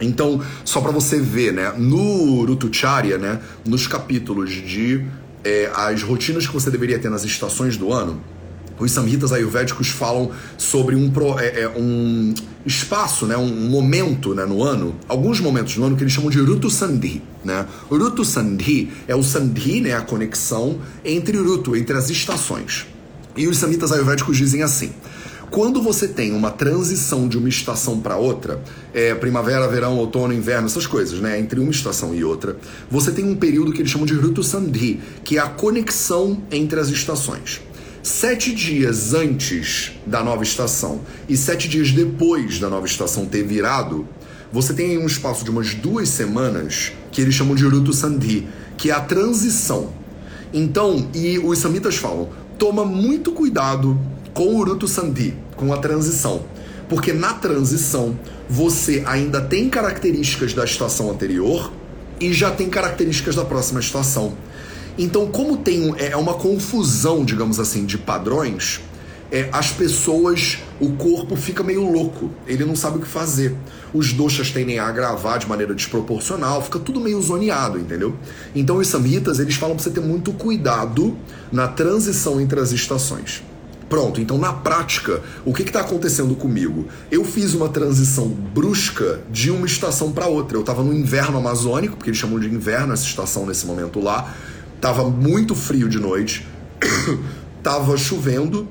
Então, 0.00 0.40
só 0.64 0.80
para 0.80 0.90
você 0.90 1.20
ver, 1.20 1.52
né, 1.52 1.74
no 1.76 2.44
Rutucharya, 2.46 3.18
né, 3.18 3.38
nos 3.66 3.86
capítulos 3.86 4.50
de 4.50 5.04
é, 5.44 5.70
as 5.74 6.02
rotinas 6.02 6.46
que 6.46 6.52
você 6.54 6.70
deveria 6.70 6.98
ter 6.98 7.10
nas 7.10 7.22
estações 7.22 7.76
do 7.76 7.92
ano, 7.92 8.18
os 8.78 8.90
samhitas 8.92 9.30
ayurvédicos 9.30 9.88
falam 9.88 10.30
sobre 10.56 10.96
um, 10.96 11.12
é, 11.38 11.62
é, 11.62 11.68
um 11.68 12.32
espaço, 12.64 13.26
né, 13.26 13.36
um 13.36 13.68
momento 13.68 14.34
né, 14.34 14.46
no 14.46 14.62
ano, 14.62 14.96
alguns 15.06 15.38
momentos 15.38 15.76
no 15.76 15.84
ano 15.84 15.96
que 15.96 16.02
eles 16.02 16.14
chamam 16.14 16.30
de 16.30 16.40
Rutu 16.40 16.70
Sandhi. 16.70 17.22
Né? 17.44 17.66
Rutu 17.90 18.24
Sandhi 18.24 18.90
é 19.06 19.14
o 19.14 19.22
Sandhi, 19.22 19.82
né, 19.82 19.92
a 19.92 20.00
conexão 20.00 20.78
entre 21.04 21.36
Rutu, 21.36 21.76
entre 21.76 21.94
as 21.94 22.08
estações. 22.08 22.86
E 23.40 23.48
os 23.48 23.56
samitas 23.56 23.90
ayurvédicos 23.90 24.36
dizem 24.36 24.62
assim: 24.62 24.92
quando 25.50 25.80
você 25.80 26.06
tem 26.06 26.34
uma 26.34 26.50
transição 26.50 27.26
de 27.26 27.38
uma 27.38 27.48
estação 27.48 27.98
para 27.98 28.18
outra, 28.18 28.62
é, 28.92 29.14
primavera, 29.14 29.66
verão, 29.66 29.96
outono, 29.96 30.34
inverno, 30.34 30.66
essas 30.66 30.86
coisas, 30.86 31.20
né, 31.20 31.40
entre 31.40 31.58
uma 31.58 31.70
estação 31.70 32.14
e 32.14 32.22
outra, 32.22 32.58
você 32.90 33.10
tem 33.10 33.24
um 33.24 33.34
período 33.34 33.72
que 33.72 33.80
eles 33.80 33.90
chamam 33.90 34.06
de 34.06 34.12
Rutu 34.12 34.42
Sandhi, 34.42 35.00
que 35.24 35.38
é 35.38 35.40
a 35.40 35.48
conexão 35.48 36.42
entre 36.50 36.78
as 36.78 36.90
estações. 36.90 37.62
Sete 38.02 38.54
dias 38.54 39.14
antes 39.14 39.92
da 40.06 40.22
nova 40.22 40.42
estação 40.42 41.00
e 41.26 41.34
sete 41.34 41.66
dias 41.66 41.92
depois 41.92 42.58
da 42.58 42.68
nova 42.68 42.84
estação 42.84 43.24
ter 43.24 43.42
virado, 43.42 44.06
você 44.52 44.74
tem 44.74 44.98
um 44.98 45.06
espaço 45.06 45.44
de 45.44 45.50
umas 45.50 45.72
duas 45.72 46.10
semanas 46.10 46.92
que 47.10 47.22
eles 47.22 47.34
chamam 47.34 47.54
de 47.54 47.64
Rutu 47.64 47.94
Sandhi, 47.94 48.46
que 48.76 48.90
é 48.90 48.92
a 48.92 49.00
transição. 49.00 49.98
Então, 50.52 51.08
e 51.14 51.38
os 51.38 51.58
samitas 51.58 51.96
falam, 51.96 52.28
toma 52.60 52.84
muito 52.84 53.32
cuidado 53.32 53.98
com 54.34 54.48
o 54.48 54.58
Urutu 54.58 54.86
Sandhi, 54.86 55.34
com 55.56 55.72
a 55.72 55.78
transição. 55.78 56.42
Porque 56.90 57.10
na 57.10 57.32
transição 57.32 58.16
você 58.50 59.02
ainda 59.06 59.40
tem 59.40 59.70
características 59.70 60.52
da 60.52 60.62
estação 60.62 61.10
anterior 61.10 61.72
e 62.20 62.34
já 62.34 62.50
tem 62.50 62.68
características 62.68 63.34
da 63.34 63.46
próxima 63.46 63.80
estação. 63.80 64.34
Então, 64.98 65.26
como 65.28 65.56
tem 65.56 65.94
é 65.96 66.14
uma 66.14 66.34
confusão, 66.34 67.24
digamos 67.24 67.58
assim, 67.58 67.86
de 67.86 67.96
padrões, 67.96 68.80
é, 69.32 69.48
as 69.52 69.70
pessoas, 69.70 70.58
o 70.80 70.92
corpo 70.92 71.36
fica 71.36 71.62
meio 71.62 71.90
louco, 71.90 72.30
ele 72.46 72.64
não 72.64 72.74
sabe 72.74 72.98
o 72.98 73.00
que 73.00 73.06
fazer. 73.06 73.54
Os 73.94 74.12
doxas 74.12 74.50
tendem 74.50 74.78
a 74.78 74.86
agravar 74.86 75.38
de 75.38 75.48
maneira 75.48 75.74
desproporcional, 75.74 76.62
fica 76.62 76.78
tudo 76.78 77.00
meio 77.00 77.20
zoneado, 77.22 77.78
entendeu? 77.78 78.16
Então 78.54 78.76
os 78.76 78.88
samhitas, 78.88 79.38
eles 79.38 79.54
falam 79.54 79.76
para 79.76 79.84
você 79.84 79.90
ter 79.90 80.00
muito 80.00 80.32
cuidado 80.32 81.16
na 81.52 81.68
transição 81.68 82.40
entre 82.40 82.58
as 82.58 82.72
estações. 82.72 83.42
Pronto, 83.88 84.20
então 84.20 84.38
na 84.38 84.52
prática, 84.52 85.20
o 85.44 85.52
que 85.52 85.62
está 85.62 85.80
acontecendo 85.80 86.36
comigo? 86.36 86.86
Eu 87.10 87.24
fiz 87.24 87.54
uma 87.54 87.68
transição 87.68 88.28
brusca 88.28 89.20
de 89.28 89.50
uma 89.50 89.66
estação 89.66 90.12
para 90.12 90.28
outra. 90.28 90.56
Eu 90.56 90.60
estava 90.60 90.82
no 90.82 90.92
inverno 90.92 91.38
amazônico, 91.38 91.96
porque 91.96 92.10
eles 92.10 92.18
chamam 92.18 92.38
de 92.38 92.46
inverno 92.46 92.92
essa 92.92 93.04
estação 93.04 93.44
nesse 93.46 93.66
momento 93.66 94.00
lá. 94.00 94.32
Tava 94.80 95.10
muito 95.10 95.56
frio 95.56 95.88
de 95.88 95.98
noite, 95.98 96.46
tava 97.64 97.96
chovendo, 97.96 98.68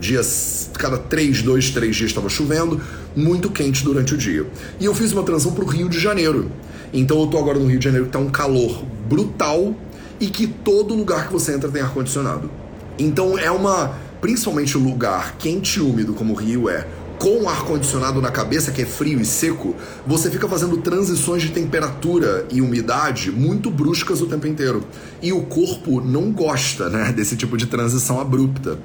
dias, 0.00 0.70
cada 0.74 0.98
três, 0.98 1.42
dois, 1.42 1.70
três 1.70 1.94
dias 1.94 2.10
estava 2.10 2.28
chovendo, 2.28 2.80
muito 3.14 3.50
quente 3.50 3.84
durante 3.84 4.14
o 4.14 4.16
dia. 4.16 4.46
E 4.80 4.84
eu 4.84 4.94
fiz 4.94 5.12
uma 5.12 5.22
transição 5.22 5.52
para 5.52 5.64
o 5.64 5.68
Rio 5.68 5.88
de 5.88 5.98
Janeiro. 5.98 6.50
Então 6.92 7.20
eu 7.20 7.26
tô 7.26 7.38
agora 7.38 7.58
no 7.58 7.66
Rio 7.66 7.78
de 7.78 7.84
Janeiro 7.84 8.06
que 8.06 8.12
tá 8.12 8.18
um 8.18 8.30
calor 8.30 8.84
brutal 9.08 9.74
e 10.18 10.26
que 10.26 10.46
todo 10.46 10.94
lugar 10.94 11.28
que 11.28 11.32
você 11.32 11.54
entra 11.54 11.70
tem 11.70 11.82
ar 11.82 11.92
condicionado. 11.92 12.50
Então 12.98 13.38
é 13.38 13.50
uma, 13.50 13.94
principalmente 14.20 14.76
o 14.76 14.80
lugar 14.80 15.36
quente 15.38 15.78
e 15.78 15.82
úmido 15.82 16.14
como 16.14 16.32
o 16.32 16.36
Rio 16.36 16.68
é, 16.68 16.86
com 17.20 17.46
ar-condicionado 17.46 18.22
na 18.22 18.30
cabeça, 18.30 18.72
que 18.72 18.80
é 18.80 18.86
frio 18.86 19.20
e 19.20 19.26
seco, 19.26 19.76
você 20.06 20.30
fica 20.30 20.48
fazendo 20.48 20.78
transições 20.78 21.42
de 21.42 21.50
temperatura 21.50 22.46
e 22.50 22.62
umidade 22.62 23.30
muito 23.30 23.70
bruscas 23.70 24.22
o 24.22 24.26
tempo 24.26 24.46
inteiro. 24.46 24.82
E 25.20 25.30
o 25.30 25.42
corpo 25.42 26.00
não 26.00 26.32
gosta 26.32 26.88
né, 26.88 27.12
desse 27.16 27.36
tipo 27.36 27.58
de 27.58 27.66
transição 27.66 28.18
abrupta. 28.18 28.78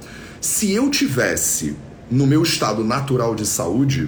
Se 0.46 0.72
eu 0.72 0.92
tivesse 0.92 1.76
no 2.10 2.28
meu 2.28 2.44
estado 2.44 2.84
natural 2.84 3.34
de 3.34 3.48
saúde, 3.48 4.08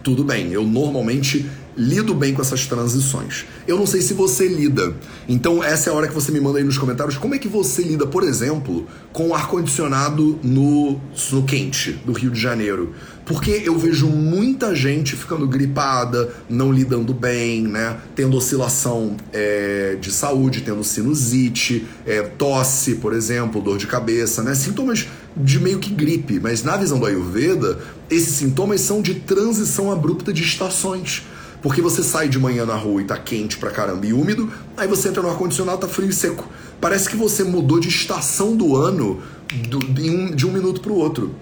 tudo 0.00 0.22
bem, 0.22 0.52
eu 0.52 0.62
normalmente 0.62 1.50
lido 1.76 2.14
bem 2.14 2.32
com 2.32 2.40
essas 2.40 2.68
transições. 2.68 3.46
Eu 3.66 3.76
não 3.76 3.84
sei 3.84 4.00
se 4.00 4.14
você 4.14 4.46
lida. 4.46 4.94
Então 5.28 5.60
essa 5.60 5.90
é 5.90 5.92
a 5.92 5.96
hora 5.96 6.06
que 6.06 6.14
você 6.14 6.30
me 6.30 6.40
manda 6.40 6.58
aí 6.58 6.64
nos 6.64 6.78
comentários 6.78 7.16
como 7.16 7.34
é 7.34 7.38
que 7.38 7.48
você 7.48 7.82
lida, 7.82 8.06
por 8.06 8.22
exemplo, 8.22 8.86
com 9.12 9.30
o 9.30 9.34
ar-condicionado 9.34 10.38
no, 10.40 11.00
no 11.32 11.42
quente 11.42 11.90
do 12.06 12.12
Rio 12.12 12.30
de 12.30 12.40
Janeiro. 12.40 12.94
Porque 13.24 13.62
eu 13.64 13.78
vejo 13.78 14.08
muita 14.08 14.74
gente 14.74 15.14
ficando 15.14 15.46
gripada, 15.46 16.32
não 16.50 16.72
lidando 16.72 17.14
bem, 17.14 17.62
né? 17.62 17.96
Tendo 18.16 18.36
oscilação 18.36 19.16
é, 19.32 19.96
de 20.00 20.10
saúde, 20.10 20.62
tendo 20.62 20.82
sinusite, 20.82 21.86
é, 22.04 22.22
tosse, 22.22 22.96
por 22.96 23.12
exemplo, 23.12 23.62
dor 23.62 23.78
de 23.78 23.86
cabeça, 23.86 24.42
né? 24.42 24.54
Sintomas 24.54 25.06
de 25.36 25.60
meio 25.60 25.78
que 25.78 25.94
gripe. 25.94 26.40
Mas 26.40 26.64
na 26.64 26.76
visão 26.76 26.98
do 26.98 27.06
Ayurveda, 27.06 27.78
esses 28.10 28.34
sintomas 28.34 28.80
são 28.80 29.00
de 29.00 29.14
transição 29.14 29.92
abrupta 29.92 30.32
de 30.32 30.42
estações. 30.42 31.24
Porque 31.62 31.80
você 31.80 32.02
sai 32.02 32.28
de 32.28 32.40
manhã 32.40 32.66
na 32.66 32.74
rua 32.74 33.02
e 33.02 33.04
tá 33.04 33.16
quente 33.16 33.56
pra 33.56 33.70
caramba 33.70 34.04
e 34.04 34.12
úmido, 34.12 34.50
aí 34.76 34.88
você 34.88 35.08
entra 35.08 35.22
no 35.22 35.30
ar-condicionado, 35.30 35.78
tá 35.78 35.86
frio 35.86 36.08
e 36.08 36.12
seco. 36.12 36.48
Parece 36.80 37.08
que 37.08 37.16
você 37.16 37.44
mudou 37.44 37.78
de 37.78 37.88
estação 37.88 38.56
do 38.56 38.76
ano 38.76 39.22
do, 39.68 39.78
de, 39.78 40.10
um, 40.10 40.34
de 40.34 40.44
um 40.44 40.52
minuto 40.52 40.80
pro 40.80 40.94
outro. 40.94 41.32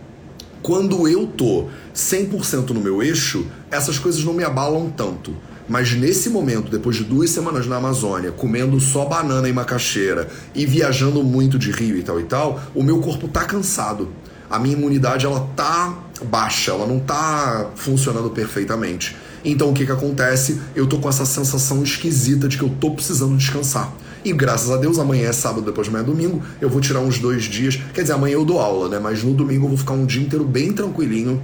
Quando 0.62 1.08
eu 1.08 1.26
tô 1.26 1.68
100% 1.94 2.70
no 2.70 2.80
meu 2.80 3.02
eixo, 3.02 3.46
essas 3.70 3.98
coisas 3.98 4.22
não 4.24 4.34
me 4.34 4.44
abalam 4.44 4.90
tanto. 4.90 5.34
Mas 5.68 5.94
nesse 5.94 6.28
momento, 6.28 6.70
depois 6.70 6.96
de 6.96 7.04
duas 7.04 7.30
semanas 7.30 7.66
na 7.66 7.76
Amazônia, 7.76 8.32
comendo 8.32 8.78
só 8.80 9.04
banana 9.04 9.48
e 9.48 9.52
macaxeira 9.52 10.28
e 10.54 10.66
viajando 10.66 11.22
muito 11.22 11.58
de 11.58 11.70
rio 11.70 11.96
e 11.96 12.02
tal 12.02 12.20
e 12.20 12.24
tal, 12.24 12.60
o 12.74 12.82
meu 12.82 12.98
corpo 12.98 13.28
tá 13.28 13.44
cansado. 13.44 14.08
A 14.50 14.58
minha 14.58 14.76
imunidade 14.76 15.24
ela 15.24 15.48
tá 15.54 15.96
baixa, 16.24 16.72
ela 16.72 16.86
não 16.86 16.98
tá 16.98 17.70
funcionando 17.76 18.30
perfeitamente. 18.30 19.16
Então 19.44 19.70
o 19.70 19.72
que 19.72 19.86
que 19.86 19.92
acontece? 19.92 20.60
Eu 20.74 20.86
tô 20.86 20.98
com 20.98 21.08
essa 21.08 21.24
sensação 21.24 21.82
esquisita 21.82 22.48
de 22.48 22.58
que 22.58 22.64
eu 22.64 22.70
tô 22.80 22.90
precisando 22.90 23.36
descansar. 23.36 23.92
E 24.24 24.32
graças 24.32 24.70
a 24.70 24.76
Deus, 24.76 24.98
amanhã 24.98 25.28
é 25.28 25.32
sábado, 25.32 25.62
depois 25.62 25.86
de 25.86 25.90
amanhã 25.94 26.04
é 26.04 26.06
domingo, 26.06 26.42
eu 26.60 26.68
vou 26.68 26.80
tirar 26.80 27.00
uns 27.00 27.18
dois 27.18 27.44
dias. 27.44 27.80
Quer 27.94 28.02
dizer, 28.02 28.12
amanhã 28.12 28.34
eu 28.34 28.44
dou 28.44 28.60
aula, 28.60 28.88
né? 28.88 28.98
Mas 28.98 29.22
no 29.22 29.32
domingo 29.32 29.64
eu 29.64 29.68
vou 29.70 29.78
ficar 29.78 29.94
um 29.94 30.04
dia 30.04 30.22
inteiro 30.22 30.44
bem 30.44 30.72
tranquilinho, 30.72 31.42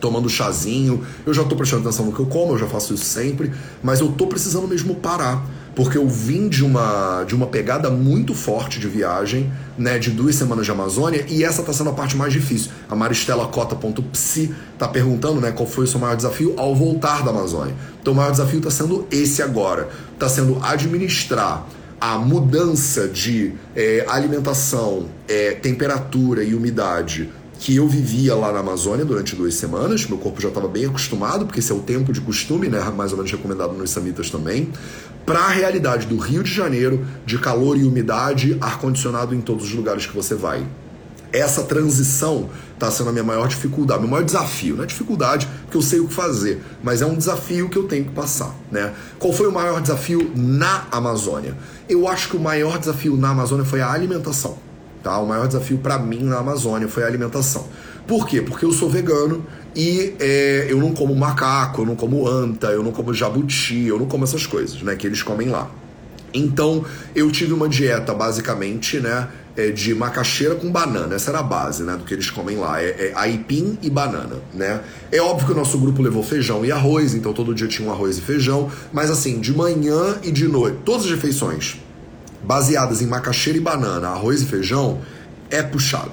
tomando 0.00 0.28
chazinho. 0.28 1.02
Eu 1.24 1.32
já 1.32 1.44
tô 1.44 1.54
prestando 1.54 1.82
atenção 1.82 2.06
no 2.06 2.12
que 2.12 2.20
eu 2.20 2.26
como, 2.26 2.54
eu 2.54 2.58
já 2.58 2.66
faço 2.66 2.92
isso 2.92 3.04
sempre. 3.04 3.52
Mas 3.82 4.00
eu 4.00 4.08
tô 4.10 4.26
precisando 4.26 4.66
mesmo 4.66 4.96
parar 4.96 5.44
porque 5.74 5.96
eu 5.96 6.06
vim 6.06 6.48
de 6.48 6.64
uma, 6.64 7.24
de 7.24 7.34
uma 7.34 7.46
pegada 7.46 7.88
muito 7.90 8.34
forte 8.34 8.78
de 8.78 8.86
viagem, 8.88 9.50
né, 9.78 9.98
de 9.98 10.10
duas 10.10 10.34
semanas 10.34 10.66
de 10.66 10.70
Amazônia, 10.70 11.24
e 11.28 11.44
essa 11.44 11.60
está 11.60 11.72
sendo 11.72 11.90
a 11.90 11.92
parte 11.92 12.16
mais 12.16 12.32
difícil. 12.32 12.70
A 12.88 12.94
Maristela 12.94 13.46
Cota.psi 13.46 14.54
está 14.74 14.86
perguntando 14.86 15.40
né, 15.40 15.50
qual 15.50 15.66
foi 15.66 15.84
o 15.84 15.86
seu 15.86 15.98
maior 15.98 16.16
desafio 16.16 16.54
ao 16.58 16.74
voltar 16.74 17.24
da 17.24 17.30
Amazônia. 17.30 17.74
Então 18.00 18.12
o 18.12 18.16
maior 18.16 18.30
desafio 18.30 18.58
está 18.58 18.70
sendo 18.70 19.06
esse 19.10 19.42
agora. 19.42 19.88
Está 20.12 20.28
sendo 20.28 20.58
administrar 20.62 21.66
a 22.02 22.18
mudança 22.18 23.06
de 23.06 23.52
é, 23.76 24.04
alimentação, 24.08 25.08
é, 25.28 25.52
temperatura 25.52 26.42
e 26.42 26.52
umidade 26.52 27.30
que 27.60 27.76
eu 27.76 27.86
vivia 27.86 28.34
lá 28.34 28.50
na 28.50 28.58
Amazônia 28.58 29.04
durante 29.04 29.36
duas 29.36 29.54
semanas. 29.54 30.04
Meu 30.08 30.18
corpo 30.18 30.40
já 30.40 30.48
estava 30.48 30.66
bem 30.66 30.86
acostumado, 30.86 31.46
porque 31.46 31.60
esse 31.60 31.70
é 31.70 31.74
o 31.76 31.78
tempo 31.78 32.12
de 32.12 32.20
costume, 32.20 32.68
né? 32.68 32.80
Mais 32.90 33.12
ou 33.12 33.18
menos 33.18 33.30
recomendado 33.30 33.72
nos 33.74 33.90
samitas 33.90 34.30
também 34.30 34.72
para 35.24 35.38
a 35.38 35.48
realidade 35.48 36.08
do 36.08 36.16
Rio 36.16 36.42
de 36.42 36.52
Janeiro, 36.52 37.06
de 37.24 37.38
calor 37.38 37.78
e 37.78 37.84
umidade, 37.84 38.58
ar-condicionado 38.60 39.32
em 39.32 39.40
todos 39.40 39.66
os 39.66 39.72
lugares 39.72 40.04
que 40.04 40.12
você 40.12 40.34
vai. 40.34 40.66
Essa 41.32 41.62
transição 41.62 42.50
está 42.74 42.90
sendo 42.90 43.10
a 43.10 43.12
minha 43.12 43.24
maior 43.24 43.48
dificuldade, 43.48 44.00
meu 44.00 44.10
maior 44.10 44.24
desafio. 44.24 44.76
Não 44.76 44.84
é 44.84 44.86
dificuldade, 44.86 45.48
porque 45.62 45.76
eu 45.76 45.82
sei 45.82 46.00
o 46.00 46.08
que 46.08 46.14
fazer, 46.14 46.62
mas 46.82 47.00
é 47.00 47.06
um 47.06 47.16
desafio 47.16 47.68
que 47.68 47.78
eu 47.78 47.84
tenho 47.84 48.04
que 48.04 48.10
passar. 48.10 48.54
Né? 48.70 48.92
Qual 49.18 49.32
foi 49.32 49.46
o 49.46 49.52
maior 49.52 49.80
desafio 49.80 50.30
na 50.36 50.86
Amazônia? 50.90 51.56
Eu 51.88 52.06
acho 52.06 52.28
que 52.28 52.36
o 52.36 52.40
maior 52.40 52.78
desafio 52.78 53.16
na 53.16 53.30
Amazônia 53.30 53.64
foi 53.64 53.80
a 53.80 53.90
alimentação. 53.90 54.58
Tá? 55.02 55.18
O 55.18 55.26
maior 55.26 55.46
desafio 55.46 55.78
para 55.78 55.98
mim 55.98 56.22
na 56.22 56.38
Amazônia 56.38 56.88
foi 56.88 57.02
a 57.02 57.06
alimentação. 57.06 57.66
Por 58.06 58.26
quê? 58.26 58.42
Porque 58.42 58.64
eu 58.64 58.72
sou 58.72 58.90
vegano 58.90 59.44
e 59.74 60.14
é, 60.18 60.66
eu 60.68 60.78
não 60.78 60.92
como 60.92 61.14
macaco, 61.14 61.82
eu 61.82 61.86
não 61.86 61.96
como 61.96 62.26
anta, 62.26 62.68
eu 62.68 62.82
não 62.82 62.92
como 62.92 63.14
jabuti, 63.14 63.86
eu 63.86 63.98
não 63.98 64.06
como 64.06 64.24
essas 64.24 64.46
coisas, 64.46 64.82
né? 64.82 64.96
Que 64.96 65.06
eles 65.06 65.22
comem 65.22 65.48
lá. 65.48 65.70
Então 66.32 66.84
eu 67.14 67.30
tive 67.30 67.52
uma 67.52 67.68
dieta 67.68 68.14
basicamente, 68.14 68.98
né? 69.00 69.28
É, 69.54 69.70
de 69.70 69.94
macaxeira 69.94 70.54
com 70.54 70.72
banana, 70.72 71.14
essa 71.14 71.30
era 71.30 71.40
a 71.40 71.42
base, 71.42 71.82
né? 71.82 71.94
Do 71.94 72.04
que 72.04 72.14
eles 72.14 72.30
comem 72.30 72.56
lá, 72.56 72.82
é, 72.82 72.86
é 72.86 73.12
aipim 73.14 73.78
e 73.82 73.90
banana, 73.90 74.36
né? 74.54 74.80
É 75.10 75.20
óbvio 75.20 75.48
que 75.48 75.52
o 75.52 75.54
nosso 75.54 75.78
grupo 75.78 76.00
levou 76.00 76.22
feijão 76.22 76.64
e 76.64 76.72
arroz, 76.72 77.14
então 77.14 77.34
todo 77.34 77.54
dia 77.54 77.68
tinha 77.68 77.86
um 77.86 77.92
arroz 77.92 78.16
e 78.16 78.22
feijão, 78.22 78.70
mas 78.90 79.10
assim, 79.10 79.40
de 79.40 79.54
manhã 79.54 80.16
e 80.22 80.30
de 80.30 80.48
noite, 80.48 80.78
todas 80.86 81.04
as 81.04 81.10
refeições 81.10 81.76
baseadas 82.42 83.02
em 83.02 83.06
macaxeira 83.06 83.58
e 83.58 83.60
banana, 83.60 84.08
arroz 84.08 84.40
e 84.40 84.46
feijão, 84.46 85.02
é 85.50 85.62
puxado, 85.62 86.12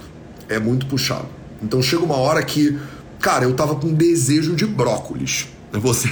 é 0.49 0.59
muito 0.59 0.85
puxado. 0.87 1.27
Então 1.63 1.81
chega 1.81 2.03
uma 2.03 2.17
hora 2.17 2.43
que 2.43 2.77
Cara, 3.19 3.43
eu 3.43 3.53
tava 3.53 3.75
com 3.75 3.93
desejo 3.93 4.55
de 4.55 4.65
brócolis. 4.65 5.49
Você... 5.73 6.09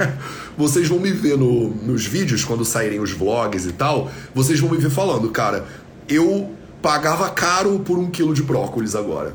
vocês 0.56 0.88
vão 0.88 0.98
me 0.98 1.10
ver 1.10 1.36
no, 1.36 1.70
nos 1.70 2.06
vídeos, 2.06 2.44
quando 2.44 2.64
saírem 2.64 3.00
os 3.00 3.12
vlogs 3.12 3.66
e 3.66 3.72
tal, 3.72 4.10
vocês 4.34 4.58
vão 4.60 4.70
me 4.70 4.78
ver 4.78 4.90
falando, 4.90 5.28
cara, 5.30 5.66
eu 6.08 6.50
pagava 6.80 7.28
caro 7.30 7.80
por 7.80 7.98
um 7.98 8.10
quilo 8.10 8.34
de 8.34 8.42
brócolis 8.42 8.94
agora. 8.94 9.34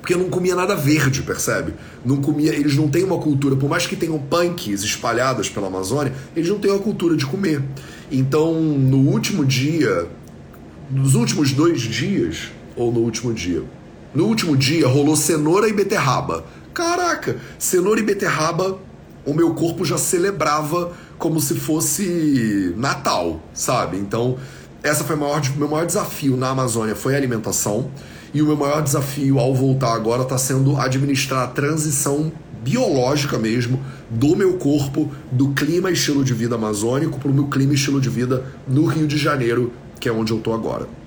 Porque 0.00 0.14
eu 0.14 0.18
não 0.18 0.30
comia 0.30 0.54
nada 0.56 0.74
verde, 0.74 1.22
percebe? 1.22 1.74
Não 2.04 2.16
comia, 2.16 2.54
eles 2.54 2.74
não 2.74 2.88
têm 2.88 3.04
uma 3.04 3.18
cultura, 3.18 3.54
por 3.54 3.68
mais 3.68 3.86
que 3.86 3.94
tenham 3.94 4.18
punks 4.18 4.82
espalhadas 4.82 5.48
pela 5.48 5.66
Amazônia, 5.66 6.12
eles 6.34 6.48
não 6.48 6.58
têm 6.58 6.70
uma 6.70 6.80
cultura 6.80 7.16
de 7.16 7.26
comer. 7.26 7.62
Então, 8.10 8.54
no 8.54 8.98
último 8.98 9.44
dia, 9.44 10.08
nos 10.90 11.14
últimos 11.14 11.52
dois 11.52 11.82
dias, 11.82 12.50
ou 12.74 12.90
no 12.90 13.00
último 13.00 13.34
dia, 13.34 13.62
no 14.14 14.24
último 14.24 14.56
dia 14.56 14.88
rolou 14.88 15.14
cenoura 15.14 15.68
e 15.68 15.72
beterraba. 15.72 16.44
Caraca, 16.72 17.36
cenoura 17.58 18.00
e 18.00 18.02
beterraba, 18.02 18.78
o 19.24 19.34
meu 19.34 19.54
corpo 19.54 19.84
já 19.84 19.98
celebrava 19.98 20.92
como 21.18 21.40
se 21.40 21.54
fosse 21.54 22.74
Natal, 22.76 23.40
sabe? 23.52 23.96
Então, 23.98 24.38
essa 24.82 25.04
foi 25.04 25.16
o 25.16 25.18
meu 25.58 25.68
maior 25.68 25.86
desafio 25.86 26.36
na 26.36 26.50
Amazônia 26.50 26.96
foi 26.96 27.14
a 27.14 27.16
alimentação. 27.16 27.90
E 28.32 28.40
o 28.40 28.46
meu 28.46 28.56
maior 28.56 28.80
desafio 28.80 29.38
ao 29.38 29.54
voltar 29.54 29.92
agora 29.92 30.22
está 30.22 30.38
sendo 30.38 30.76
administrar 30.76 31.42
a 31.42 31.46
transição 31.48 32.30
biológica 32.62 33.38
mesmo 33.38 33.80
do 34.08 34.36
meu 34.36 34.56
corpo, 34.56 35.10
do 35.32 35.48
clima 35.48 35.90
e 35.90 35.94
estilo 35.94 36.24
de 36.24 36.32
vida 36.32 36.54
amazônico 36.54 37.18
para 37.18 37.30
o 37.30 37.34
meu 37.34 37.48
clima 37.48 37.72
e 37.72 37.74
estilo 37.74 38.00
de 38.00 38.08
vida 38.08 38.44
no 38.68 38.84
Rio 38.84 39.06
de 39.06 39.18
Janeiro, 39.18 39.72
que 39.98 40.08
é 40.08 40.12
onde 40.12 40.32
eu 40.32 40.38
tô 40.38 40.52
agora 40.52 40.99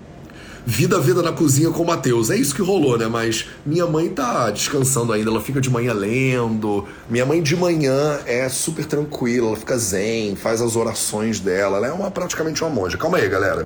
vida 0.65 0.99
vida 0.99 1.21
na 1.21 1.31
cozinha 1.31 1.69
com 1.69 1.83
o 1.83 1.85
Matheus. 1.85 2.29
É 2.29 2.35
isso 2.35 2.55
que 2.55 2.61
rolou, 2.61 2.97
né? 2.97 3.07
Mas 3.07 3.47
minha 3.65 3.85
mãe 3.85 4.09
tá 4.09 4.49
descansando 4.49 5.11
ainda, 5.13 5.29
ela 5.29 5.41
fica 5.41 5.59
de 5.59 5.69
manhã 5.69 5.93
lendo. 5.93 6.85
Minha 7.09 7.25
mãe 7.25 7.41
de 7.41 7.55
manhã 7.55 8.19
é 8.25 8.47
super 8.49 8.85
tranquila, 8.85 9.49
ela 9.49 9.57
fica 9.57 9.77
zen, 9.77 10.35
faz 10.35 10.61
as 10.61 10.75
orações 10.75 11.39
dela. 11.39 11.77
Ela 11.77 11.87
é 11.87 11.91
uma, 11.91 12.09
praticamente 12.09 12.63
uma 12.63 12.69
monja. 12.69 12.97
Calma 12.97 13.17
aí, 13.17 13.27
galera. 13.27 13.65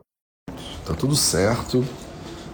Tá 0.86 0.94
tudo 0.94 1.16
certo. 1.16 1.86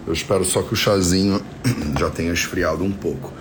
Eu 0.06 0.12
espero 0.12 0.44
só 0.44 0.60
que 0.62 0.74
o 0.74 0.76
chazinho 0.76 1.40
já 1.98 2.10
tenha 2.10 2.32
esfriado 2.32 2.84
um 2.84 2.92
pouco. 2.92 3.32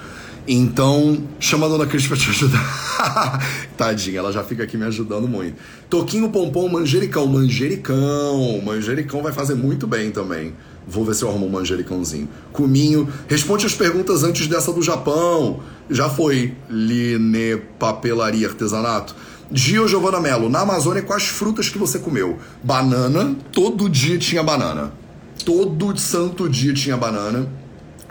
Então, 0.45 1.23
chama 1.39 1.67
a 1.67 1.69
dona 1.69 1.85
Cris 1.85 2.05
pra 2.05 2.17
te 2.17 2.29
ajudar. 2.29 3.39
Tadinha, 3.77 4.19
ela 4.19 4.31
já 4.31 4.43
fica 4.43 4.63
aqui 4.63 4.75
me 4.75 4.83
ajudando 4.83 5.27
muito. 5.27 5.55
Toquinho, 5.89 6.29
pompom, 6.29 6.67
manjericão. 6.67 7.25
Manjericão. 7.27 8.61
Manjericão 8.61 9.23
vai 9.23 9.31
fazer 9.31 9.55
muito 9.55 9.87
bem 9.87 10.11
também. 10.11 10.53
Vou 10.85 11.05
ver 11.05 11.15
se 11.15 11.23
eu 11.23 11.29
arrumo 11.29 11.45
um 11.45 11.49
manjericãozinho. 11.49 12.27
Cominho. 12.51 13.07
Responde 13.27 13.65
as 13.65 13.73
perguntas 13.73 14.23
antes 14.23 14.47
dessa 14.47 14.73
do 14.73 14.81
Japão. 14.81 15.61
Já 15.89 16.09
foi. 16.09 16.53
Line 16.69 17.61
Papelaria 17.79 18.47
Artesanato. 18.47 19.15
Gio 19.49 19.87
Giovana 19.87 20.19
Mello. 20.19 20.49
Na 20.49 20.59
Amazônia, 20.59 21.01
quais 21.01 21.23
frutas 21.23 21.69
que 21.69 21.77
você 21.77 21.99
comeu? 21.99 22.37
Banana. 22.61 23.33
Todo 23.53 23.89
dia 23.89 24.17
tinha 24.17 24.43
banana. 24.43 24.91
Todo 25.45 25.97
santo 25.97 26.49
dia 26.49 26.73
tinha 26.73 26.97
banana. 26.97 27.47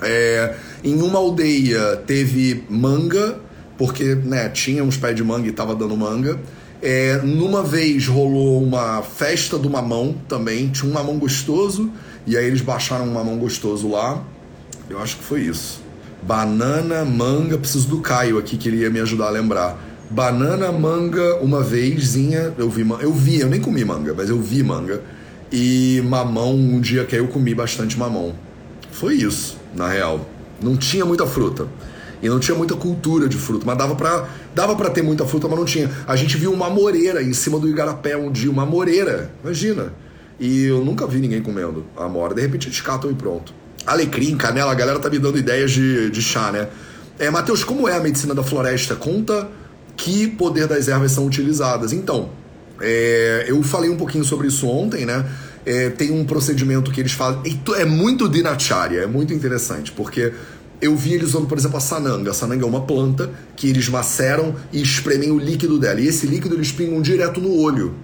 É, 0.03 0.55
em 0.83 1.01
uma 1.01 1.19
aldeia 1.19 1.97
teve 2.07 2.65
manga, 2.69 3.39
porque 3.79 4.15
né, 4.15 4.49
tinha 4.49 4.85
uns 4.85 4.97
pés 4.97 5.15
de 5.15 5.25
manga 5.25 5.49
e 5.49 5.53
tava 5.53 5.75
dando 5.75 5.97
manga. 5.97 6.39
É, 6.81 7.19
numa 7.23 7.63
vez 7.63 8.07
rolou 8.07 8.63
uma 8.63 9.03
festa 9.03 9.57
do 9.57 9.71
mamão 9.71 10.17
também, 10.29 10.69
tinha 10.69 10.91
um 10.91 10.93
mamão 10.93 11.19
gostoso. 11.19 11.91
E 12.27 12.37
aí 12.37 12.45
eles 12.45 12.61
baixaram 12.61 13.05
um 13.05 13.13
mamão 13.13 13.39
gostoso 13.39 13.89
lá. 13.89 14.23
Eu 14.89 15.01
acho 15.01 15.17
que 15.17 15.25
foi 15.25 15.43
isso. 15.43 15.81
Banana, 16.23 17.05
manga, 17.05 17.59
preciso 17.59 17.89
do 17.89 18.01
Caio 18.01 18.39
aqui 18.39 18.57
que 18.57 18.69
ele 18.69 18.79
ia 18.79 18.91
me 18.91 19.01
ajudar 19.01 19.27
a 19.27 19.31
lembrar. 19.31 19.79
Banana, 20.11 20.71
manga, 20.71 21.37
uma 21.37 21.63
vezinha, 21.63 22.53
eu 22.59 22.69
vi, 22.69 22.87
eu 23.01 23.13
vi, 23.13 23.41
eu 23.41 23.49
nem 23.49 23.61
comi 23.61 23.85
manga, 23.85 24.13
mas 24.15 24.29
eu 24.29 24.41
vi 24.41 24.63
manga. 24.63 25.01
E 25.51 26.03
mamão, 26.05 26.55
um 26.55 26.81
dia 26.81 27.05
que 27.05 27.17
eu 27.17 27.27
comi 27.29 27.55
bastante 27.55 27.99
mamão. 27.99 28.35
Foi 28.91 29.15
isso, 29.15 29.57
na 29.75 29.89
real. 29.89 30.27
Não 30.61 30.77
tinha 30.77 31.05
muita 31.05 31.27
fruta. 31.27 31.67
E 32.23 32.29
não 32.29 32.39
tinha 32.39 32.57
muita 32.57 32.77
cultura 32.77 33.29
de 33.29 33.37
fruta, 33.37 33.65
mas 33.67 33.77
dava 33.77 33.97
pra, 33.97 34.29
dava 34.55 34.77
pra 34.77 34.89
ter 34.91 35.03
muita 35.03 35.27
fruta, 35.27 35.49
mas 35.49 35.59
não 35.59 35.65
tinha. 35.65 35.91
A 36.07 36.15
gente 36.15 36.37
viu 36.37 36.53
uma 36.53 36.71
moreira 36.71 37.21
em 37.21 37.33
cima 37.33 37.59
do 37.59 37.69
igarapé 37.69 38.17
um 38.17 38.31
dia, 38.31 38.49
uma 38.49 38.65
moreira, 38.65 39.33
imagina. 39.43 39.93
E 40.39 40.67
eu 40.67 40.85
nunca 40.85 41.05
vi 41.05 41.19
ninguém 41.19 41.43
comendo 41.43 41.85
a 41.97 42.05
amora. 42.05 42.33
De 42.33 42.41
repente 42.41 42.69
eles 42.69 42.81
catam 42.81 43.11
e 43.11 43.15
pronto. 43.15 43.53
Alecrim, 43.85 44.37
canela, 44.37 44.71
a 44.71 44.75
galera 44.75 45.01
tá 45.01 45.11
me 45.11 45.19
dando 45.19 45.37
ideias 45.37 45.73
de, 45.73 46.11
de 46.11 46.23
chá, 46.23 46.53
né? 46.53 46.69
É, 47.19 47.29
Matheus, 47.29 47.65
como 47.65 47.89
é 47.89 47.97
a 47.97 48.01
medicina 48.01 48.35
da 48.35 48.45
floresta? 48.45 48.95
Conta 48.95 49.49
que 49.97 50.29
poder 50.29 50.69
das 50.69 50.87
ervas 50.87 51.11
são 51.11 51.27
utilizadas. 51.27 51.93
Então, 51.93 52.31
é, 52.81 53.47
eu 53.49 53.63
falei 53.63 53.91
um 53.91 53.97
pouquinho 53.97 54.25
sobre 54.25 54.47
isso 54.47 54.67
ontem, 54.69 55.05
né? 55.05 55.25
É, 55.65 55.91
tem 55.91 56.11
um 56.11 56.25
procedimento 56.25 56.91
que 56.91 57.01
eles 57.01 57.13
fazem. 57.13 57.61
É 57.77 57.85
muito 57.85 58.29
dinacharya, 58.29 59.01
é 59.01 59.07
muito 59.07 59.33
interessante, 59.33 59.93
porque 59.93 60.33
eu 60.81 60.97
vi 60.97 61.15
eles 61.15 61.29
usando, 61.29 61.47
por 61.47 61.57
exemplo, 61.57 61.77
a 61.77 61.81
sananga. 61.81 62.33
A 62.33 62.35
sananga 62.35 62.65
é 62.65 62.69
uma 62.69 62.81
planta 62.81 63.31
que 63.55 63.69
eles 63.69 63.89
maceram 63.89 64.57
e 64.73 64.83
espremem 64.83 65.31
o 65.31 65.39
líquido 65.39 65.79
dela. 65.79 66.01
E 66.01 66.09
esse 66.09 66.27
líquido 66.27 66.57
eles 66.57 66.73
pingam 66.73 67.01
direto 67.01 67.41
no 67.41 67.57
olho. 67.57 67.95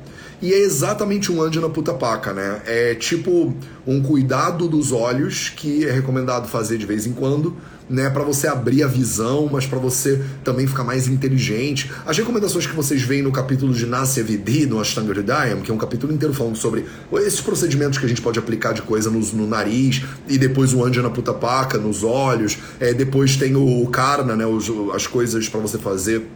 E 0.41 0.53
é 0.53 0.59
exatamente 0.59 1.33
um 1.33 1.43
Andina 1.43 1.69
Putapaca, 1.69 2.33
né? 2.33 2.63
É 2.65 2.95
tipo 2.95 3.53
um 3.85 4.01
cuidado 4.01 4.69
dos 4.69 4.93
olhos 4.93 5.49
que 5.49 5.85
é 5.85 5.91
recomendado 5.91 6.47
fazer 6.47 6.79
de 6.79 6.87
vez 6.87 7.07
em 7.07 7.13
quando, 7.13 7.57
né, 7.89 8.11
para 8.11 8.23
você 8.23 8.47
abrir 8.47 8.83
a 8.83 8.87
visão, 8.87 9.49
mas 9.51 9.67
para 9.67 9.79
você 9.79 10.23
também 10.45 10.67
ficar 10.67 10.85
mais 10.85 11.09
inteligente. 11.09 11.91
As 12.07 12.17
recomendações 12.17 12.67
que 12.67 12.75
vocês 12.75 13.03
veem 13.03 13.23
no 13.23 13.33
capítulo 13.33 13.73
de 13.73 13.87
Nasya 13.87 14.23
Vidhi, 14.23 14.67
no 14.67 14.81
Ashtanga 14.81 15.13
Hridayam, 15.13 15.61
que 15.61 15.71
é 15.71 15.75
um 15.75 15.79
capítulo 15.79 16.13
inteiro 16.13 16.35
falando 16.35 16.57
sobre 16.57 16.85
esses 17.15 17.41
procedimentos 17.41 17.99
que 17.99 18.05
a 18.05 18.09
gente 18.09 18.21
pode 18.21 18.39
aplicar 18.39 18.73
de 18.73 18.83
coisa 18.83 19.11
no, 19.11 19.21
no 19.21 19.47
nariz, 19.47 20.03
e 20.29 20.37
depois 20.39 20.73
o 20.73 20.85
Andjana 20.85 21.11
Putapaka 21.11 21.79
nos 21.79 22.05
olhos, 22.05 22.59
é, 22.79 22.93
depois 22.93 23.37
tem 23.37 23.57
o 23.57 23.87
Karna, 23.89 24.37
né, 24.37 24.47
os, 24.47 24.71
as 24.95 25.07
coisas 25.07 25.49
para 25.49 25.61
você 25.61 25.79
fazer 25.79 26.27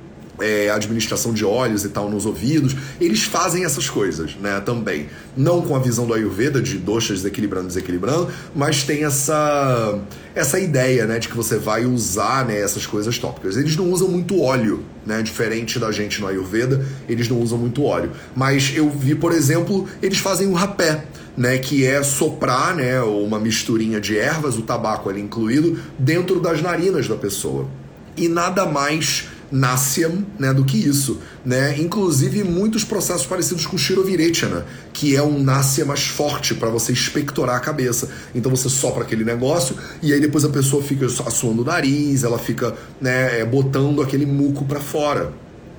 é, 0.41 0.71
administração 0.71 1.33
de 1.33 1.45
óleos 1.45 1.85
e 1.85 1.89
tal 1.89 2.11
nos 2.11 2.27
ouvidos, 2.27 2.75
eles 3.01 3.23
fazem 3.23 3.65
essas 3.65 3.89
coisas, 3.89 4.35
né, 4.37 4.61
também. 4.61 5.09
Não 5.37 5.63
com 5.63 5.75
a 5.75 5.79
visão 5.79 6.07
do 6.07 6.15
Ayurveda 6.15 6.61
de 6.61 6.79
doshas 6.79 7.19
desequilibrando, 7.19 7.69
desequilibrando, 7.69 8.29
mas 8.55 8.83
tem 8.83 9.05
essa 9.05 9.99
essa 10.35 10.59
ideia, 10.59 11.07
né, 11.07 11.19
de 11.19 11.29
que 11.29 11.37
você 11.37 11.59
vai 11.59 11.85
usar, 11.85 12.47
né, 12.47 12.59
essas 12.59 12.87
coisas 12.87 13.19
tópicas. 13.19 13.57
Eles 13.57 13.77
não 13.77 13.91
usam 13.91 14.09
muito 14.09 14.41
óleo, 14.41 14.83
né, 15.05 15.21
diferente 15.21 15.79
da 15.79 15.93
gente 15.93 16.23
no 16.23 16.27
Ayurveda, 16.27 16.85
eles 17.07 17.29
não 17.29 17.39
usam 17.39 17.59
muito 17.59 17.85
óleo. 17.85 18.13
Mas 18.35 18.73
eu 18.75 18.89
vi, 18.89 19.15
por 19.15 19.33
exemplo, 19.33 19.87
eles 20.01 20.19
fazem 20.19 20.49
o 20.49 20.55
rapé, 20.55 21.05
né, 21.37 21.59
que 21.59 21.85
é 21.85 22.03
soprar, 22.03 22.75
né, 22.75 23.03
uma 23.03 23.39
misturinha 23.39 24.01
de 24.01 24.17
ervas, 24.17 24.57
o 24.57 24.63
tabaco 24.63 25.11
ali 25.11 25.21
incluído, 25.21 25.79
dentro 25.99 26.41
das 26.41 26.63
narinas 26.63 27.07
da 27.07 27.17
pessoa. 27.17 27.69
E 28.17 28.29
nada 28.29 28.65
mais 28.65 29.29
Nasyam, 29.53 30.25
né, 30.39 30.53
do 30.53 30.65
que 30.65 30.79
isso, 30.79 31.19
né? 31.45 31.79
Inclusive 31.79 32.43
muitos 32.43 32.83
processos 32.85 33.27
parecidos 33.27 33.67
com 33.67 33.77
Shirovirechana, 33.77 34.65
que 34.93 35.15
é 35.15 35.23
um 35.23 35.43
Nasya 35.43 35.85
mais 35.85 36.07
forte 36.07 36.55
para 36.55 36.71
você 36.71 36.93
expectorar 36.93 37.57
a 37.57 37.61
cabeça. 37.61 38.09
Então 38.35 38.51
você 38.51 38.69
sopra 38.69 39.03
aquele 39.03 39.25
negócio 39.25 39.77
e 40.03 40.13
aí 40.13 40.21
depois 40.21 40.45
a 40.45 40.49
pessoa 40.49 40.83
fica 40.83 41.07
assoando 41.07 41.63
o 41.63 41.65
nariz, 41.65 42.25
ela 42.25 42.39
fica, 42.39 42.75
né, 43.01 43.45
botando 43.45 44.01
aquele 44.01 44.25
muco 44.25 44.65
para 44.65 44.81
fora. 44.81 45.33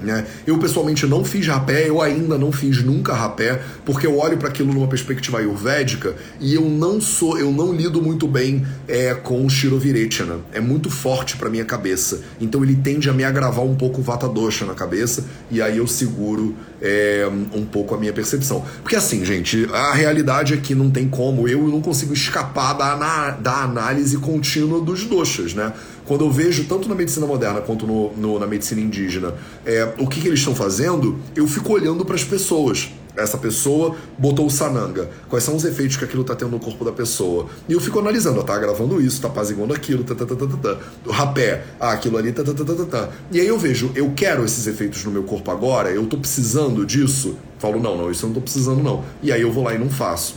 Né? 0.04 0.26
Eu 0.46 0.58
pessoalmente 0.58 1.06
não 1.08 1.24
fiz 1.24 1.48
rapé, 1.48 1.88
eu 1.88 2.02
ainda 2.02 2.38
não 2.38 2.52
fiz 2.52 2.84
nunca 2.84 3.14
rapé, 3.14 3.62
porque 3.86 4.06
eu 4.06 4.18
olho 4.18 4.38
para 4.38 4.50
aquilo 4.50 4.74
numa 4.74 4.88
perspectiva 4.88 5.40
ayurvédica 5.40 6.16
e 6.40 6.54
eu 6.54 6.64
não 6.70 7.00
sou, 7.00 7.40
eu 7.40 7.52
não 7.52 7.74
lido 7.74 8.02
muito 8.02 8.28
bem 8.28 8.66
é, 8.88 9.14
com 9.14 9.46
o 9.46 9.50
Shirovirechana. 9.50 10.40
É 10.52 10.60
muito 10.60 10.90
forte 10.90 11.38
para 11.38 11.50
minha 11.50 11.66
cabeça. 11.66 12.22
Então 12.40 12.64
ele 12.64 12.76
tende 12.76 13.10
a 13.10 13.14
me 13.14 13.24
agravar 13.24 13.64
um 13.64 13.76
pouco 13.76 14.02
o 14.02 14.04
Vata 14.04 14.28
Dosha 14.28 14.66
na 14.66 14.74
cabeça 14.74 15.26
e 15.50 15.62
aí 15.62 15.78
eu 15.78 15.88
seguro 15.88 16.56
é, 16.82 17.30
um 17.54 17.66
pouco 17.66 17.96
a 17.96 17.98
minha 17.98 18.12
percepção. 18.12 18.64
Porque 18.82 18.96
assim, 18.96 19.24
gente, 19.24 19.68
a 19.72 19.94
realidade 19.94 20.54
é 20.54 20.58
que 20.58 20.76
não 20.76 20.92
tem 20.92 21.08
como, 21.08 21.48
eu 21.48 21.68
não 21.68 21.82
consigo 21.82 22.14
escapar 22.14 22.74
da, 22.74 23.32
da 23.32 23.64
análise 23.64 24.18
contínua 24.18 24.82
dos 24.82 25.06
doshas, 25.06 25.54
né? 25.54 25.72
Quando 26.06 26.26
eu 26.26 26.32
vejo, 26.32 26.66
tanto 26.66 26.90
na 26.90 26.96
medicina 26.96 27.26
moderna 27.26 27.62
quanto 27.62 27.88
no, 27.88 28.12
no 28.14 28.40
na 28.40 28.48
medicina 28.48 28.82
indígena, 28.82 29.34
é, 29.66 29.94
o 29.98 30.08
que, 30.08 30.22
que 30.22 30.28
eles 30.28 30.40
estão 30.40 30.56
fazendo, 30.56 31.18
eu 31.36 31.48
fico 31.48 31.74
olhando 31.74 32.04
para 32.04 32.16
as 32.16 32.24
pessoas 32.24 32.92
essa 33.16 33.38
pessoa 33.38 33.96
botou 34.18 34.48
o 34.48 34.50
sananga. 34.50 35.10
Quais 35.30 35.44
são 35.44 35.56
os 35.56 35.64
efeitos 35.64 35.98
que 35.98 36.04
aquilo 36.04 36.24
tá 36.24 36.36
tendo 36.36 36.52
no 36.52 36.60
corpo 36.60 36.84
da 36.84 36.92
pessoa? 36.92 37.48
E 37.70 37.74
eu 37.74 37.80
fico 37.80 38.00
analisando, 38.00 38.44
tá 38.44 38.58
gravando 38.58 39.00
isso, 39.00 39.22
tá 39.22 39.28
apaziguando 39.28 39.74
aquilo, 39.74 40.04
tá, 40.04 40.16
tá, 40.16 40.26
tá, 40.26 40.36
tá, 40.36 40.48
tá, 40.48 40.58
tá. 40.58 40.80
O 41.06 41.12
rapé, 41.12 41.64
ah, 41.80 41.92
aquilo 41.92 42.18
ali, 42.18 42.32
tá, 42.32 42.44
tá, 42.44 42.54
tá, 42.54 42.66
tá, 42.66 42.74
tá, 42.74 42.86
tá. 42.86 43.10
E 43.32 43.40
aí 43.40 43.48
eu 43.48 43.58
vejo, 43.58 43.92
eu 43.96 44.12
quero 44.16 44.44
esses 44.44 44.66
efeitos 44.68 45.04
no 45.06 45.12
meu 45.12 45.24
corpo 45.24 45.52
agora, 45.52 45.92
eu 45.92 46.06
tô 46.08 46.18
precisando 46.18 46.86
disso. 46.86 47.38
Falo, 47.60 47.80
não, 47.80 47.96
não, 47.96 48.12
isso 48.12 48.26
eu 48.26 48.30
não 48.30 48.36
tô 48.36 48.42
precisando, 48.42 48.82
não. 48.82 49.04
E 49.22 49.32
aí 49.32 49.42
eu 49.42 49.52
vou 49.52 49.64
lá 49.64 49.74
e 49.74 49.78
não 49.78 49.90
faço. 49.90 50.36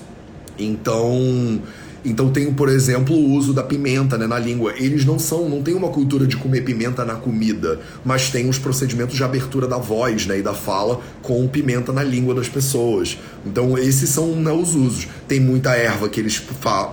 Então, 0.59 1.61
então 2.09 2.31
tem, 2.31 2.53
por 2.53 2.69
exemplo, 2.69 3.15
o 3.15 3.33
uso 3.33 3.53
da 3.53 3.63
pimenta 3.63 4.17
né, 4.17 4.27
na 4.27 4.39
língua. 4.39 4.75
Eles 4.77 5.05
não 5.05 5.19
são, 5.19 5.49
não 5.49 5.63
tem 5.63 5.75
uma 5.75 5.89
cultura 5.89 6.27
de 6.27 6.37
comer 6.37 6.63
pimenta 6.63 7.05
na 7.05 7.15
comida, 7.15 7.81
mas 8.05 8.31
tem 8.31 8.49
os 8.49 8.59
procedimentos 8.59 9.17
de 9.17 9.25
abertura 9.25 9.67
da 9.67 9.79
voz 9.79 10.27
né, 10.27 10.39
e 10.39 10.43
da 10.43 10.55
fala 10.55 11.01
com 11.23 11.47
pimenta 11.49 11.93
na 11.93 12.03
língua 12.03 12.35
das 12.35 12.49
pessoas. 12.49 13.19
Então 13.45 13.77
esses 13.77 14.09
são 14.09 14.37
né, 14.37 14.53
os 14.53 14.75
usos. 14.75 15.09
Tem 15.27 15.41
muita 15.41 15.75
erva 15.75 16.09
que 16.09 16.21
eles 16.21 16.43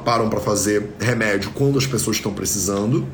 param 0.04 0.30
para 0.30 0.40
fazer 0.40 0.90
remédio 1.00 1.52
quando 1.54 1.78
as 1.78 1.86
pessoas 1.86 2.18
estão 2.18 2.34
precisando. 2.34 3.08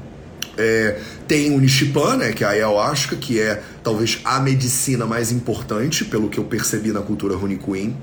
É, 0.58 1.00
tem 1.28 1.56
o 1.56 1.60
Nishipan, 1.60 2.18
né, 2.18 2.32
que 2.34 2.44
é 2.44 2.48
a 2.48 2.50
ayahuasca, 2.52 3.16
que 3.16 3.40
é 3.40 3.62
talvez 3.84 4.20
a 4.26 4.40
medicina 4.40 5.06
mais 5.06 5.32
importante, 5.32 6.04
pelo 6.04 6.28
que 6.28 6.38
eu 6.38 6.44
percebi 6.44 6.92
na 6.92 7.02
cultura 7.02 7.36
Queen 7.38 7.96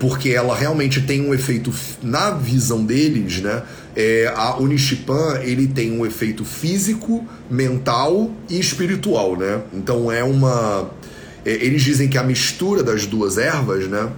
porque 0.00 0.30
ela 0.30 0.56
realmente 0.56 1.02
tem 1.02 1.20
um 1.20 1.34
efeito 1.34 1.72
na 2.02 2.30
visão 2.30 2.82
deles, 2.82 3.40
né? 3.42 3.62
É, 3.94 4.32
a 4.34 4.56
Unishipan 4.56 5.40
ele 5.42 5.68
tem 5.68 5.92
um 5.92 6.06
efeito 6.06 6.42
físico, 6.42 7.24
mental 7.50 8.30
e 8.48 8.58
espiritual, 8.58 9.36
né? 9.36 9.60
Então 9.74 10.10
é 10.10 10.24
uma 10.24 10.90
é, 11.44 11.50
eles 11.50 11.82
dizem 11.82 12.08
que 12.08 12.16
a 12.16 12.22
mistura 12.22 12.82
das 12.82 13.04
duas 13.04 13.36
ervas, 13.36 13.86
né? 13.86 14.10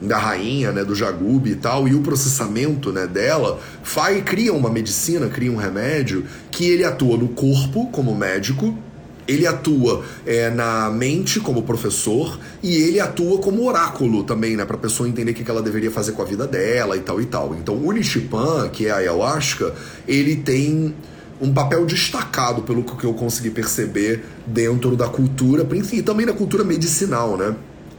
Da 0.00 0.18
rainha, 0.18 0.72
né, 0.72 0.82
do 0.82 0.94
jagube 0.94 1.50
e 1.50 1.54
tal, 1.54 1.86
e 1.86 1.94
o 1.94 2.00
processamento 2.00 2.90
né, 2.90 3.06
dela 3.06 3.60
faz, 3.82 4.22
cria 4.24 4.50
uma 4.50 4.70
medicina, 4.70 5.28
cria 5.28 5.52
um 5.52 5.56
remédio 5.56 6.24
que 6.50 6.64
ele 6.64 6.84
atua 6.84 7.18
no 7.18 7.28
corpo 7.28 7.86
como 7.88 8.14
médico, 8.14 8.78
ele 9.30 9.46
atua 9.46 10.02
é, 10.26 10.50
na 10.50 10.90
mente 10.90 11.38
como 11.38 11.62
professor 11.62 12.38
e 12.62 12.74
ele 12.74 12.98
atua 12.98 13.38
como 13.38 13.66
oráculo 13.66 14.24
também, 14.24 14.56
né? 14.56 14.64
Pra 14.64 14.76
pessoa 14.76 15.08
entender 15.08 15.30
o 15.30 15.34
que 15.34 15.48
ela 15.50 15.62
deveria 15.62 15.90
fazer 15.90 16.12
com 16.12 16.22
a 16.22 16.24
vida 16.24 16.46
dela 16.46 16.96
e 16.96 17.00
tal 17.00 17.20
e 17.20 17.26
tal. 17.26 17.54
Então 17.54 17.76
o 17.76 17.92
Nishipan, 17.92 18.68
que 18.70 18.86
é 18.86 18.90
a 18.90 18.96
ayahuasca, 18.96 19.72
ele 20.08 20.36
tem 20.36 20.94
um 21.40 21.52
papel 21.52 21.86
destacado 21.86 22.62
pelo 22.62 22.82
que 22.82 23.04
eu 23.04 23.14
consegui 23.14 23.50
perceber 23.50 24.24
dentro 24.46 24.94
da 24.94 25.08
cultura, 25.08 25.66
e 25.92 26.02
também 26.02 26.26
da 26.26 26.32
cultura 26.32 26.64
medicinal, 26.64 27.36
né? 27.36 27.54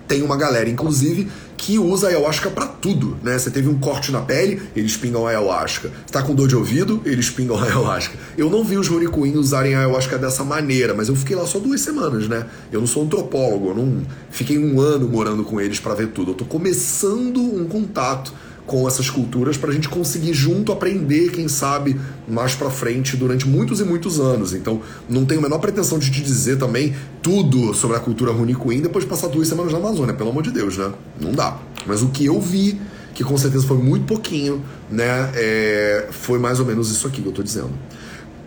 Tem 0.08 0.22
uma 0.22 0.36
galera, 0.36 0.70
inclusive, 0.70 1.30
que 1.62 1.78
usa 1.78 2.08
ayahuasca 2.08 2.50
para 2.50 2.66
tudo, 2.66 3.16
né? 3.22 3.38
Você 3.38 3.52
teve 3.52 3.70
um 3.70 3.78
corte 3.78 4.12
na 4.12 4.20
pele, 4.22 4.60
eles 4.76 4.98
pingam 4.98 5.28
ayahuasca. 5.28 5.90
Você 5.90 6.12
tá 6.12 6.24
com 6.24 6.34
dor 6.34 6.48
de 6.48 6.56
ouvido, 6.56 7.00
eles 7.06 7.30
pingam 7.30 7.56
ayahuasca. 7.62 8.18
Eu 8.36 8.50
não 8.50 8.64
vi 8.64 8.78
os 8.78 8.88
Ronicuin 8.88 9.36
usarem 9.36 9.76
ayahuasca 9.76 10.18
dessa 10.18 10.44
maneira, 10.44 10.96
mas 10.96 11.08
eu 11.08 11.16
fiquei 11.16 11.36
lá 11.36 11.46
só 11.46 11.60
duas 11.60 11.80
semanas, 11.80 12.28
né? 12.28 12.48
Eu 12.72 12.80
não 12.80 12.88
sou 12.88 13.04
antropólogo, 13.04 13.70
eu 13.70 13.76
não 13.76 14.02
fiquei 14.32 14.58
um 14.58 14.82
ano 14.82 15.08
morando 15.08 15.44
com 15.44 15.62
eles 15.62 15.80
para 15.80 15.94
ver 15.94 16.08
tudo. 16.08 16.32
Eu 16.32 16.36
tô 16.36 16.46
começando 16.46 17.40
um 17.40 17.66
contato 17.66 18.34
com 18.72 18.88
essas 18.88 19.10
culturas 19.10 19.58
para 19.58 19.70
a 19.70 19.74
gente 19.74 19.90
conseguir 19.90 20.34
junto 20.34 20.72
aprender, 20.72 21.30
quem 21.32 21.50
sabe, 21.50 22.00
mais 22.26 22.56
para 22.56 22.70
frente 22.70 23.18
durante 23.18 23.46
muitos 23.46 23.82
e 23.82 23.84
muitos 23.84 24.18
anos. 24.18 24.54
Então, 24.54 24.82
não 25.10 25.26
tenho 25.26 25.42
a 25.42 25.44
menor 25.44 25.60
pretensão 25.60 26.00
de 26.00 26.10
te 26.10 26.22
dizer 26.22 26.58
também 26.58 26.96
tudo 27.22 27.74
sobre 27.74 27.98
a 27.98 28.00
cultura 28.00 28.32
Runicuim 28.32 28.80
depois 28.80 29.04
de 29.04 29.10
passar 29.10 29.28
duas 29.28 29.50
semanas 29.50 29.74
na 29.74 29.78
Amazônia, 29.78 30.14
pelo 30.14 30.30
amor 30.30 30.42
de 30.42 30.52
Deus, 30.52 30.78
né? 30.78 30.90
Não 31.20 31.34
dá. 31.34 31.60
Mas 31.86 32.02
o 32.02 32.08
que 32.12 32.26
eu 32.26 32.40
vi, 32.40 32.80
que 33.14 33.26
com 33.26 33.38
certeza 33.38 33.68
foi 33.68 33.76
muito 33.76 34.06
pouquinho, 34.06 34.64
né? 34.90 35.30
É... 35.36 36.08
foi 36.10 36.40
mais 36.40 36.62
ou 36.62 36.66
menos 36.66 36.90
isso 36.90 37.06
aqui 37.06 37.22
que 37.22 37.28
eu 37.28 37.34
tô 37.34 37.44
dizendo. 37.44 37.72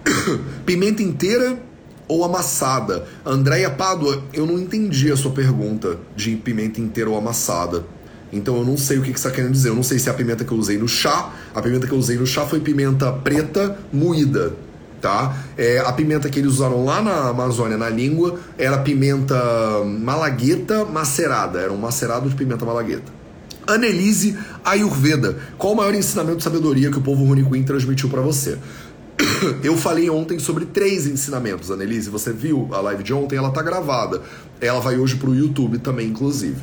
Pimenta 0.64 1.02
inteira 1.02 1.58
ou 2.08 2.24
amassada? 2.24 3.06
Andréia 3.26 3.68
Pádua, 3.68 4.22
eu 4.32 4.46
não 4.46 4.58
entendi 4.58 5.12
a 5.12 5.18
sua 5.18 5.32
pergunta 5.32 5.98
de 6.16 6.34
pimenta 6.36 6.80
inteira 6.80 7.10
ou 7.10 7.18
amassada. 7.18 7.84
Então 8.34 8.56
eu 8.56 8.64
não 8.64 8.76
sei 8.76 8.98
o 8.98 9.02
que, 9.02 9.12
que 9.12 9.20
você 9.20 9.28
está 9.28 9.34
querendo 9.36 9.52
dizer. 9.52 9.68
Eu 9.68 9.74
não 9.74 9.82
sei 9.82 9.98
se 9.98 10.08
é 10.08 10.12
a 10.12 10.14
pimenta 10.14 10.44
que 10.44 10.52
eu 10.52 10.58
usei 10.58 10.76
no 10.76 10.88
chá. 10.88 11.32
A 11.54 11.62
pimenta 11.62 11.86
que 11.86 11.92
eu 11.92 11.98
usei 11.98 12.16
no 12.16 12.26
chá 12.26 12.44
foi 12.46 12.60
pimenta 12.60 13.12
preta 13.12 13.78
moída. 13.92 14.52
tá? 15.00 15.36
É, 15.56 15.78
a 15.80 15.92
pimenta 15.92 16.28
que 16.28 16.38
eles 16.38 16.52
usaram 16.52 16.84
lá 16.84 17.02
na 17.02 17.28
Amazônia, 17.28 17.76
na 17.76 17.88
língua, 17.88 18.38
era 18.58 18.78
pimenta 18.78 19.36
malagueta 19.84 20.84
macerada. 20.84 21.60
Era 21.60 21.72
um 21.72 21.78
macerado 21.78 22.28
de 22.28 22.34
pimenta 22.34 22.64
malagueta. 22.64 23.12
Annelise 23.66 24.36
Ayurveda. 24.64 25.38
Qual 25.56 25.72
o 25.72 25.76
maior 25.76 25.94
ensinamento 25.94 26.38
de 26.38 26.44
sabedoria 26.44 26.90
que 26.90 26.98
o 26.98 27.02
povo 27.02 27.24
Runicuim 27.24 27.62
transmitiu 27.62 28.08
para 28.08 28.20
você? 28.20 28.58
Eu 29.62 29.76
falei 29.76 30.10
ontem 30.10 30.38
sobre 30.38 30.66
três 30.66 31.06
ensinamentos, 31.06 31.70
Annelise. 31.70 32.10
Você 32.10 32.32
viu 32.32 32.68
a 32.72 32.80
live 32.80 33.02
de 33.02 33.12
ontem? 33.14 33.36
Ela 33.36 33.50
tá 33.50 33.62
gravada. 33.62 34.22
Ela 34.60 34.80
vai 34.80 34.96
hoje 34.96 35.16
pro 35.16 35.34
YouTube 35.34 35.78
também, 35.78 36.08
inclusive. 36.08 36.56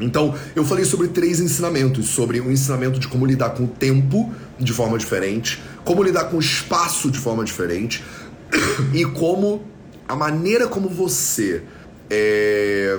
Então, 0.00 0.34
eu 0.56 0.64
falei 0.64 0.84
sobre 0.84 1.08
três 1.08 1.40
ensinamentos: 1.40 2.08
sobre 2.08 2.40
o 2.40 2.46
um 2.46 2.50
ensinamento 2.50 2.98
de 2.98 3.08
como 3.08 3.24
lidar 3.24 3.50
com 3.50 3.64
o 3.64 3.68
tempo 3.68 4.32
de 4.58 4.72
forma 4.72 4.98
diferente, 4.98 5.62
como 5.84 6.02
lidar 6.02 6.24
com 6.24 6.36
o 6.36 6.40
espaço 6.40 7.10
de 7.10 7.18
forma 7.18 7.44
diferente 7.44 8.02
e 8.92 9.04
como 9.04 9.62
a 10.08 10.16
maneira 10.16 10.66
como 10.66 10.88
você 10.88 11.62
é, 12.10 12.98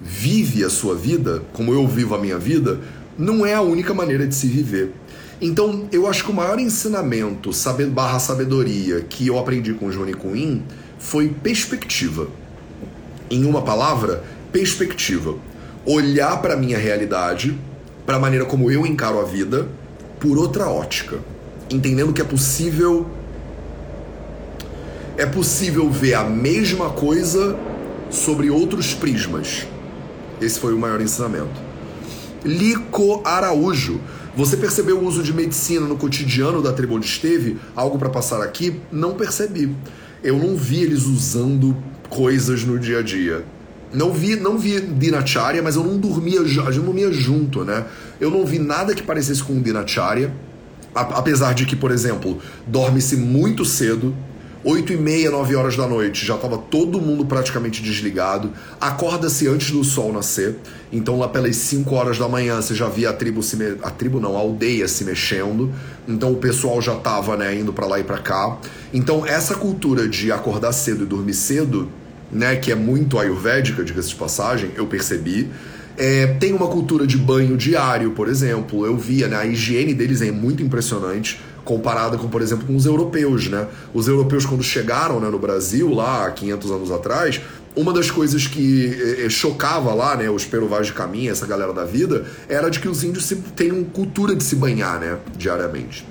vive 0.00 0.64
a 0.64 0.70
sua 0.70 0.94
vida, 0.94 1.42
como 1.52 1.72
eu 1.72 1.86
vivo 1.86 2.14
a 2.14 2.18
minha 2.18 2.38
vida, 2.38 2.80
não 3.18 3.44
é 3.44 3.54
a 3.54 3.60
única 3.60 3.92
maneira 3.92 4.26
de 4.26 4.34
se 4.34 4.46
viver. 4.46 4.92
Então, 5.40 5.88
eu 5.90 6.06
acho 6.06 6.24
que 6.24 6.30
o 6.30 6.34
maior 6.34 6.58
ensinamento 6.58 7.50
barra 7.90 8.18
sabedoria 8.18 9.00
que 9.00 9.26
eu 9.26 9.38
aprendi 9.38 9.72
com 9.72 9.86
o 9.86 9.90
Johnny 9.90 10.14
Quinn 10.14 10.60
foi 10.98 11.28
perspectiva. 11.28 12.28
Em 13.30 13.44
uma 13.44 13.62
palavra, 13.62 14.22
perspectiva. 14.52 15.36
Olhar 15.84 16.40
para 16.42 16.56
minha 16.56 16.78
realidade, 16.78 17.58
para 18.04 18.16
a 18.16 18.20
maneira 18.20 18.44
como 18.44 18.70
eu 18.70 18.86
encaro 18.86 19.20
a 19.20 19.24
vida, 19.24 19.68
por 20.18 20.38
outra 20.38 20.68
ótica. 20.68 21.18
Entendendo 21.70 22.12
que 22.12 22.20
é 22.20 22.24
possível. 22.24 23.06
É 25.16 25.26
possível 25.26 25.90
ver 25.90 26.14
a 26.14 26.24
mesma 26.24 26.90
coisa 26.90 27.56
sobre 28.10 28.50
outros 28.50 28.94
prismas. 28.94 29.66
Esse 30.40 30.58
foi 30.58 30.72
o 30.72 30.78
maior 30.78 31.00
ensinamento. 31.00 31.60
Lico 32.44 33.20
Araújo 33.24 34.00
você 34.36 34.56
percebeu 34.56 34.98
o 34.98 35.06
uso 35.06 35.24
de 35.24 35.34
medicina 35.34 35.86
no 35.86 35.96
cotidiano 35.96 36.62
da 36.62 36.72
tribo 36.72 36.94
onde 36.94 37.06
esteve? 37.06 37.58
Algo 37.74 37.98
para 37.98 38.08
passar 38.08 38.40
aqui? 38.40 38.80
Não 38.90 39.14
percebi. 39.14 39.74
Eu 40.22 40.38
não 40.38 40.56
vi 40.56 40.82
eles 40.82 41.04
usando 41.04 41.76
coisas 42.08 42.64
no 42.64 42.78
dia 42.78 43.00
a 43.00 43.02
dia. 43.02 43.44
Não 43.92 44.12
vi, 44.12 44.36
não 44.36 44.56
vi 44.56 44.80
dinacharya, 44.80 45.62
mas 45.62 45.76
eu 45.76 45.82
não 45.82 45.98
dormia, 45.98 46.38
eu 46.38 46.74
não 46.76 46.84
dormia 46.84 47.12
junto, 47.12 47.64
né? 47.64 47.84
Eu 48.20 48.30
não 48.30 48.44
vi 48.44 48.58
nada 48.58 48.94
que 48.94 49.02
parecesse 49.02 49.42
com 49.42 49.60
dinacharya. 49.60 50.32
Apesar 50.94 51.54
de 51.54 51.66
que, 51.66 51.76
por 51.76 51.90
exemplo, 51.90 52.38
dorme-se 52.66 53.16
muito 53.16 53.64
cedo, 53.64 54.14
8 54.62 54.92
e 54.92 54.96
meia, 54.96 55.30
9 55.30 55.56
horas 55.56 55.74
da 55.74 55.86
noite, 55.86 56.26
já 56.26 56.34
estava 56.34 56.58
todo 56.58 57.00
mundo 57.00 57.24
praticamente 57.24 57.82
desligado. 57.82 58.52
Acorda-se 58.78 59.48
antes 59.48 59.70
do 59.70 59.82
sol 59.82 60.12
nascer. 60.12 60.56
Então 60.92 61.18
lá 61.18 61.28
pelas 61.28 61.56
5 61.56 61.94
horas 61.94 62.18
da 62.18 62.28
manhã 62.28 62.60
você 62.60 62.74
já 62.74 62.86
via 62.86 63.08
a 63.08 63.12
tribo 63.12 63.42
se 63.42 63.56
me... 63.56 63.78
a 63.82 63.90
tribo 63.90 64.20
não, 64.20 64.36
a 64.36 64.40
aldeia 64.40 64.86
se 64.86 65.02
mexendo. 65.02 65.72
Então 66.06 66.32
o 66.32 66.36
pessoal 66.36 66.82
já 66.82 66.94
estava, 66.94 67.38
né, 67.38 67.58
indo 67.58 67.72
para 67.72 67.86
lá 67.86 67.98
e 67.98 68.04
para 68.04 68.18
cá. 68.18 68.58
Então 68.92 69.24
essa 69.24 69.54
cultura 69.54 70.06
de 70.06 70.30
acordar 70.30 70.72
cedo 70.72 71.04
e 71.04 71.06
dormir 71.06 71.34
cedo, 71.34 71.88
né, 72.32 72.56
que 72.56 72.70
é 72.70 72.74
muito 72.74 73.18
ayurvédica, 73.18 73.82
diga-se 73.84 74.10
de 74.10 74.14
passagem, 74.14 74.70
eu 74.76 74.86
percebi. 74.86 75.50
É, 75.96 76.26
tem 76.38 76.52
uma 76.52 76.68
cultura 76.68 77.06
de 77.06 77.18
banho 77.18 77.56
diário, 77.56 78.12
por 78.12 78.28
exemplo. 78.28 78.86
Eu 78.86 78.96
via, 78.96 79.28
né, 79.28 79.36
a 79.36 79.46
higiene 79.46 79.92
deles 79.92 80.22
é 80.22 80.30
muito 80.30 80.62
impressionante 80.62 81.40
comparada 81.64 82.16
com, 82.16 82.28
por 82.28 82.40
exemplo, 82.40 82.66
com 82.66 82.74
os 82.74 82.86
europeus, 82.86 83.48
né? 83.48 83.68
Os 83.92 84.08
europeus 84.08 84.46
quando 84.46 84.62
chegaram 84.62 85.20
né, 85.20 85.28
no 85.28 85.38
Brasil 85.38 85.92
lá 85.94 86.30
500 86.30 86.70
anos 86.70 86.90
atrás, 86.90 87.40
uma 87.76 87.92
das 87.92 88.10
coisas 88.10 88.46
que 88.46 88.86
eh, 88.86 89.26
eh, 89.26 89.28
chocava 89.28 89.94
lá, 89.94 90.16
né, 90.16 90.28
os 90.28 90.44
peruvais 90.44 90.88
de 90.88 90.92
caminho, 90.92 91.30
essa 91.30 91.46
galera 91.46 91.72
da 91.72 91.84
vida, 91.84 92.24
era 92.48 92.68
de 92.68 92.80
que 92.80 92.88
os 92.88 93.04
índios 93.04 93.32
têm 93.54 93.84
cultura 93.84 94.34
de 94.34 94.42
se 94.42 94.56
banhar, 94.56 94.98
né, 94.98 95.18
diariamente. 95.36 96.04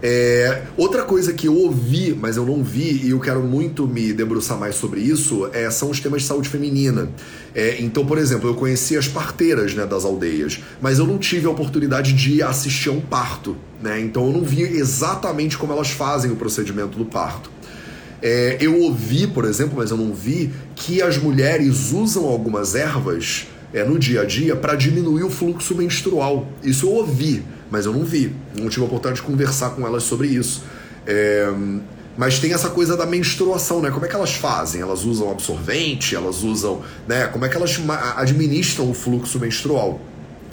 É, 0.00 0.62
outra 0.76 1.02
coisa 1.02 1.32
que 1.32 1.48
eu 1.48 1.56
ouvi, 1.56 2.14
mas 2.14 2.36
eu 2.36 2.46
não 2.46 2.62
vi, 2.62 3.06
e 3.06 3.10
eu 3.10 3.18
quero 3.18 3.42
muito 3.42 3.86
me 3.86 4.12
debruçar 4.12 4.56
mais 4.56 4.76
sobre 4.76 5.00
isso, 5.00 5.50
é, 5.52 5.68
são 5.70 5.90
os 5.90 5.98
temas 5.98 6.22
de 6.22 6.28
saúde 6.28 6.48
feminina. 6.48 7.08
É, 7.54 7.80
então, 7.80 8.06
por 8.06 8.16
exemplo, 8.16 8.48
eu 8.48 8.54
conheci 8.54 8.96
as 8.96 9.08
parteiras 9.08 9.74
né, 9.74 9.84
das 9.86 10.04
aldeias, 10.04 10.60
mas 10.80 10.98
eu 10.98 11.06
não 11.06 11.18
tive 11.18 11.46
a 11.46 11.50
oportunidade 11.50 12.12
de 12.12 12.40
assistir 12.42 12.90
a 12.90 12.92
um 12.92 13.00
parto. 13.00 13.56
Né? 13.82 14.00
Então, 14.00 14.26
eu 14.26 14.32
não 14.32 14.42
vi 14.42 14.62
exatamente 14.62 15.58
como 15.58 15.72
elas 15.72 15.90
fazem 15.90 16.30
o 16.30 16.36
procedimento 16.36 16.96
do 16.96 17.04
parto. 17.04 17.50
É, 18.22 18.56
eu 18.60 18.80
ouvi, 18.80 19.26
por 19.26 19.44
exemplo, 19.44 19.74
mas 19.76 19.90
eu 19.90 19.96
não 19.96 20.12
vi, 20.12 20.52
que 20.76 21.02
as 21.02 21.18
mulheres 21.18 21.92
usam 21.92 22.24
algumas 22.24 22.74
ervas 22.76 23.48
é, 23.72 23.84
no 23.84 23.98
dia 23.98 24.22
a 24.22 24.24
dia 24.24 24.54
para 24.54 24.74
diminuir 24.76 25.24
o 25.24 25.30
fluxo 25.30 25.74
menstrual. 25.74 26.46
Isso 26.62 26.86
eu 26.86 26.92
ouvi 26.92 27.42
mas 27.70 27.86
eu 27.86 27.92
não 27.92 28.04
vi. 28.04 28.34
Não 28.56 28.68
tive 28.68 28.82
a 28.82 28.86
oportunidade 28.86 29.20
de 29.20 29.26
conversar 29.26 29.70
com 29.70 29.86
elas 29.86 30.02
sobre 30.02 30.28
isso. 30.28 30.62
É, 31.06 31.52
mas 32.18 32.40
tem 32.40 32.52
essa 32.52 32.68
coisa 32.68 32.96
da 32.96 33.06
menstruação, 33.06 33.80
né? 33.80 33.92
Como 33.92 34.04
é 34.04 34.08
que 34.08 34.14
elas 34.16 34.34
fazem? 34.34 34.80
Elas 34.80 35.04
usam 35.04 35.30
absorvente? 35.30 36.16
Elas 36.16 36.42
usam, 36.42 36.82
né? 37.06 37.28
Como 37.28 37.44
é 37.44 37.48
que 37.48 37.56
elas 37.56 37.80
administram 38.16 38.90
o 38.90 38.94
fluxo 38.94 39.38
menstrual? 39.38 40.00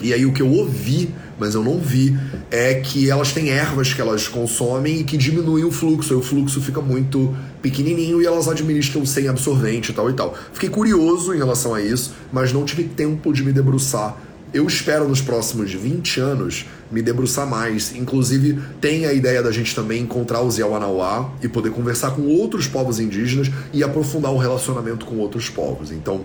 E 0.00 0.12
aí 0.12 0.24
o 0.26 0.32
que 0.32 0.42
eu 0.42 0.48
ouvi, 0.48 1.12
mas 1.40 1.54
eu 1.54 1.64
não 1.64 1.80
vi, 1.80 2.16
é 2.50 2.74
que 2.74 3.10
elas 3.10 3.32
têm 3.32 3.48
ervas 3.48 3.92
que 3.92 4.00
elas 4.00 4.28
consomem 4.28 5.00
e 5.00 5.04
que 5.04 5.16
diminuem 5.16 5.64
o 5.64 5.72
fluxo. 5.72 6.12
Aí 6.12 6.18
o 6.18 6.22
fluxo 6.22 6.60
fica 6.60 6.80
muito 6.80 7.34
pequenininho 7.60 8.22
e 8.22 8.26
elas 8.26 8.46
administram 8.46 9.04
sem 9.04 9.26
absorvente 9.26 9.90
e 9.90 9.94
tal 9.94 10.08
e 10.08 10.12
tal. 10.12 10.36
Fiquei 10.52 10.68
curioso 10.68 11.34
em 11.34 11.38
relação 11.38 11.74
a 11.74 11.80
isso, 11.80 12.14
mas 12.32 12.52
não 12.52 12.64
tive 12.64 12.84
tempo 12.84 13.32
de 13.32 13.42
me 13.42 13.52
debruçar 13.52 14.16
eu 14.56 14.66
espero 14.66 15.06
nos 15.06 15.20
próximos 15.20 15.70
20 15.70 16.18
anos 16.18 16.64
me 16.90 17.02
debruçar 17.02 17.46
mais. 17.46 17.94
Inclusive, 17.94 18.58
tem 18.80 19.04
a 19.04 19.12
ideia 19.12 19.42
da 19.42 19.52
gente 19.52 19.74
também 19.74 20.02
encontrar 20.02 20.40
os 20.40 20.56
Yawanawá 20.56 21.30
e 21.42 21.48
poder 21.48 21.70
conversar 21.70 22.12
com 22.12 22.22
outros 22.22 22.66
povos 22.66 22.98
indígenas 22.98 23.50
e 23.70 23.84
aprofundar 23.84 24.32
o 24.32 24.38
relacionamento 24.38 25.04
com 25.04 25.16
outros 25.18 25.50
povos. 25.50 25.92
Então, 25.92 26.24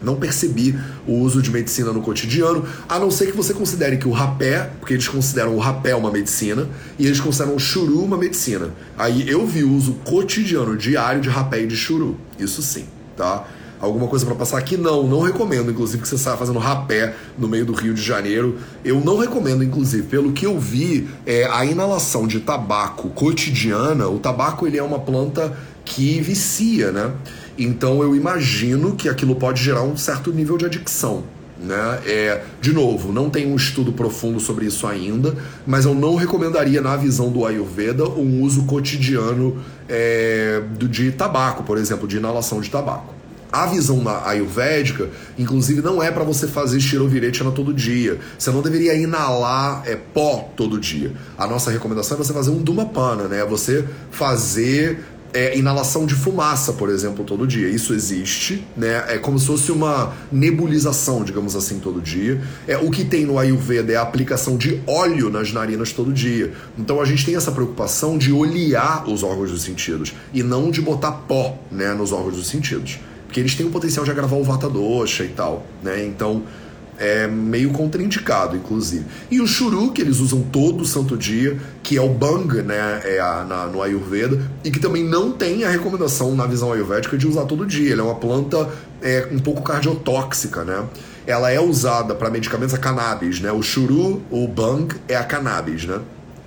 não 0.00 0.14
percebi 0.14 0.78
o 1.08 1.14
uso 1.14 1.42
de 1.42 1.50
medicina 1.50 1.92
no 1.92 2.02
cotidiano, 2.02 2.64
a 2.88 3.00
não 3.00 3.10
ser 3.10 3.26
que 3.26 3.36
você 3.36 3.52
considere 3.52 3.96
que 3.96 4.06
o 4.06 4.12
rapé, 4.12 4.70
porque 4.78 4.94
eles 4.94 5.08
consideram 5.08 5.56
o 5.56 5.58
rapé 5.58 5.96
uma 5.96 6.12
medicina, 6.12 6.68
e 6.96 7.06
eles 7.06 7.18
consideram 7.18 7.56
o 7.56 7.58
churu 7.58 8.04
uma 8.04 8.16
medicina. 8.16 8.70
Aí 8.96 9.28
eu 9.28 9.44
vi 9.44 9.64
o 9.64 9.72
uso 9.72 9.94
cotidiano, 10.04 10.76
diário 10.76 11.20
de 11.20 11.28
rapé 11.28 11.62
e 11.62 11.66
de 11.66 11.76
churu. 11.76 12.16
Isso 12.38 12.62
sim, 12.62 12.84
tá? 13.16 13.44
Alguma 13.80 14.06
coisa 14.08 14.24
para 14.24 14.34
passar 14.34 14.58
aqui? 14.58 14.76
Não, 14.76 15.06
não 15.06 15.20
recomendo, 15.20 15.70
inclusive, 15.70 16.02
que 16.02 16.08
você 16.08 16.18
saia 16.18 16.36
fazendo 16.36 16.58
rapé 16.58 17.14
no 17.38 17.48
meio 17.48 17.64
do 17.64 17.72
Rio 17.72 17.94
de 17.94 18.02
Janeiro. 18.02 18.58
Eu 18.84 19.00
não 19.00 19.18
recomendo, 19.18 19.62
inclusive, 19.62 20.04
pelo 20.04 20.32
que 20.32 20.46
eu 20.46 20.58
vi, 20.58 21.08
é, 21.24 21.46
a 21.46 21.64
inalação 21.64 22.26
de 22.26 22.40
tabaco 22.40 23.10
cotidiana, 23.10 24.08
o 24.08 24.18
tabaco 24.18 24.66
ele 24.66 24.78
é 24.78 24.82
uma 24.82 24.98
planta 24.98 25.56
que 25.84 26.20
vicia, 26.20 26.90
né? 26.90 27.12
Então 27.58 28.02
eu 28.02 28.14
imagino 28.14 28.94
que 28.94 29.08
aquilo 29.08 29.34
pode 29.34 29.62
gerar 29.62 29.82
um 29.82 29.96
certo 29.96 30.32
nível 30.32 30.58
de 30.58 30.66
adicção. 30.66 31.24
Né? 31.58 32.00
É, 32.04 32.42
de 32.60 32.70
novo, 32.70 33.12
não 33.12 33.30
tem 33.30 33.50
um 33.50 33.56
estudo 33.56 33.90
profundo 33.90 34.38
sobre 34.38 34.66
isso 34.66 34.86
ainda, 34.86 35.34
mas 35.66 35.86
eu 35.86 35.94
não 35.94 36.14
recomendaria, 36.14 36.82
na 36.82 36.94
visão 36.96 37.30
do 37.30 37.46
Ayurveda, 37.46 38.06
um 38.06 38.42
uso 38.42 38.64
cotidiano 38.64 39.56
é, 39.88 40.62
de 40.78 41.12
tabaco, 41.12 41.62
por 41.62 41.78
exemplo, 41.78 42.06
de 42.06 42.18
inalação 42.18 42.60
de 42.60 42.68
tabaco. 42.68 43.15
A 43.52 43.66
visão 43.66 44.02
ayurvédica, 44.24 45.08
inclusive, 45.38 45.80
não 45.80 46.02
é 46.02 46.10
para 46.10 46.24
você 46.24 46.46
fazer 46.46 46.78
estirovirechana 46.78 47.50
todo 47.50 47.72
dia. 47.72 48.18
Você 48.38 48.50
não 48.50 48.60
deveria 48.60 48.94
inalar 48.94 49.82
é, 49.86 49.96
pó 49.96 50.50
todo 50.56 50.78
dia. 50.78 51.12
A 51.38 51.46
nossa 51.46 51.70
recomendação 51.70 52.16
é 52.16 52.24
você 52.24 52.32
fazer 52.32 52.50
um 52.50 52.62
dumapana, 52.62 53.24
né? 53.24 53.40
É 53.40 53.44
você 53.44 53.84
fazer 54.10 55.04
é, 55.36 55.56
inalação 55.56 56.06
de 56.06 56.14
fumaça, 56.14 56.72
por 56.72 56.88
exemplo, 56.88 57.22
todo 57.22 57.46
dia. 57.46 57.68
Isso 57.68 57.92
existe, 57.92 58.66
né? 58.74 59.04
É 59.08 59.18
como 59.18 59.38
se 59.38 59.46
fosse 59.46 59.70
uma 59.70 60.14
nebulização, 60.32 61.22
digamos 61.22 61.54
assim, 61.54 61.78
todo 61.78 62.00
dia. 62.00 62.40
É 62.66 62.78
o 62.78 62.90
que 62.90 63.04
tem 63.04 63.26
no 63.26 63.38
Ayurveda 63.38 63.92
é 63.92 63.96
a 63.96 64.02
aplicação 64.02 64.56
de 64.56 64.80
óleo 64.86 65.28
nas 65.28 65.52
narinas 65.52 65.92
todo 65.92 66.10
dia. 66.10 66.52
Então 66.78 67.00
a 67.00 67.04
gente 67.04 67.24
tem 67.26 67.36
essa 67.36 67.52
preocupação 67.52 68.16
de 68.16 68.32
olear 68.32 69.08
os 69.08 69.22
órgãos 69.22 69.50
dos 69.50 69.62
sentidos 69.62 70.14
e 70.32 70.42
não 70.42 70.70
de 70.70 70.80
botar 70.80 71.12
pó, 71.12 71.58
né, 71.70 71.92
nos 71.92 72.12
órgãos 72.12 72.36
dos 72.36 72.46
sentidos. 72.46 72.98
Porque 73.36 73.42
eles 73.42 73.54
têm 73.54 73.66
o 73.66 73.70
potencial 73.70 74.02
de 74.02 74.10
agravar 74.10 74.38
o 74.38 74.42
vata 74.42 74.66
dosha 74.66 75.22
e 75.22 75.28
tal, 75.28 75.66
né? 75.82 76.02
Então 76.06 76.42
é 76.98 77.26
meio 77.26 77.68
contraindicado, 77.68 78.56
inclusive. 78.56 79.04
E 79.30 79.42
o 79.42 79.46
churu, 79.46 79.92
que 79.92 80.00
eles 80.00 80.20
usam 80.20 80.40
todo 80.40 80.86
santo 80.86 81.18
dia, 81.18 81.58
que 81.82 81.98
é 81.98 82.00
o 82.00 82.08
bang, 82.08 82.62
né, 82.62 83.02
é 83.04 83.20
a, 83.20 83.44
na, 83.44 83.66
no 83.66 83.82
Ayurveda, 83.82 84.40
e 84.64 84.70
que 84.70 84.80
também 84.80 85.04
não 85.04 85.32
tem 85.32 85.64
a 85.64 85.68
recomendação 85.68 86.34
na 86.34 86.46
visão 86.46 86.72
ayurvédica 86.72 87.18
de 87.18 87.28
usar 87.28 87.44
todo 87.44 87.66
dia. 87.66 87.92
Ele 87.92 88.00
é 88.00 88.04
uma 88.04 88.14
planta 88.14 88.70
é, 89.02 89.28
um 89.30 89.38
pouco 89.38 89.60
cardiotóxica, 89.60 90.64
né? 90.64 90.86
Ela 91.26 91.50
é 91.50 91.60
usada 91.60 92.14
para 92.14 92.30
medicamentos 92.30 92.72
a 92.72 92.78
cannabis, 92.78 93.38
né? 93.38 93.52
O 93.52 93.60
churu, 93.60 94.22
o 94.30 94.48
bang, 94.48 94.96
é 95.08 95.14
a 95.14 95.24
cannabis, 95.24 95.84
né? 95.84 96.00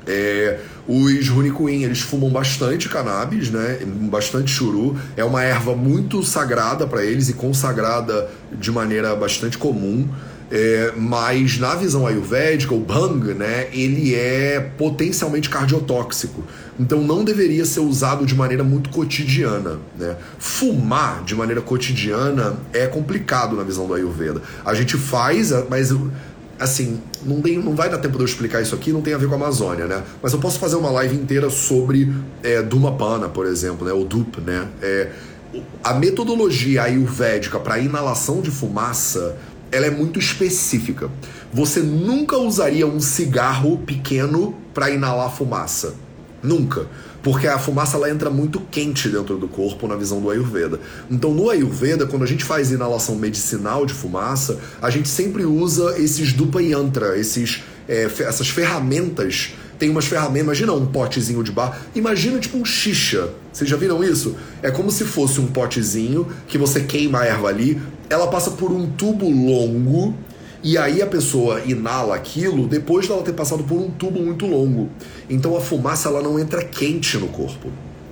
É, 0.10 0.60
os 0.88 1.30
Runicuin, 1.30 1.84
eles 1.84 2.00
fumam 2.00 2.32
bastante 2.32 2.90
cannabis, 2.90 3.52
né? 3.52 3.78
Bastante 4.10 4.50
churu. 4.50 4.98
É 5.16 5.24
uma 5.24 5.44
erva 5.44 5.76
muito 5.76 6.24
sagrada 6.24 6.88
para 6.88 7.06
eles 7.06 7.30
e 7.30 7.34
consagrada 7.34 8.28
de 8.52 8.72
maneira 8.72 9.16
bastante 9.16 9.56
comum. 9.56 10.10
É, 10.52 10.94
mas 10.98 11.60
na 11.60 11.76
visão 11.76 12.08
ayurvédica, 12.08 12.74
o 12.74 12.80
bhang, 12.80 13.36
né, 13.36 13.68
ele 13.72 14.16
é 14.16 14.60
potencialmente 14.60 15.48
cardiotóxico. 15.48 16.44
Então 16.80 17.04
não 17.04 17.24
deveria 17.24 17.66
ser 17.66 17.82
usado 17.82 18.26
de 18.26 18.34
maneira 18.34 18.64
muito 18.64 18.90
cotidiana. 18.90 19.78
Né? 19.96 20.16
Fumar 20.40 21.24
de 21.24 21.36
maneira 21.36 21.62
cotidiana 21.62 22.58
é 22.74 22.88
complicado 22.88 23.56
na 23.56 23.62
visão 23.62 23.86
do 23.86 23.94
Ayurveda. 23.94 24.42
A 24.66 24.74
gente 24.74 24.98
faz, 24.98 25.52
mas 25.70 25.94
assim, 26.60 27.00
não, 27.24 27.42
tem, 27.42 27.58
não 27.58 27.76
vai 27.76 27.90
dar 27.90 27.98
tempo 27.98 28.18
de 28.18 28.24
eu 28.24 28.26
explicar 28.26 28.62
isso 28.62 28.76
aqui, 28.76 28.92
não 28.92 29.02
tem 29.02 29.14
a 29.14 29.18
ver 29.18 29.28
com 29.28 29.34
a 29.34 29.38
Amazônia, 29.38 29.86
né? 29.86 30.04
Mas 30.22 30.34
eu 30.34 30.40
posso 30.40 30.60
fazer 30.60 30.76
uma 30.76 30.92
live 30.92 31.16
inteira 31.16 31.50
sobre 31.50 32.14
é, 32.44 32.62
Dhumapana, 32.62 33.30
por 33.30 33.46
exemplo, 33.46 33.88
né? 33.88 33.94
O 33.94 34.04
DUP, 34.04 34.42
né? 34.42 34.68
É, 34.82 35.10
a 35.84 35.94
metodologia 35.94 36.84
ayurvédica 36.84 37.60
para 37.60 37.80
inalação 37.80 38.42
de 38.42 38.52
fumaça 38.52 39.38
ela 39.72 39.86
é 39.86 39.92
muito 39.92 40.20
específica. 40.20 41.10
Você 41.54 41.82
nunca 41.82 42.38
usaria 42.38 42.88
um 42.88 43.00
cigarro 43.00 43.78
pequeno 43.80 44.56
para 44.74 44.90
inalar 44.90 45.32
fumaça. 45.32 45.96
Nunca. 46.42 46.88
Porque 47.22 47.48
a 47.48 47.60
fumaça 47.60 47.98
ela 47.98 48.10
entra 48.10 48.30
muito 48.30 48.60
quente 48.72 49.10
dentro 49.10 49.38
do 49.38 49.48
corpo 49.48 49.88
na 49.88 49.96
visão 49.96 50.22
do 50.22 50.30
Ayurveda. 50.30 50.80
Então, 51.12 51.34
no 51.34 51.50
Ayurveda, 51.50 52.06
quando 52.06 52.24
a 52.24 52.28
gente 52.28 52.44
faz 52.44 52.72
inalação 52.72 53.16
medicinal 53.16 53.86
de 53.86 53.94
fumaça, 53.94 54.58
a 54.82 54.90
gente 54.90 55.10
sempre 55.10 55.44
usa 55.46 56.00
esses 56.00 56.32
dupa 56.32 56.62
yantra, 56.62 57.18
esses, 57.18 57.64
é, 57.88 58.04
essas 58.20 58.50
ferramentas. 58.50 59.54
Tem 59.78 59.90
umas 59.90 60.06
ferramentas, 60.06 60.44
imagina 60.44 60.74
um 60.74 60.86
potezinho 60.86 61.44
de 61.44 61.52
bar, 61.52 61.82
imagina 61.96 62.40
tipo 62.40 62.58
um 62.58 62.66
xixa. 62.66 63.30
Vocês 63.52 63.70
já 63.70 63.78
viram 63.78 64.04
isso? 64.04 64.36
É 64.62 64.70
como 64.70 64.92
se 64.92 65.06
fosse 65.06 65.40
um 65.40 65.48
potezinho 65.48 66.28
que 66.48 66.58
você 66.58 66.82
queima 66.82 67.20
a 67.20 67.26
erva 67.26 67.48
ali, 67.48 67.82
ela 68.10 68.28
passa 68.28 68.52
por 68.52 68.72
um 68.72 68.90
tubo 68.92 69.30
longo 69.30 70.14
e 70.62 70.78
aí 70.78 71.02
a 71.02 71.08
pessoa 71.08 71.62
inala 71.62 72.16
aquilo 72.16 72.68
depois 72.68 73.08
dela 73.08 73.22
ter 73.22 73.34
passado 73.34 73.64
por 73.64 73.78
um 73.78 73.90
tubo 73.90 74.20
muito 74.20 74.46
longo. 74.46 74.90
Então 75.30 75.56
a 75.56 75.62
fumaça 75.62 76.10
ela 76.10 76.22
não 76.22 76.38
entra 76.38 76.64
quente 76.64 77.18
no 77.18 77.28
corpo. 77.28 77.70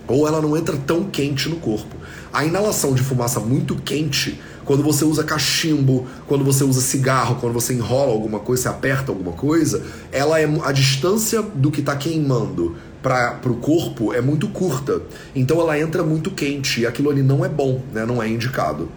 Ou 0.08 0.26
ela 0.26 0.42
não 0.42 0.56
entra 0.56 0.78
tão 0.78 1.04
quente 1.04 1.50
no 1.50 1.58
corpo. 1.58 1.96
A 2.32 2.46
inalação 2.46 2.94
de 2.94 3.02
fumaça 3.02 3.42
muito 3.42 3.76
quente, 3.76 4.40
quando 4.64 4.82
você 4.82 5.04
usa 5.04 5.24
cachimbo, 5.24 6.08
quando 6.26 6.46
você 6.46 6.64
usa 6.64 6.80
cigarro, 6.80 7.36
quando 7.42 7.52
você 7.52 7.74
enrola 7.74 8.14
alguma 8.14 8.40
coisa, 8.40 8.64
você 8.64 8.70
aperta 8.70 9.12
alguma 9.12 9.34
coisa, 9.34 9.84
ela 10.12 10.40
é 10.40 10.50
a 10.64 10.72
distância 10.72 11.42
do 11.42 11.70
que 11.70 11.82
está 11.82 11.96
queimando 11.98 12.78
para 13.02 13.40
o 13.46 13.56
corpo 13.56 14.14
é 14.14 14.22
muito 14.22 14.48
curta. 14.48 15.02
Então 15.36 15.60
ela 15.60 15.78
entra 15.80 16.04
muito 16.04 16.32
quente 16.32 16.82
e 16.82 16.86
aquilo 16.86 17.10
ali 17.10 17.22
não 17.22 17.44
é 17.44 17.50
bom, 17.50 17.82
né? 17.94 18.06
não 18.06 18.22
é 18.22 18.30
indicado. 18.30 18.90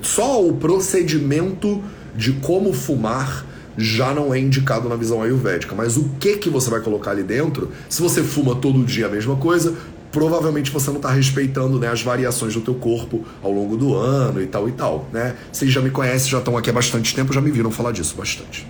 Só 0.00 0.44
o 0.44 0.54
procedimento 0.54 1.82
de 2.14 2.32
como 2.34 2.72
fumar 2.72 3.46
já 3.76 4.12
não 4.12 4.34
é 4.34 4.38
indicado 4.38 4.88
na 4.88 4.96
visão 4.96 5.22
ayurvédica. 5.22 5.74
Mas 5.74 5.96
o 5.96 6.10
que 6.20 6.36
que 6.36 6.50
você 6.50 6.70
vai 6.70 6.80
colocar 6.80 7.12
ali 7.12 7.22
dentro? 7.22 7.70
Se 7.88 8.02
você 8.02 8.22
fuma 8.22 8.54
todo 8.54 8.84
dia 8.84 9.06
a 9.06 9.08
mesma 9.08 9.36
coisa, 9.36 9.74
provavelmente 10.10 10.70
você 10.70 10.90
não 10.90 10.96
está 10.96 11.10
respeitando 11.10 11.78
né, 11.78 11.88
as 11.88 12.02
variações 12.02 12.54
do 12.54 12.60
teu 12.60 12.74
corpo 12.74 13.24
ao 13.42 13.50
longo 13.50 13.76
do 13.76 13.94
ano 13.96 14.42
e 14.42 14.46
tal 14.46 14.68
e 14.68 14.72
tal. 14.72 15.08
Né? 15.12 15.34
Vocês 15.50 15.72
já 15.72 15.80
me 15.80 15.90
conhecem, 15.90 16.30
já 16.30 16.38
estão 16.38 16.56
aqui 16.56 16.70
há 16.70 16.72
bastante 16.72 17.14
tempo, 17.14 17.32
já 17.32 17.40
me 17.40 17.50
viram 17.50 17.70
falar 17.70 17.92
disso 17.92 18.14
bastante. 18.16 18.66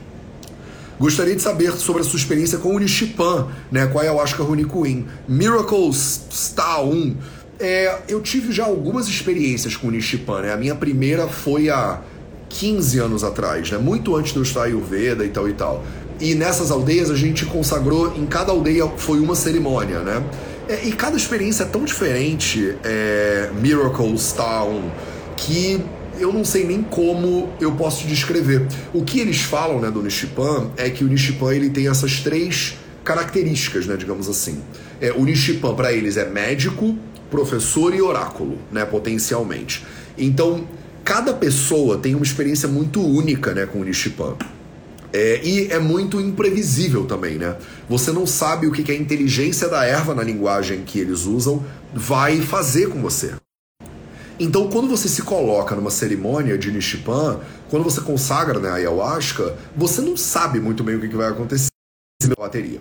Gostaria 0.98 1.34
de 1.34 1.42
saber 1.42 1.72
sobre 1.72 2.02
a 2.02 2.04
sua 2.04 2.16
experiência 2.16 2.58
com 2.58 2.76
o 2.76 2.78
Nishipan, 2.78 3.48
né, 3.72 3.86
com 3.86 3.98
a 3.98 4.02
Ayahuasca 4.02 4.42
Runicuin. 4.44 5.06
Miracles 5.26 6.26
Star 6.30 6.84
1. 6.84 7.16
É, 7.58 8.02
eu 8.08 8.20
tive 8.20 8.52
já 8.52 8.64
algumas 8.64 9.08
experiências 9.08 9.76
com 9.76 9.88
o 9.88 9.90
Nishipan. 9.90 10.42
Né? 10.42 10.52
A 10.52 10.56
minha 10.56 10.76
primeira 10.76 11.26
foi 11.26 11.68
a 11.68 12.00
15 12.52 12.98
anos 12.98 13.24
atrás, 13.24 13.70
né? 13.70 13.78
muito 13.78 14.14
antes 14.14 14.32
do 14.32 14.60
Ayurveda 14.60 15.24
e 15.24 15.28
tal 15.28 15.48
e 15.48 15.52
tal. 15.54 15.84
E 16.20 16.34
nessas 16.34 16.70
aldeias 16.70 17.10
a 17.10 17.16
gente 17.16 17.44
consagrou, 17.46 18.14
em 18.16 18.26
cada 18.26 18.52
aldeia 18.52 18.86
foi 18.96 19.18
uma 19.18 19.34
cerimônia, 19.34 20.00
né? 20.00 20.22
É, 20.68 20.86
e 20.86 20.92
cada 20.92 21.16
experiência 21.16 21.64
é 21.64 21.66
tão 21.66 21.84
diferente, 21.84 22.76
é, 22.84 23.50
Miracle 23.60 24.14
Town, 24.36 24.90
que 25.36 25.80
eu 26.20 26.32
não 26.32 26.44
sei 26.44 26.64
nem 26.64 26.82
como 26.82 27.48
eu 27.60 27.72
posso 27.72 28.06
descrever. 28.06 28.66
O 28.92 29.02
que 29.02 29.18
eles 29.18 29.40
falam 29.40 29.80
né, 29.80 29.90
do 29.90 30.00
Nishipan 30.00 30.70
é 30.76 30.88
que 30.88 31.02
o 31.02 31.08
Nishipan 31.08 31.54
ele 31.54 31.70
tem 31.70 31.88
essas 31.88 32.20
três 32.20 32.76
características, 33.02 33.86
né, 33.86 33.96
digamos 33.96 34.28
assim. 34.28 34.60
É, 35.00 35.10
o 35.10 35.24
Nishipan 35.24 35.74
para 35.74 35.92
eles 35.92 36.16
é 36.16 36.28
médico, 36.28 36.96
professor 37.28 37.92
e 37.92 38.00
oráculo, 38.00 38.58
né, 38.70 38.84
potencialmente. 38.84 39.84
Então, 40.16 40.64
cada 41.12 41.34
pessoa 41.34 41.98
tem 41.98 42.14
uma 42.14 42.24
experiência 42.24 42.66
muito 42.66 43.06
única 43.06 43.52
né, 43.52 43.66
com 43.66 43.80
o 43.80 43.84
Nishipan. 43.84 44.34
É, 45.12 45.42
e 45.44 45.70
é 45.70 45.78
muito 45.78 46.18
imprevisível 46.18 47.04
também, 47.04 47.36
né? 47.36 47.54
Você 47.86 48.10
não 48.10 48.26
sabe 48.26 48.66
o 48.66 48.72
que, 48.72 48.82
que 48.82 48.90
a 48.90 48.94
inteligência 48.94 49.68
da 49.68 49.84
erva 49.84 50.14
na 50.14 50.22
linguagem 50.22 50.84
que 50.86 50.98
eles 50.98 51.26
usam 51.26 51.62
vai 51.92 52.40
fazer 52.40 52.88
com 52.88 53.02
você. 53.02 53.32
Então, 54.40 54.70
quando 54.70 54.88
você 54.88 55.06
se 55.06 55.20
coloca 55.20 55.76
numa 55.76 55.90
cerimônia 55.90 56.56
de 56.56 56.72
Nishipan, 56.72 57.40
quando 57.68 57.84
você 57.84 58.00
consagra 58.00 58.58
né, 58.58 58.70
a 58.70 58.74
ayahuasca, 58.76 59.54
você 59.76 60.00
não 60.00 60.16
sabe 60.16 60.60
muito 60.60 60.82
bem 60.82 60.96
o 60.96 61.00
que, 61.02 61.10
que 61.10 61.16
vai 61.16 61.28
acontecer 61.28 61.68
na 62.26 62.34
bateria. 62.38 62.80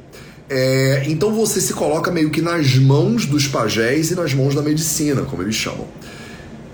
É, 0.50 1.04
então 1.08 1.34
você 1.34 1.60
se 1.60 1.74
coloca 1.74 2.10
meio 2.12 2.30
que 2.30 2.42
nas 2.42 2.76
mãos 2.76 3.26
dos 3.26 3.46
pajés 3.46 4.10
e 4.10 4.16
nas 4.16 4.34
mãos 4.34 4.56
da 4.56 4.62
medicina, 4.62 5.24
como 5.24 5.42
eles 5.44 5.56
chamam. 5.56 5.86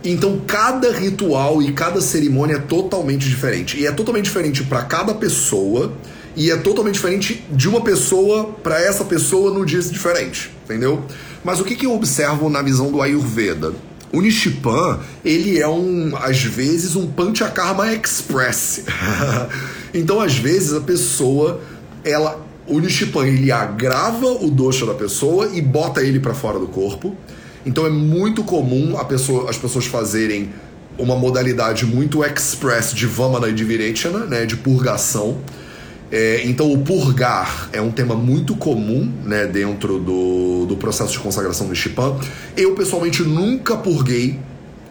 Então 0.03 0.39
cada 0.45 0.91
ritual 0.91 1.61
e 1.61 1.71
cada 1.71 2.01
cerimônia 2.01 2.55
é 2.55 2.59
totalmente 2.59 3.27
diferente. 3.27 3.77
E 3.77 3.85
é 3.85 3.91
totalmente 3.91 4.25
diferente 4.25 4.63
para 4.63 4.83
cada 4.83 5.13
pessoa 5.13 5.93
e 6.35 6.51
é 6.51 6.55
totalmente 6.55 6.93
diferente 6.95 7.43
de 7.49 7.67
uma 7.67 7.81
pessoa 7.81 8.53
para 8.61 8.79
essa 8.79 9.03
pessoa 9.03 9.51
no 9.51 9.65
dia 9.65 9.81
diferente, 9.81 10.51
entendeu? 10.63 11.03
Mas 11.43 11.59
o 11.59 11.63
que, 11.63 11.75
que 11.75 11.87
eu 11.87 11.93
observo 11.93 12.47
na 12.47 12.61
visão 12.61 12.91
do 12.91 13.01
Ayurveda? 13.01 13.73
O 14.13 14.21
Nishipan, 14.21 14.99
ele 15.25 15.59
é 15.59 15.67
um, 15.67 16.15
às 16.15 16.41
vezes, 16.43 16.95
um 16.95 17.07
Panchakarma 17.07 17.91
Express. 17.93 18.83
então, 19.93 20.21
às 20.21 20.37
vezes, 20.37 20.73
a 20.73 20.79
pessoa, 20.79 21.59
ela, 22.03 22.39
o 22.67 22.79
Nishipan, 22.79 23.25
ele 23.25 23.51
agrava 23.51 24.27
o 24.27 24.49
dosha 24.49 24.85
da 24.85 24.93
pessoa 24.93 25.49
e 25.53 25.61
bota 25.61 26.01
ele 26.01 26.19
para 26.19 26.33
fora 26.33 26.57
do 26.57 26.67
corpo. 26.67 27.15
Então 27.67 27.85
é 27.85 27.89
muito 27.89 28.45
comum 28.45 28.97
pessoa, 29.03 29.49
as 29.49 29.57
pessoas 29.57 29.85
fazerem 29.85 30.49
uma 30.97 31.17
modalidade 31.17 31.85
muito 31.85 32.23
express 32.23 32.93
de 32.93 33.05
Vamana 33.05 33.49
e 33.49 33.53
de 33.53 33.65
Virechana, 33.65 34.19
né, 34.19 34.45
de 34.45 34.55
purgação. 34.55 35.37
É, 36.09 36.43
então 36.45 36.71
o 36.71 36.77
purgar 36.77 37.69
é 37.73 37.81
um 37.81 37.91
tema 37.91 38.15
muito 38.15 38.55
comum 38.55 39.11
né, 39.25 39.45
dentro 39.45 39.99
do, 39.99 40.65
do 40.65 40.77
processo 40.77 41.11
de 41.11 41.19
consagração 41.19 41.67
do 41.67 41.75
Shipan. 41.75 42.15
Eu 42.55 42.73
pessoalmente 42.73 43.21
nunca 43.21 43.75
purguei, 43.75 44.39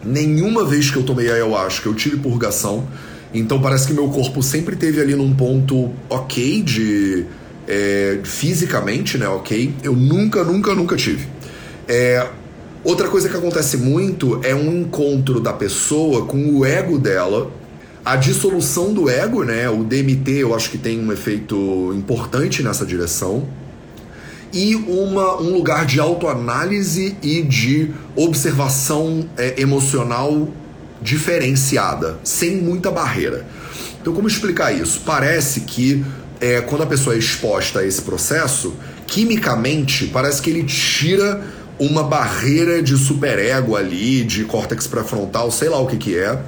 nenhuma 0.05 0.63
vez 0.63 0.91
que 0.91 0.97
eu 0.97 1.03
tomei 1.03 1.31
ayahuasca 1.31 1.89
eu 1.89 1.95
tive 1.95 2.17
purgação. 2.17 2.87
Então 3.33 3.59
parece 3.59 3.87
que 3.87 3.93
meu 3.93 4.07
corpo 4.09 4.43
sempre 4.43 4.75
teve 4.75 5.01
ali 5.01 5.15
num 5.15 5.33
ponto 5.33 5.91
ok 6.07 6.61
de 6.61 7.25
é, 7.67 8.19
fisicamente, 8.23 9.17
né, 9.17 9.27
ok. 9.27 9.73
Eu 9.83 9.95
nunca, 9.95 10.43
nunca, 10.43 10.75
nunca 10.75 10.95
tive. 10.95 11.27
É, 11.87 12.27
Outra 12.87 13.09
coisa 13.09 13.27
que 13.27 13.35
acontece 13.35 13.75
muito 13.75 14.39
é 14.45 14.55
um 14.55 14.79
encontro 14.79 15.41
da 15.41 15.51
pessoa 15.51 16.25
com 16.25 16.55
o 16.55 16.65
ego 16.65 16.97
dela, 16.97 17.51
a 18.05 18.15
dissolução 18.15 18.93
do 18.93 19.09
ego, 19.09 19.43
né? 19.43 19.69
O 19.69 19.83
DMT 19.83 20.31
eu 20.31 20.55
acho 20.55 20.71
que 20.71 20.77
tem 20.77 20.97
um 20.97 21.11
efeito 21.11 21.93
importante 21.93 22.63
nessa 22.63 22.85
direção. 22.85 23.45
E 24.53 24.73
uma, 24.73 25.35
um 25.41 25.51
lugar 25.51 25.85
de 25.85 25.99
autoanálise 25.99 27.17
e 27.21 27.41
de 27.41 27.91
observação 28.15 29.27
é, 29.35 29.61
emocional 29.61 30.47
diferenciada, 31.01 32.17
sem 32.23 32.55
muita 32.55 32.89
barreira. 32.89 33.45
Então, 33.99 34.13
como 34.13 34.29
explicar 34.29 34.71
isso? 34.71 35.01
Parece 35.05 35.59
que 35.59 36.05
é, 36.39 36.61
quando 36.61 36.83
a 36.83 36.87
pessoa 36.87 37.17
é 37.17 37.19
exposta 37.19 37.79
a 37.79 37.85
esse 37.85 38.01
processo, 38.01 38.73
quimicamente, 39.05 40.07
parece 40.07 40.41
que 40.41 40.49
ele 40.49 40.63
tira 40.63 41.43
uma 41.79 42.03
barreira 42.03 42.81
de 42.81 42.97
superego 42.97 43.75
ali, 43.75 44.23
de 44.23 44.43
córtex 44.45 44.87
pré-frontal, 44.87 45.51
sei 45.51 45.69
lá 45.69 45.79
o 45.79 45.87
que 45.87 45.97
que 45.97 46.17
é. 46.17 46.41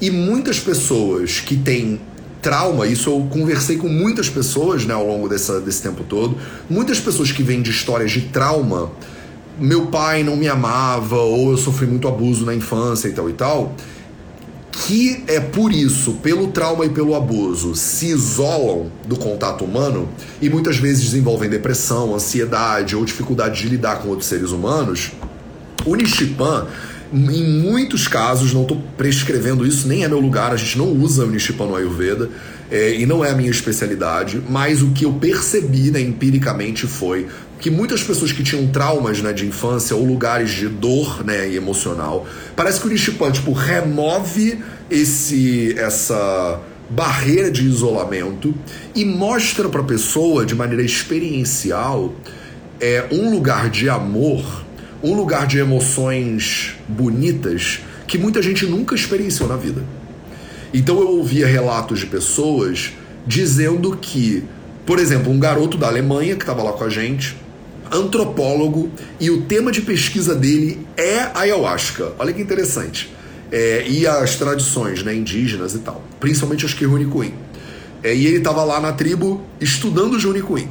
E 0.00 0.10
muitas 0.10 0.58
pessoas 0.58 1.40
que 1.40 1.56
têm 1.56 2.00
trauma, 2.40 2.86
isso 2.86 3.08
eu 3.08 3.26
conversei 3.30 3.76
com 3.76 3.88
muitas 3.88 4.28
pessoas 4.28 4.84
né, 4.84 4.92
ao 4.92 5.06
longo 5.06 5.28
dessa, 5.28 5.60
desse 5.60 5.80
tempo 5.80 6.02
todo, 6.02 6.36
muitas 6.68 6.98
pessoas 6.98 7.30
que 7.30 7.42
vêm 7.42 7.62
de 7.62 7.70
histórias 7.70 8.10
de 8.10 8.22
trauma, 8.22 8.90
meu 9.58 9.86
pai 9.86 10.24
não 10.24 10.36
me 10.36 10.48
amava, 10.48 11.16
ou 11.16 11.52
eu 11.52 11.56
sofri 11.56 11.86
muito 11.86 12.08
abuso 12.08 12.44
na 12.44 12.54
infância 12.54 13.06
e 13.06 13.12
tal 13.12 13.30
e 13.30 13.32
tal, 13.32 13.74
que 14.72 15.22
é 15.26 15.38
por 15.38 15.70
isso, 15.70 16.14
pelo 16.14 16.48
trauma 16.48 16.86
e 16.86 16.88
pelo 16.88 17.14
abuso, 17.14 17.74
se 17.76 18.06
isolam 18.06 18.90
do 19.06 19.16
contato 19.16 19.64
humano 19.64 20.08
e 20.40 20.48
muitas 20.48 20.78
vezes 20.78 21.04
desenvolvem 21.04 21.48
depressão, 21.48 22.14
ansiedade 22.14 22.96
ou 22.96 23.04
dificuldade 23.04 23.60
de 23.60 23.68
lidar 23.68 24.00
com 24.00 24.08
outros 24.08 24.28
seres 24.28 24.50
humanos, 24.50 25.12
o 25.84 25.94
Nishipan, 25.94 26.66
em 27.12 27.60
muitos 27.60 28.08
casos, 28.08 28.54
não 28.54 28.62
estou 28.62 28.82
prescrevendo 28.96 29.66
isso, 29.66 29.86
nem 29.86 30.04
é 30.04 30.08
meu 30.08 30.18
lugar, 30.18 30.52
a 30.52 30.56
gente 30.56 30.78
não 30.78 30.88
usa 30.88 31.26
o 31.26 31.30
Nishipan 31.30 31.66
no 31.66 31.76
Ayurveda, 31.76 32.30
é, 32.70 32.94
e 32.94 33.04
não 33.04 33.22
é 33.22 33.30
a 33.30 33.34
minha 33.34 33.50
especialidade, 33.50 34.42
mas 34.48 34.80
o 34.80 34.92
que 34.92 35.04
eu 35.04 35.12
percebi 35.12 35.90
né, 35.90 36.00
empiricamente 36.00 36.86
foi 36.86 37.26
que 37.62 37.70
muitas 37.70 38.02
pessoas 38.02 38.32
que 38.32 38.42
tinham 38.42 38.66
traumas 38.66 39.22
né, 39.22 39.32
de 39.32 39.46
infância 39.46 39.94
ou 39.94 40.04
lugares 40.04 40.50
de 40.50 40.66
dor 40.66 41.24
né, 41.24 41.54
emocional, 41.54 42.26
parece 42.56 42.80
que 42.80 42.88
o 42.88 42.90
Nishipan 42.90 43.30
tipo, 43.30 43.52
remove 43.52 44.58
esse 44.90 45.72
essa 45.78 46.60
barreira 46.90 47.52
de 47.52 47.64
isolamento 47.64 48.52
e 48.96 49.04
mostra 49.04 49.68
para 49.68 49.80
a 49.80 49.84
pessoa 49.84 50.44
de 50.44 50.56
maneira 50.56 50.82
experiencial 50.82 52.12
é 52.80 53.06
um 53.12 53.30
lugar 53.30 53.70
de 53.70 53.88
amor, 53.88 54.64
um 55.00 55.14
lugar 55.14 55.46
de 55.46 55.58
emoções 55.58 56.74
bonitas 56.88 57.78
que 58.08 58.18
muita 58.18 58.42
gente 58.42 58.66
nunca 58.66 58.96
experienciou 58.96 59.48
na 59.48 59.56
vida. 59.56 59.84
Então 60.74 60.98
eu 60.98 61.10
ouvia 61.10 61.46
relatos 61.46 62.00
de 62.00 62.06
pessoas 62.06 62.92
dizendo 63.24 63.96
que, 63.96 64.42
por 64.84 64.98
exemplo, 64.98 65.30
um 65.30 65.38
garoto 65.38 65.78
da 65.78 65.86
Alemanha 65.86 66.34
que 66.34 66.42
estava 66.42 66.60
lá 66.60 66.72
com 66.72 66.82
a 66.82 66.90
gente, 66.90 67.36
antropólogo, 67.92 68.90
e 69.20 69.30
o 69.30 69.42
tema 69.42 69.70
de 69.70 69.82
pesquisa 69.82 70.34
dele 70.34 70.86
é 70.96 71.30
ayahuasca. 71.34 72.12
Olha 72.18 72.32
que 72.32 72.40
interessante. 72.40 73.12
É, 73.50 73.84
e 73.86 74.06
as 74.06 74.36
tradições 74.36 75.02
né, 75.02 75.14
indígenas 75.14 75.74
e 75.74 75.80
tal, 75.80 76.02
principalmente 76.18 76.64
as 76.64 76.72
Kirunicuim. 76.72 77.34
É, 78.02 78.14
e 78.14 78.26
ele 78.26 78.38
estava 78.38 78.64
lá 78.64 78.80
na 78.80 78.92
tribo 78.92 79.42
estudando 79.60 80.14
os 80.14 80.22
Junicuim. 80.22 80.70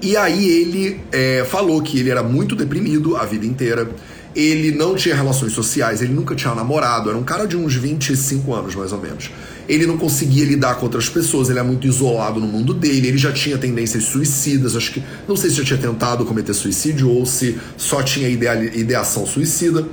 E 0.00 0.16
aí 0.16 0.48
ele 0.48 1.00
é, 1.12 1.44
falou 1.44 1.80
que 1.80 2.00
ele 2.00 2.10
era 2.10 2.22
muito 2.22 2.56
deprimido 2.56 3.16
a 3.16 3.24
vida 3.24 3.46
inteira, 3.46 3.88
ele 4.34 4.72
não 4.72 4.96
tinha 4.96 5.14
relações 5.14 5.52
sociais, 5.52 6.02
ele 6.02 6.12
nunca 6.12 6.34
tinha 6.34 6.54
namorado, 6.54 7.08
era 7.10 7.18
um 7.18 7.22
cara 7.22 7.46
de 7.46 7.56
uns 7.56 7.74
25 7.74 8.52
anos 8.54 8.74
mais 8.74 8.92
ou 8.92 9.00
menos. 9.00 9.30
Ele 9.68 9.86
não 9.86 9.96
conseguia 9.96 10.44
lidar 10.44 10.74
com 10.76 10.86
outras 10.86 11.08
pessoas, 11.08 11.48
ele 11.48 11.58
é 11.58 11.62
muito 11.62 11.86
isolado 11.86 12.40
no 12.40 12.46
mundo 12.46 12.74
dele, 12.74 13.08
ele 13.08 13.18
já 13.18 13.32
tinha 13.32 13.56
tendências 13.56 14.04
suicidas, 14.04 14.74
acho 14.74 14.92
que 14.92 15.02
não 15.28 15.36
sei 15.36 15.50
se 15.50 15.56
já 15.56 15.64
tinha 15.64 15.78
tentado 15.78 16.24
cometer 16.24 16.52
suicídio 16.52 17.08
ou 17.08 17.24
se 17.24 17.56
só 17.76 18.02
tinha 18.02 18.28
ideação 18.28 19.26
suicida. 19.26 19.86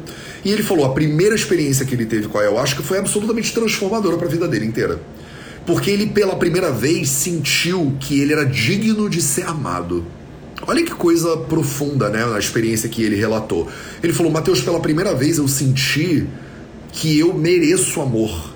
E 0.43 0.51
ele 0.51 0.63
falou: 0.63 0.85
a 0.85 0.93
primeira 0.93 1.35
experiência 1.35 1.85
que 1.85 1.93
ele 1.93 2.05
teve 2.05 2.27
com 2.27 2.37
a 2.37 2.41
ayahuasca 2.41 2.81
foi 2.81 2.97
absolutamente 2.97 3.53
transformadora 3.53 4.17
para 4.17 4.27
a 4.27 4.29
vida 4.29 4.47
dele 4.47 4.65
inteira. 4.65 4.99
Porque 5.65 5.91
ele, 5.91 6.07
pela 6.07 6.35
primeira 6.35 6.71
vez, 6.71 7.09
sentiu 7.09 7.95
que 7.99 8.19
ele 8.19 8.33
era 8.33 8.45
digno 8.45 9.09
de 9.09 9.21
ser 9.21 9.43
amado. 9.43 10.05
Olha 10.65 10.83
que 10.83 10.91
coisa 10.91 11.37
profunda, 11.37 12.09
né? 12.09 12.23
A 12.33 12.39
experiência 12.39 12.89
que 12.89 13.03
ele 13.03 13.15
relatou. 13.15 13.67
Ele 14.01 14.13
falou: 14.13 14.31
Mateus, 14.31 14.61
pela 14.61 14.79
primeira 14.79 15.13
vez 15.13 15.37
eu 15.37 15.47
senti 15.47 16.27
que 16.91 17.19
eu 17.19 17.33
mereço 17.33 18.01
amor 18.01 18.55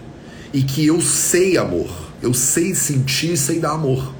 e 0.54 0.62
que 0.62 0.86
eu 0.86 1.02
sei 1.02 1.58
amor. 1.58 1.90
Eu 2.22 2.34
sei 2.34 2.74
sentir 2.74 3.36
sei 3.36 3.60
dar 3.60 3.72
amor. 3.72 4.14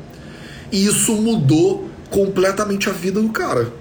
E 0.72 0.86
isso 0.86 1.14
mudou 1.14 1.88
completamente 2.10 2.90
a 2.90 2.92
vida 2.92 3.22
do 3.22 3.30
cara. 3.30 3.72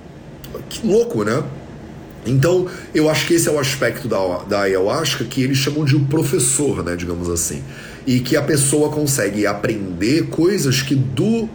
Que 0.68 0.86
louco, 0.86 1.24
né? 1.24 1.42
Então, 2.24 2.68
eu 2.94 3.10
acho 3.10 3.26
que 3.26 3.34
esse 3.34 3.48
é 3.48 3.52
o 3.52 3.58
aspecto 3.58 4.06
da, 4.06 4.18
da 4.48 4.60
ayahuasca 4.62 5.24
que 5.24 5.42
eles 5.42 5.58
chamam 5.58 5.84
de 5.84 5.96
o 5.96 6.04
professor, 6.04 6.84
né, 6.84 6.94
digamos 6.94 7.28
assim. 7.28 7.62
E 8.06 8.20
que 8.20 8.36
a 8.36 8.42
pessoa 8.42 8.90
consegue 8.90 9.46
aprender 9.46 10.28
coisas 10.28 10.82
que 10.82 10.94
do 10.94 11.48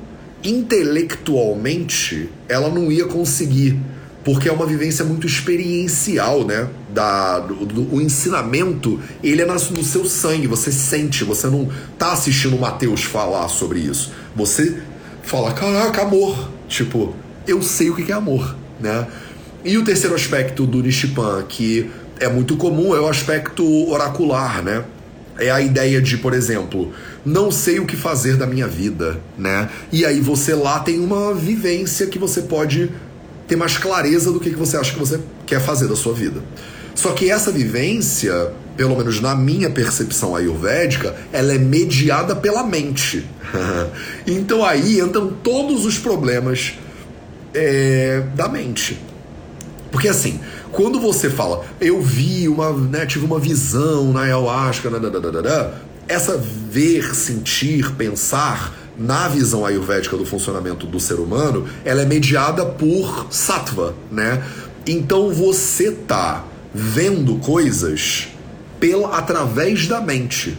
intelectualmente 0.43 2.29
ela 2.47 2.69
não 2.69 2.91
ia 2.91 3.05
conseguir, 3.05 3.79
porque 4.27 4.49
é 4.49 4.51
uma 4.51 4.65
vivência 4.65 5.05
muito 5.05 5.25
experiencial, 5.25 6.43
né? 6.43 6.67
Da, 6.93 7.39
do, 7.39 7.65
do 7.65 7.95
o 7.95 8.01
ensinamento, 8.01 8.99
ele 9.23 9.41
é 9.41 9.45
no 9.45 9.57
seu 9.57 10.03
sangue, 10.03 10.47
você 10.47 10.69
sente, 10.69 11.23
você 11.23 11.47
não 11.47 11.69
tá 11.97 12.11
assistindo 12.11 12.57
o 12.57 12.59
Mateus 12.59 13.03
falar 13.03 13.47
sobre 13.47 13.79
isso. 13.79 14.11
Você 14.35 14.79
fala, 15.23 15.53
caraca, 15.53 16.01
amor. 16.01 16.49
Tipo, 16.67 17.15
eu 17.47 17.61
sei 17.61 17.89
o 17.89 17.95
que 17.95 18.11
é 18.11 18.15
amor, 18.15 18.53
né? 18.81 19.07
E 19.63 19.77
o 19.77 19.85
terceiro 19.85 20.13
aspecto 20.13 20.65
do 20.65 20.83
Nishipan, 20.83 21.45
que 21.47 21.89
é 22.19 22.27
muito 22.27 22.57
comum, 22.57 22.93
é 22.93 22.99
o 22.99 23.07
aspecto 23.07 23.89
oracular, 23.89 24.61
né? 24.61 24.83
É 25.39 25.49
a 25.49 25.61
ideia 25.61 26.01
de, 26.01 26.17
por 26.17 26.33
exemplo, 26.33 26.91
não 27.23 27.49
sei 27.49 27.79
o 27.79 27.85
que 27.85 27.95
fazer 27.95 28.35
da 28.35 28.45
minha 28.45 28.67
vida, 28.67 29.21
né? 29.37 29.69
E 29.89 30.05
aí 30.05 30.19
você 30.19 30.53
lá 30.53 30.79
tem 30.81 30.99
uma 30.99 31.33
vivência 31.33 32.07
que 32.07 32.19
você 32.19 32.41
pode 32.41 32.91
ter 33.47 33.55
mais 33.55 33.77
clareza 33.77 34.31
do 34.31 34.39
que 34.39 34.49
você 34.51 34.77
acha 34.77 34.93
que 34.93 34.99
você 34.99 35.19
quer 35.45 35.61
fazer 35.61 35.87
da 35.87 35.95
sua 35.95 36.13
vida. 36.13 36.41
Só 36.93 37.11
que 37.11 37.29
essa 37.29 37.51
vivência, 37.51 38.51
pelo 38.75 38.97
menos 38.97 39.21
na 39.21 39.35
minha 39.35 39.69
percepção 39.69 40.35
ayurvédica, 40.35 41.15
ela 41.31 41.53
é 41.53 41.57
mediada 41.57 42.35
pela 42.35 42.63
mente. 42.63 43.25
então 44.25 44.65
aí 44.65 44.99
entram 44.99 45.31
todos 45.43 45.85
os 45.85 45.97
problemas 45.97 46.73
é, 47.53 48.23
da 48.35 48.49
mente. 48.49 48.99
Porque 49.91 50.09
assim, 50.09 50.39
quando 50.71 50.99
você 50.99 51.29
fala, 51.29 51.65
eu 51.79 52.01
vi 52.01 52.47
uma, 52.47 52.73
né, 52.73 53.05
tive 53.05 53.25
uma 53.25 53.39
visão 53.39 54.11
na 54.11 54.21
ayahuasca, 54.21 54.89
essa 56.07 56.37
ver, 56.37 57.15
sentir, 57.15 57.91
pensar 57.95 58.73
na 58.97 59.27
visão 59.27 59.65
ayurvédica 59.65 60.17
do 60.17 60.25
funcionamento 60.25 60.85
do 60.87 60.99
ser 60.99 61.15
humano, 61.15 61.67
ela 61.85 62.01
é 62.01 62.05
mediada 62.05 62.65
por 62.65 63.27
sattva, 63.29 63.95
né? 64.11 64.43
Então 64.85 65.31
você 65.31 65.91
tá 65.91 66.45
vendo 66.73 67.35
coisas 67.37 68.29
pela 68.79 69.17
através 69.17 69.87
da 69.87 70.01
mente. 70.01 70.57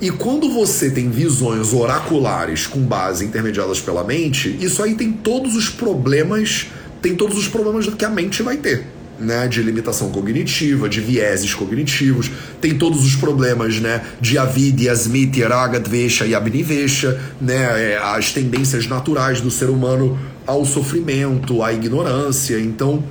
E 0.00 0.10
quando 0.10 0.48
você 0.52 0.90
tem 0.90 1.10
visões 1.10 1.72
oraculares 1.72 2.66
com 2.66 2.80
base 2.80 3.24
intermediadas 3.24 3.80
pela 3.80 4.04
mente, 4.04 4.56
isso 4.60 4.82
aí 4.82 4.94
tem 4.94 5.12
todos 5.12 5.56
os 5.56 5.68
problemas, 5.68 6.66
tem 7.02 7.16
todos 7.16 7.36
os 7.36 7.48
problemas 7.48 7.86
que 7.86 8.04
a 8.04 8.10
mente 8.10 8.42
vai 8.42 8.56
ter 8.56 8.97
né, 9.20 9.48
de 9.48 9.62
limitação 9.62 10.10
cognitiva, 10.10 10.88
de 10.88 11.00
vieses 11.00 11.54
cognitivos, 11.54 12.30
tem 12.60 12.76
todos 12.76 13.04
os 13.04 13.16
problemas 13.16 13.80
né, 13.80 14.02
de 14.20 14.38
avidya, 14.38 14.92
smiti, 14.92 15.42
raga, 15.42 15.80
dvesha 15.80 16.26
e 16.26 16.34
abnivesha, 16.34 17.20
né, 17.40 17.92
é, 17.92 17.98
as 17.98 18.32
tendências 18.32 18.86
naturais 18.86 19.40
do 19.40 19.50
ser 19.50 19.68
humano 19.70 20.18
ao 20.46 20.64
sofrimento, 20.64 21.62
à 21.62 21.72
ignorância. 21.72 22.58
Então, 22.58 23.04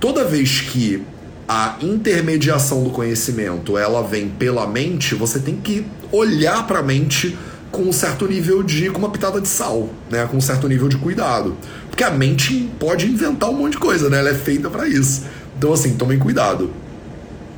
toda 0.00 0.24
vez 0.24 0.60
que 0.60 1.02
a 1.48 1.76
intermediação 1.80 2.84
do 2.84 2.90
conhecimento 2.90 3.76
ela 3.76 4.02
vem 4.02 4.28
pela 4.28 4.66
mente, 4.66 5.14
você 5.14 5.38
tem 5.38 5.56
que 5.56 5.84
olhar 6.10 6.66
para 6.66 6.78
a 6.78 6.82
mente 6.82 7.36
com 7.72 7.82
um 7.82 7.92
certo 7.92 8.28
nível 8.28 8.62
de. 8.62 8.90
com 8.90 8.98
uma 8.98 9.10
pitada 9.10 9.40
de 9.40 9.48
sal, 9.48 9.88
né? 10.10 10.26
Com 10.30 10.36
um 10.36 10.40
certo 10.40 10.68
nível 10.68 10.88
de 10.88 10.98
cuidado. 10.98 11.56
Porque 11.88 12.04
a 12.04 12.10
mente 12.10 12.70
pode 12.78 13.06
inventar 13.06 13.50
um 13.50 13.54
monte 13.54 13.72
de 13.72 13.78
coisa, 13.78 14.08
né? 14.10 14.18
Ela 14.18 14.30
é 14.30 14.34
feita 14.34 14.70
para 14.70 14.86
isso. 14.86 15.24
Então, 15.62 15.72
assim, 15.72 15.94
tomem 15.94 16.18
cuidado. 16.18 16.72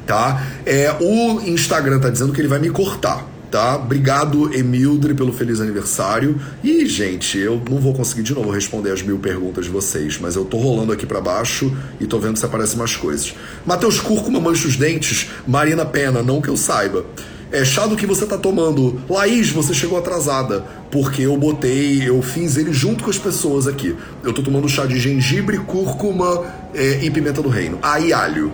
Tá? 0.07 0.47
É, 0.67 0.95
o 1.01 1.41
Instagram 1.41 1.99
tá 1.99 2.11
dizendo 2.11 2.35
que 2.35 2.41
ele 2.43 2.49
vai 2.49 2.59
me 2.59 2.69
cortar. 2.69 3.27
Tá? 3.51 3.77
Obrigado, 3.77 4.55
Emildre, 4.55 5.15
pelo 5.15 5.33
feliz 5.33 5.59
aniversário. 5.59 6.39
E, 6.63 6.85
gente, 6.85 7.39
eu 7.39 7.63
não 7.67 7.79
vou 7.79 7.95
conseguir 7.95 8.23
de 8.23 8.35
novo 8.35 8.51
responder 8.51 8.91
as 8.91 9.01
mil 9.01 9.19
perguntas 9.19 9.65
de 9.65 9.71
vocês, 9.71 10.19
mas 10.21 10.37
eu 10.37 10.45
tô 10.45 10.59
rolando 10.59 10.93
aqui 10.93 11.07
para 11.07 11.19
baixo 11.19 11.75
e 11.99 12.07
tô 12.07 12.19
vendo 12.19 12.39
se 12.39 12.45
aparecem 12.45 12.77
mais 12.77 12.95
coisas. 12.95 13.33
Matheus 13.65 13.99
Cúrcuma 14.01 14.39
mancha 14.39 14.69
os 14.69 14.77
dentes, 14.77 15.31
Marina 15.47 15.87
Pena, 15.87 16.23
não 16.23 16.43
que 16.43 16.49
eu 16.49 16.59
saiba. 16.59 17.07
É 17.53 17.65
chá 17.65 17.87
do 17.87 17.97
que 17.97 18.07
você 18.07 18.27
tá 18.27 18.37
tomando. 18.37 19.01
Laís, 19.09 19.51
você 19.51 19.73
chegou 19.73 19.99
atrasada, 19.99 20.65
porque 20.91 21.23
eu 21.23 21.37
botei, 21.37 22.09
eu 22.09 22.21
fiz 22.23 22.57
ele 22.57 22.73
junto 22.73 23.05
com 23.05 23.11
as 23.11 23.19
pessoas 23.19 23.67
aqui. 23.67 23.97
Eu 24.23 24.33
tô 24.33 24.43
tomando 24.43 24.69
chá 24.69 24.87
de 24.87 24.99
gengibre, 24.99 25.59
cúrcuma 25.59 26.45
é, 26.75 27.05
e 27.05 27.11
pimenta 27.11 27.41
do 27.41 27.49
reino. 27.49 27.79
Aí 27.83 28.13
alho. 28.13 28.53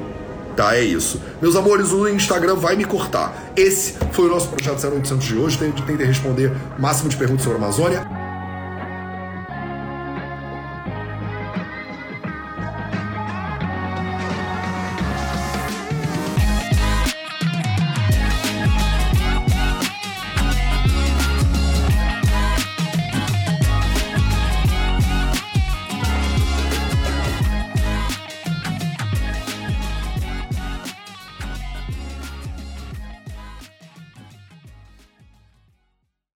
Tá, 0.56 0.76
é 0.76 0.82
isso. 0.82 1.20
Meus 1.40 1.56
amores, 1.56 1.92
o 1.92 2.08
Instagram 2.08 2.56
vai 2.56 2.76
me 2.76 2.84
cortar. 2.84 3.52
Esse 3.56 3.94
foi 4.12 4.26
o 4.26 4.28
nosso 4.28 4.48
projeto 4.48 4.84
0800 4.84 5.24
de 5.24 5.36
hoje. 5.36 5.58
Tentei 5.58 6.06
responder 6.06 6.52
máximo 6.78 7.08
de 7.08 7.16
perguntas 7.16 7.44
sobre 7.44 7.58
a 7.58 7.62
Amazônia. 7.62 8.19